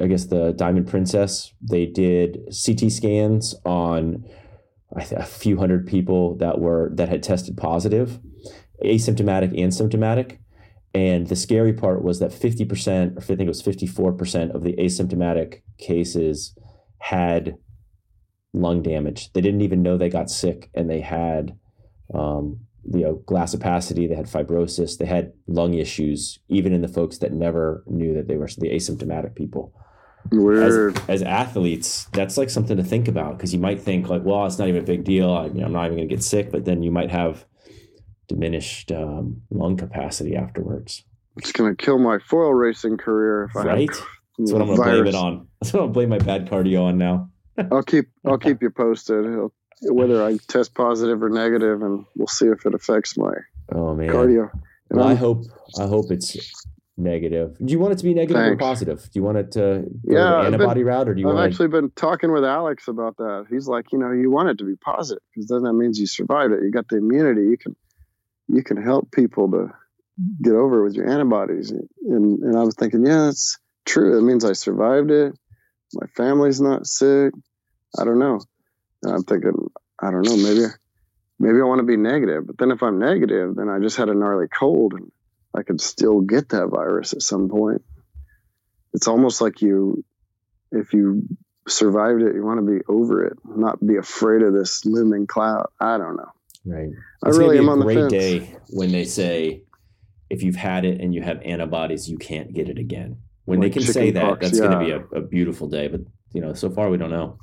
I 0.00 0.06
guess 0.06 0.26
the 0.26 0.52
Diamond 0.52 0.88
Princess. 0.88 1.52
They 1.60 1.86
did 1.86 2.38
CT 2.64 2.90
scans 2.92 3.54
on 3.64 4.24
a 4.96 5.24
few 5.24 5.56
hundred 5.58 5.86
people 5.86 6.36
that 6.36 6.60
were 6.60 6.90
that 6.94 7.08
had 7.08 7.22
tested 7.22 7.56
positive, 7.56 8.18
asymptomatic 8.84 9.60
and 9.60 9.74
symptomatic. 9.74 10.40
And 10.92 11.28
the 11.28 11.36
scary 11.36 11.72
part 11.72 12.02
was 12.02 12.18
that 12.18 12.32
50%, 12.32 13.14
or 13.16 13.18
I 13.18 13.22
think 13.22 13.40
it 13.42 13.46
was 13.46 13.62
54% 13.62 14.50
of 14.52 14.64
the 14.64 14.72
asymptomatic 14.72 15.60
cases 15.78 16.52
had 16.98 17.54
lung 18.52 18.82
damage. 18.82 19.32
They 19.32 19.40
didn't 19.40 19.60
even 19.60 19.82
know 19.82 19.96
they 19.96 20.08
got 20.08 20.30
sick 20.30 20.68
and 20.74 20.90
they 20.90 21.00
had 21.00 21.56
um, 22.12 22.58
you 22.84 23.00
know, 23.00 23.14
glass 23.26 23.54
opacity, 23.54 24.06
they 24.06 24.14
had 24.14 24.26
fibrosis, 24.26 24.98
they 24.98 25.06
had 25.06 25.32
lung 25.46 25.74
issues, 25.74 26.38
even 26.48 26.72
in 26.72 26.82
the 26.82 26.88
folks 26.88 27.18
that 27.18 27.32
never 27.32 27.82
knew 27.86 28.14
that 28.14 28.28
they 28.28 28.36
were 28.36 28.48
the 28.58 28.68
asymptomatic 28.70 29.34
people. 29.34 29.72
As, 30.32 30.94
as 31.08 31.22
athletes, 31.22 32.06
that's 32.12 32.36
like 32.36 32.50
something 32.50 32.76
to 32.76 32.84
think 32.84 33.08
about 33.08 33.36
because 33.36 33.52
you 33.54 33.58
might 33.58 33.80
think 33.80 34.08
like, 34.08 34.22
well, 34.22 34.44
it's 34.46 34.58
not 34.58 34.68
even 34.68 34.82
a 34.82 34.86
big 34.86 35.04
deal. 35.04 35.32
I, 35.32 35.46
you 35.46 35.54
know, 35.54 35.66
I'm 35.66 35.72
not 35.72 35.86
even 35.86 35.96
going 35.98 36.08
to 36.08 36.14
get 36.14 36.22
sick, 36.22 36.50
but 36.50 36.64
then 36.64 36.82
you 36.82 36.90
might 36.90 37.10
have 37.10 37.44
diminished 38.28 38.92
um, 38.92 39.42
lung 39.50 39.76
capacity 39.76 40.36
afterwards. 40.36 41.04
It's 41.36 41.52
going 41.52 41.74
to 41.74 41.82
kill 41.84 41.98
my 41.98 42.18
foil 42.18 42.52
racing 42.52 42.98
career 42.98 43.44
if 43.44 43.56
I 43.56 43.64
Right? 43.64 43.90
have 43.90 44.06
That's 44.38 44.52
what 44.52 44.62
I'm 44.62 44.68
going 44.68 44.78
to 44.78 44.84
blame 44.84 45.06
it 45.06 45.14
on. 45.14 45.48
That's 45.60 45.72
what 45.72 45.80
I'm 45.80 45.92
going 45.92 46.08
to 46.08 46.08
blame 46.08 46.08
my 46.10 46.18
bad 46.18 46.48
cardio 46.48 46.84
on 46.84 46.98
now. 46.98 47.30
I'll 47.72 47.82
keep 47.82 48.06
I'll 48.26 48.38
keep 48.46 48.62
you 48.62 48.70
posted 48.70 49.26
I'll- 49.26 49.52
whether 49.82 50.22
I 50.22 50.36
test 50.48 50.74
positive 50.74 51.22
or 51.22 51.30
negative, 51.30 51.82
and 51.82 52.04
we'll 52.16 52.26
see 52.26 52.46
if 52.46 52.64
it 52.66 52.74
affects 52.74 53.16
my 53.16 53.32
Oh 53.72 53.94
man. 53.94 54.08
cardio. 54.10 54.50
And 54.90 54.98
Well, 54.98 55.08
I 55.08 55.14
hope 55.14 55.44
I 55.78 55.86
hope 55.86 56.10
it's 56.10 56.36
negative. 56.96 57.56
Do 57.64 57.72
you 57.72 57.78
want 57.78 57.92
it 57.94 57.98
to 57.98 58.04
be 58.04 58.12
negative 58.12 58.36
Thanks. 58.42 58.54
or 58.54 58.56
positive? 58.58 59.02
Do 59.04 59.10
you 59.14 59.22
want 59.22 59.38
it 59.38 59.52
to 59.52 59.60
go 59.60 59.84
Yeah, 60.04 60.18
the 60.18 60.24
I've 60.36 60.44
been- 60.44 60.54
antibody 60.54 60.82
route, 60.84 61.08
or 61.08 61.14
do 61.14 61.20
you 61.20 61.30
I've 61.30 61.38
actually 61.48 61.68
been 61.68 61.90
talking 61.90 62.32
with 62.32 62.44
Alex 62.44 62.88
about 62.88 63.16
that. 63.18 63.46
He's 63.48 63.66
like, 63.68 63.92
you 63.92 63.98
know, 63.98 64.12
you 64.12 64.30
want 64.30 64.48
it 64.50 64.58
to 64.58 64.64
be 64.64 64.76
positive 64.76 65.22
because 65.34 65.48
then 65.48 65.62
that 65.62 65.72
means 65.72 65.98
you 65.98 66.06
survived 66.06 66.52
it. 66.52 66.62
You 66.62 66.70
got 66.70 66.88
the 66.88 66.96
immunity. 66.96 67.42
You 67.42 67.56
can 67.56 67.74
you 68.48 68.62
can 68.62 68.76
help 68.76 69.10
people 69.12 69.50
to 69.52 69.72
get 70.42 70.52
over 70.54 70.80
it 70.80 70.84
with 70.84 70.94
your 70.94 71.08
antibodies. 71.08 71.70
And 71.70 72.42
and 72.42 72.56
I 72.58 72.64
was 72.64 72.74
thinking, 72.74 73.06
yeah, 73.06 73.26
that's 73.26 73.58
true. 73.86 74.18
It 74.18 74.22
means 74.22 74.44
I 74.44 74.52
survived 74.52 75.10
it. 75.10 75.32
My 75.94 76.06
family's 76.16 76.60
not 76.60 76.86
sick. 76.86 77.32
I 77.98 78.04
don't 78.04 78.18
know. 78.18 78.40
And 79.02 79.12
I'm 79.12 79.22
thinking, 79.22 79.70
I 80.00 80.10
don't 80.10 80.22
know, 80.22 80.36
maybe 80.36 80.66
maybe 81.38 81.60
I 81.60 81.64
want 81.64 81.80
to 81.80 81.86
be 81.86 81.96
negative. 81.96 82.46
But 82.46 82.58
then 82.58 82.70
if 82.70 82.82
I'm 82.82 82.98
negative, 82.98 83.56
then 83.56 83.68
I 83.68 83.78
just 83.78 83.96
had 83.96 84.08
a 84.08 84.14
gnarly 84.14 84.48
cold 84.48 84.94
and 84.94 85.10
I 85.54 85.62
could 85.62 85.80
still 85.80 86.20
get 86.20 86.50
that 86.50 86.68
virus 86.68 87.12
at 87.12 87.22
some 87.22 87.48
point. 87.48 87.82
It's 88.92 89.08
almost 89.08 89.40
like 89.40 89.62
you 89.62 90.04
if 90.72 90.92
you 90.92 91.26
survived 91.66 92.22
it, 92.22 92.34
you 92.34 92.44
want 92.44 92.64
to 92.64 92.72
be 92.72 92.84
over 92.88 93.24
it, 93.24 93.36
not 93.44 93.84
be 93.84 93.96
afraid 93.96 94.42
of 94.42 94.52
this 94.52 94.84
looming 94.84 95.26
cloud. 95.26 95.66
I 95.80 95.98
don't 95.98 96.16
know. 96.16 96.30
Right. 96.66 96.90
I 97.24 97.28
really 97.30 97.58
am 97.58 97.68
on 97.68 97.78
a 97.78 97.80
the 97.80 97.84
great 97.84 97.98
fence. 97.98 98.12
day 98.12 98.56
when 98.68 98.92
they 98.92 99.04
say 99.04 99.62
if 100.28 100.42
you've 100.42 100.56
had 100.56 100.84
it 100.84 101.00
and 101.00 101.14
you 101.14 101.22
have 101.22 101.40
antibodies, 101.42 102.08
you 102.08 102.18
can't 102.18 102.52
get 102.52 102.68
it 102.68 102.78
again. 102.78 103.16
When 103.46 103.60
Like 103.60 103.72
they 103.72 103.80
can 103.80 103.92
say 103.92 104.10
that, 104.12 104.40
that's 104.40 104.60
going 104.60 104.72
to 104.72 104.78
be 104.78 104.90
a, 104.90 105.00
a 105.18 105.20
beautiful 105.20 105.68
day. 105.68 105.88
But 105.88 106.02
you 106.32 106.40
know, 106.40 106.54
so 106.54 106.70
far 106.70 106.90
we 106.90 106.98
don't 106.98 107.10
know. 107.10 107.38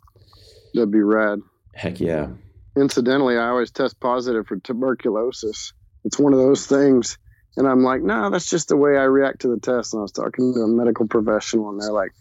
That'd 0.73 0.91
be 0.91 1.01
rad. 1.01 1.39
Heck 1.73 1.99
yeah. 1.99 2.27
Incidentally, 2.75 3.37
I 3.37 3.49
always 3.49 3.71
test 3.71 3.99
positive 3.99 4.47
for 4.47 4.57
tuberculosis. 4.57 5.73
It's 6.05 6.19
one 6.19 6.33
of 6.33 6.39
those 6.39 6.67
things. 6.67 7.17
And 7.55 7.67
I'm 7.67 7.83
like, 7.83 8.01
no, 8.01 8.29
that's 8.29 8.49
just 8.49 8.67
the 8.67 8.77
way 8.77 8.97
I 8.97 9.03
react 9.03 9.41
to 9.41 9.47
the 9.47 9.59
test. 9.59 9.93
And 9.93 9.99
I 9.99 10.03
was 10.03 10.11
talking 10.11 10.53
to 10.53 10.59
a 10.61 10.67
medical 10.67 11.07
professional, 11.07 11.69
and 11.69 11.81
they're 11.81 11.91
like, 11.91 12.11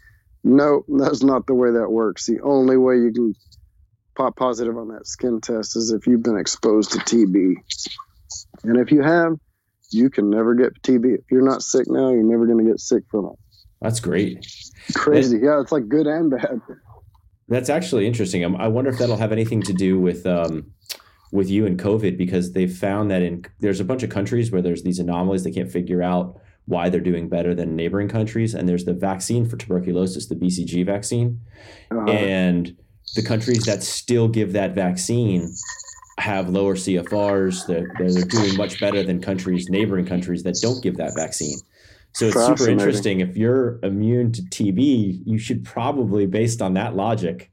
no, 0.43 0.85
that's 0.89 1.23
not 1.23 1.47
the 1.47 1.55
way 1.55 1.73
that 1.73 1.91
works. 1.91 2.27
The 2.27 2.41
only 2.41 2.77
way 2.79 2.97
you 2.97 3.13
can 3.13 3.35
pop 4.17 4.37
positive 4.37 4.79
on 4.79 4.89
that 4.89 5.07
skin 5.07 5.41
test 5.41 5.77
is 5.77 5.93
if 5.93 6.07
you've 6.07 6.23
been 6.23 6.39
exposed 6.39 6.93
to 6.93 6.99
TB. 6.99 7.55
And 8.65 8.79
if 8.79 8.91
you 8.91 9.03
have, 9.03 9.35
you 9.91 10.09
can 10.09 10.31
never 10.31 10.55
get 10.55 10.81
TB. 10.83 11.19
If 11.19 11.31
you're 11.31 11.43
not 11.43 11.63
sick 11.63 11.87
now, 11.89 12.11
you're 12.11 12.23
never 12.23 12.47
going 12.47 12.65
to 12.65 12.71
get 12.71 12.81
sick 12.81 13.05
from 13.11 13.27
it. 13.27 13.39
That's 13.83 14.01
great. 14.01 14.47
Crazy. 14.95 15.39
Yeah, 15.43 15.61
it's 15.61 15.71
like 15.71 15.87
good 15.89 16.07
and 16.07 16.31
bad. 16.31 16.63
That's 17.49 17.69
actually 17.69 18.07
interesting. 18.07 18.45
Um, 18.45 18.57
I 18.57 18.69
wonder 18.69 18.91
if 18.91 18.99
that'll 18.99 19.17
have 19.17 19.33
anything 19.33 19.63
to 19.63 19.73
do 19.73 20.01
with 20.01 20.27
um, 20.27 20.73
with 21.33 21.49
you 21.49 21.67
and 21.67 21.79
COVID 21.79 22.17
because 22.17 22.53
they've 22.53 22.73
found 22.73 23.11
that 23.11 23.23
in 23.23 23.45
there's 23.61 23.81
a 23.81 23.85
bunch 23.85 24.03
of 24.03 24.11
countries 24.11 24.51
where 24.51 24.63
there's 24.63 24.83
these 24.83 24.99
anomalies 24.99 25.45
they 25.45 25.53
can't 25.53 25.71
figure 25.71 26.03
out 26.03 26.41
why 26.67 26.89
they're 26.89 27.01
doing 27.01 27.29
better 27.29 27.55
than 27.55 27.77
neighboring 27.77 28.09
countries, 28.09 28.55
and 28.55 28.69
there's 28.69 28.85
the 28.85 28.93
vaccine 28.93 29.49
for 29.49 29.57
tuberculosis, 29.57 30.27
the 30.27 30.35
BCG 30.35 30.85
vaccine, 30.85 31.41
Uh, 31.93 32.05
and 32.11 32.77
the 33.15 33.23
countries 33.23 33.65
that 33.65 33.85
still 33.85 34.27
give 34.27 34.53
that 34.53 34.75
vaccine 34.75 35.49
have 36.19 36.49
lower 36.49 36.75
CFRs. 36.75 37.67
They're, 37.69 37.87
they're 37.99 38.25
doing 38.25 38.57
much 38.57 38.81
better 38.81 39.05
than 39.05 39.21
countries, 39.21 39.67
neighboring 39.69 40.07
countries 40.07 40.43
that 40.43 40.57
don't 40.61 40.83
give 40.83 40.97
that 40.97 41.13
vaccine. 41.15 41.57
So 42.17 42.27
it's 42.27 42.47
super 42.47 42.71
interesting. 42.71 43.21
If 43.21 43.37
you're 43.37 43.79
immune 43.83 44.33
to 44.33 44.43
TB, 44.43 45.23
you 45.27 45.39
should 45.39 45.65
probably, 45.65 46.25
based 46.27 46.63
on 46.63 46.73
that 46.75 46.97
logic, 46.97 47.51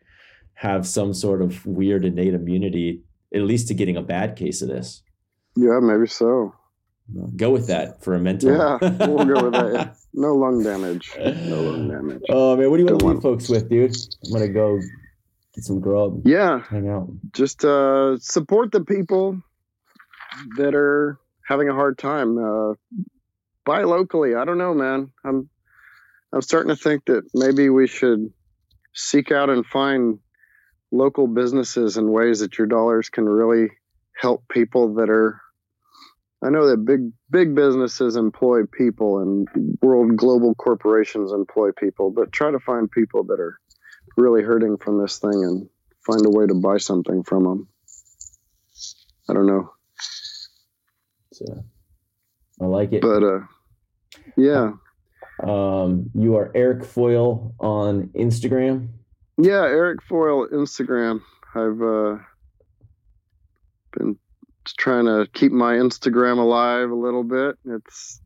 have 0.53 0.87
some 0.87 1.13
sort 1.13 1.41
of 1.41 1.65
weird 1.65 2.05
innate 2.05 2.33
immunity, 2.33 3.01
at 3.35 3.41
least 3.41 3.67
to 3.67 3.73
getting 3.73 3.97
a 3.97 4.01
bad 4.01 4.35
case 4.37 4.61
of 4.61 4.69
this. 4.69 5.03
yeah, 5.57 5.79
maybe 5.81 6.07
so. 6.07 6.53
Go 7.35 7.49
with 7.49 7.67
that 7.67 8.01
for 8.01 8.15
a 8.15 8.19
mental. 8.19 8.51
Yeah, 8.51 8.77
we'll 9.05 9.25
go 9.25 9.43
with 9.43 9.53
that. 9.53 9.73
Yeah. 9.73 9.93
No 10.15 10.35
lung 10.35 10.61
damage. 10.63 11.11
No 11.17 11.61
lung 11.63 11.89
damage. 11.89 12.21
Oh 12.29 12.55
man, 12.55 12.69
what 12.69 12.77
do 12.77 12.83
you 12.83 12.87
want 12.87 12.99
to 12.99 13.07
leave 13.07 13.21
folks 13.23 13.49
with, 13.49 13.67
dude? 13.67 13.95
I'm 14.27 14.31
gonna 14.31 14.47
go 14.47 14.79
get 15.55 15.63
some 15.63 15.79
grub, 15.79 16.21
Yeah, 16.23 16.61
hang 16.69 16.87
out. 16.87 17.09
just 17.33 17.65
uh, 17.65 18.17
support 18.19 18.71
the 18.71 18.81
people 18.85 19.41
that 20.57 20.75
are 20.75 21.17
having 21.47 21.67
a 21.67 21.73
hard 21.73 21.97
time. 21.97 22.37
Uh, 22.37 22.73
buy 23.65 23.83
locally. 23.83 24.35
I 24.35 24.45
don't 24.45 24.57
know, 24.57 24.73
man. 24.73 25.11
I'm 25.23 25.49
I'm 26.33 26.41
starting 26.41 26.69
to 26.69 26.75
think 26.81 27.05
that 27.05 27.23
maybe 27.33 27.69
we 27.69 27.87
should 27.87 28.31
seek 28.93 29.31
out 29.31 29.49
and 29.49 29.65
find 29.65 30.19
local 30.91 31.27
businesses 31.27 31.97
and 31.97 32.09
ways 32.11 32.39
that 32.39 32.57
your 32.57 32.67
dollars 32.67 33.09
can 33.09 33.25
really 33.27 33.69
help 34.19 34.43
people 34.49 34.95
that 34.95 35.09
are. 35.09 35.39
I 36.43 36.49
know 36.49 36.67
that 36.69 36.83
big 36.85 37.11
big 37.29 37.55
businesses 37.55 38.15
employ 38.17 38.63
people 38.65 39.19
and 39.19 39.47
world 39.81 40.17
global 40.17 40.55
corporations 40.55 41.31
employ 41.31 41.71
people, 41.71 42.11
but 42.11 42.31
try 42.31 42.51
to 42.51 42.59
find 42.59 42.91
people 42.91 43.23
that 43.25 43.39
are 43.39 43.59
really 44.17 44.43
hurting 44.43 44.77
from 44.77 45.01
this 45.01 45.19
thing 45.19 45.33
and 45.43 45.69
find 46.05 46.25
a 46.25 46.29
way 46.29 46.45
to 46.45 46.53
buy 46.53 46.77
something 46.77 47.23
from 47.23 47.43
them. 47.45 47.67
I 49.29 49.33
don't 49.33 49.47
know, 49.47 49.71
So 51.31 51.63
I 52.61 52.65
like 52.65 52.91
it. 52.91 53.01
but 53.01 53.23
uh, 53.23 53.39
yeah, 54.37 54.73
Um, 55.43 56.09
you 56.13 56.35
are 56.37 56.51
Eric 56.55 56.85
Foil 56.85 57.53
on 57.59 58.09
Instagram. 58.09 58.89
yeah. 59.37 59.63
Eric 59.63 60.01
Foil 60.03 60.47
Instagram. 60.49 61.21
I've 61.55 61.81
uh, 61.81 62.17
been 63.97 64.17
trying 64.77 65.05
to 65.05 65.27
keep 65.33 65.51
my 65.51 65.73
Instagram 65.73 66.39
alive 66.39 66.89
a 66.89 66.95
little 66.95 67.23
bit. 67.23 67.57
It's 67.65 68.21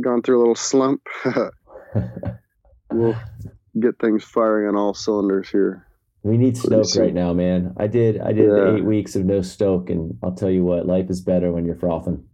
gone 0.00 0.22
through 0.22 0.38
a 0.38 0.40
little 0.40 0.54
slump. 0.54 1.02
we'll 2.92 3.16
get 3.78 3.98
things 3.98 4.24
firing 4.24 4.68
on 4.68 4.76
all 4.76 4.94
cylinders 4.94 5.48
here. 5.48 5.86
We 6.22 6.38
need 6.38 6.56
stoke 6.56 6.86
right 6.96 7.14
now, 7.14 7.32
man. 7.32 7.74
I 7.76 7.86
did 7.86 8.20
I 8.20 8.32
did 8.32 8.50
yeah. 8.50 8.74
eight 8.74 8.84
weeks 8.84 9.14
of 9.14 9.24
no 9.24 9.42
stoke, 9.42 9.90
and 9.90 10.18
I'll 10.24 10.34
tell 10.34 10.50
you 10.50 10.64
what, 10.64 10.84
life 10.86 11.08
is 11.08 11.20
better 11.20 11.52
when 11.52 11.64
you're 11.64 11.76
frothing. 11.76 12.24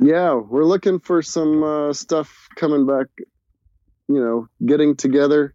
Yeah, 0.00 0.34
we're 0.34 0.64
looking 0.64 1.00
for 1.00 1.22
some 1.22 1.62
uh, 1.62 1.92
stuff 1.92 2.48
coming 2.56 2.86
back. 2.86 3.06
You 4.08 4.20
know, 4.20 4.48
getting 4.64 4.96
together 4.96 5.54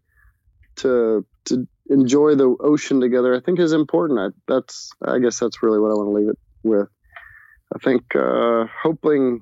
to 0.78 1.26
to 1.46 1.68
enjoy 1.90 2.36
the 2.36 2.56
ocean 2.60 3.00
together. 3.00 3.36
I 3.36 3.40
think 3.40 3.60
is 3.60 3.74
important. 3.74 4.20
I, 4.20 4.28
that's 4.48 4.90
I 5.06 5.20
guess 5.20 5.40
that's 5.40 5.64
really 5.64 5.80
what 5.80 5.92
I 5.92 5.96
want 5.96 6.08
to 6.08 6.14
leave 6.14 6.30
it 6.30 6.40
with. 6.64 6.88
I 7.74 7.80
think 7.80 8.16
uh, 8.16 8.66
hoping 8.84 9.42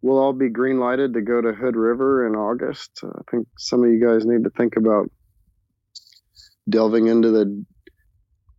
we'll 0.00 0.18
all 0.18 0.32
be 0.32 0.48
green 0.48 0.78
lighted 0.78 1.14
to 1.14 1.20
go 1.20 1.40
to 1.40 1.52
Hood 1.52 1.76
River 1.76 2.26
in 2.26 2.34
August. 2.34 3.02
I 3.04 3.20
think 3.30 3.48
some 3.58 3.82
of 3.84 3.90
you 3.90 4.04
guys 4.04 4.24
need 4.24 4.44
to 4.44 4.50
think 4.50 4.76
about 4.76 5.10
delving 6.68 7.08
into 7.08 7.30
the 7.30 7.64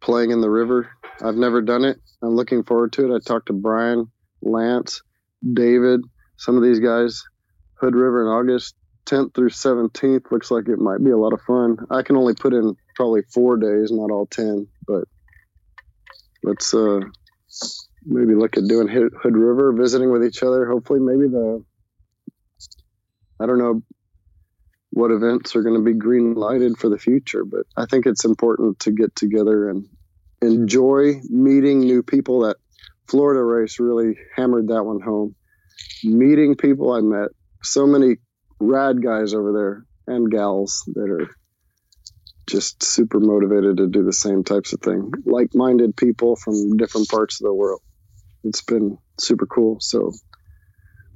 playing 0.01 0.31
in 0.31 0.41
the 0.41 0.49
river. 0.49 0.89
I've 1.21 1.35
never 1.35 1.61
done 1.61 1.85
it. 1.85 1.99
I'm 2.21 2.35
looking 2.35 2.63
forward 2.63 2.93
to 2.93 3.11
it. 3.11 3.15
I 3.15 3.19
talked 3.19 3.47
to 3.47 3.53
Brian, 3.53 4.11
Lance, 4.41 5.01
David, 5.53 6.01
some 6.37 6.57
of 6.57 6.63
these 6.63 6.79
guys. 6.79 7.23
Hood 7.79 7.95
River 7.95 8.23
in 8.23 8.27
August, 8.27 8.75
10th 9.05 9.33
through 9.33 9.49
17th. 9.49 10.31
Looks 10.31 10.51
like 10.51 10.67
it 10.67 10.79
might 10.79 11.03
be 11.03 11.11
a 11.11 11.17
lot 11.17 11.33
of 11.33 11.41
fun. 11.41 11.77
I 11.89 12.01
can 12.01 12.17
only 12.17 12.33
put 12.33 12.53
in 12.53 12.75
probably 12.95 13.21
four 13.33 13.57
days, 13.57 13.91
not 13.91 14.11
all 14.11 14.25
10, 14.27 14.67
but 14.87 15.03
let's 16.43 16.73
uh, 16.73 17.01
maybe 18.05 18.33
look 18.33 18.57
at 18.57 18.67
doing 18.67 18.87
Hood 18.87 19.37
River, 19.37 19.73
visiting 19.73 20.11
with 20.11 20.25
each 20.25 20.41
other. 20.41 20.65
Hopefully, 20.65 20.99
maybe 20.99 21.27
the, 21.27 21.63
I 23.39 23.45
don't 23.45 23.59
know, 23.59 23.83
what 24.91 25.11
events 25.11 25.55
are 25.55 25.61
going 25.61 25.75
to 25.75 25.83
be 25.83 25.93
green 25.93 26.33
lighted 26.33 26.77
for 26.77 26.89
the 26.89 26.97
future. 26.97 27.45
But 27.45 27.67
I 27.75 27.85
think 27.85 28.05
it's 28.05 28.25
important 28.25 28.79
to 28.79 28.91
get 28.91 29.15
together 29.15 29.69
and 29.69 29.87
enjoy 30.41 31.21
meeting 31.29 31.81
new 31.81 32.01
people. 32.01 32.41
That 32.41 32.57
Florida 33.09 33.43
race 33.43 33.79
really 33.79 34.17
hammered 34.35 34.67
that 34.67 34.83
one 34.83 34.99
home. 34.99 35.35
Meeting 36.03 36.55
people 36.55 36.91
I 36.91 37.01
met, 37.01 37.29
so 37.63 37.87
many 37.87 38.17
rad 38.59 39.03
guys 39.03 39.33
over 39.33 39.51
there 39.53 39.85
and 40.15 40.31
gals 40.31 40.83
that 40.95 41.09
are 41.09 41.29
just 42.47 42.81
super 42.83 43.19
motivated 43.19 43.77
to 43.77 43.87
do 43.87 44.03
the 44.03 44.13
same 44.13 44.43
types 44.43 44.73
of 44.73 44.79
thing. 44.81 45.11
Like 45.25 45.49
minded 45.53 45.95
people 45.95 46.35
from 46.35 46.77
different 46.77 47.09
parts 47.09 47.41
of 47.41 47.45
the 47.45 47.53
world. 47.53 47.81
It's 48.43 48.61
been 48.61 48.97
super 49.19 49.45
cool. 49.45 49.77
So 49.81 50.13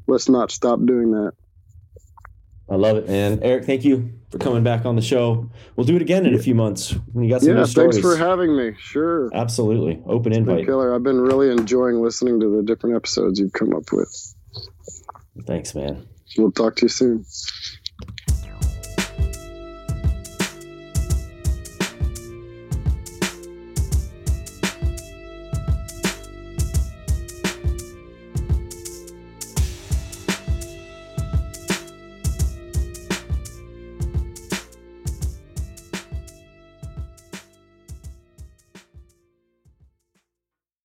let's 0.08 0.30
not 0.30 0.52
stop 0.52 0.80
doing 0.86 1.12
that. 1.12 1.32
I 2.72 2.76
love 2.76 2.96
it, 2.96 3.06
man. 3.06 3.40
Eric, 3.42 3.66
thank 3.66 3.84
you 3.84 4.14
for 4.30 4.38
coming 4.38 4.64
back 4.64 4.86
on 4.86 4.96
the 4.96 5.02
show. 5.02 5.50
We'll 5.76 5.86
do 5.86 5.98
it 5.98 6.02
again 6.02 6.26
in 6.26 6.34
a 6.34 6.40
few 6.40 6.56
months 6.56 6.96
when 7.12 7.26
you 7.26 7.30
got 7.30 7.42
some 7.42 7.50
yeah, 7.50 7.60
new 7.60 7.66
stories. 7.66 7.96
Thanks 7.96 8.08
for 8.08 8.16
having 8.16 8.56
me. 8.56 8.74
Sure. 8.80 9.30
Absolutely. 9.34 10.02
Open 10.06 10.32
invite. 10.32 10.66
Killer. 10.66 10.96
I've 10.96 11.04
been 11.04 11.20
really 11.20 11.52
enjoying 11.52 12.02
listening 12.02 12.40
to 12.40 12.56
the 12.56 12.64
different 12.64 12.96
episodes 12.96 13.42
you've 13.42 13.52
come 13.52 13.76
up 13.76 13.92
with. 13.92 14.36
Thanks, 15.46 15.76
man. 15.76 16.08
We'll 16.38 16.54
talk 16.54 16.78
to 16.78 16.84
you 16.84 16.90
soon. 16.90 17.26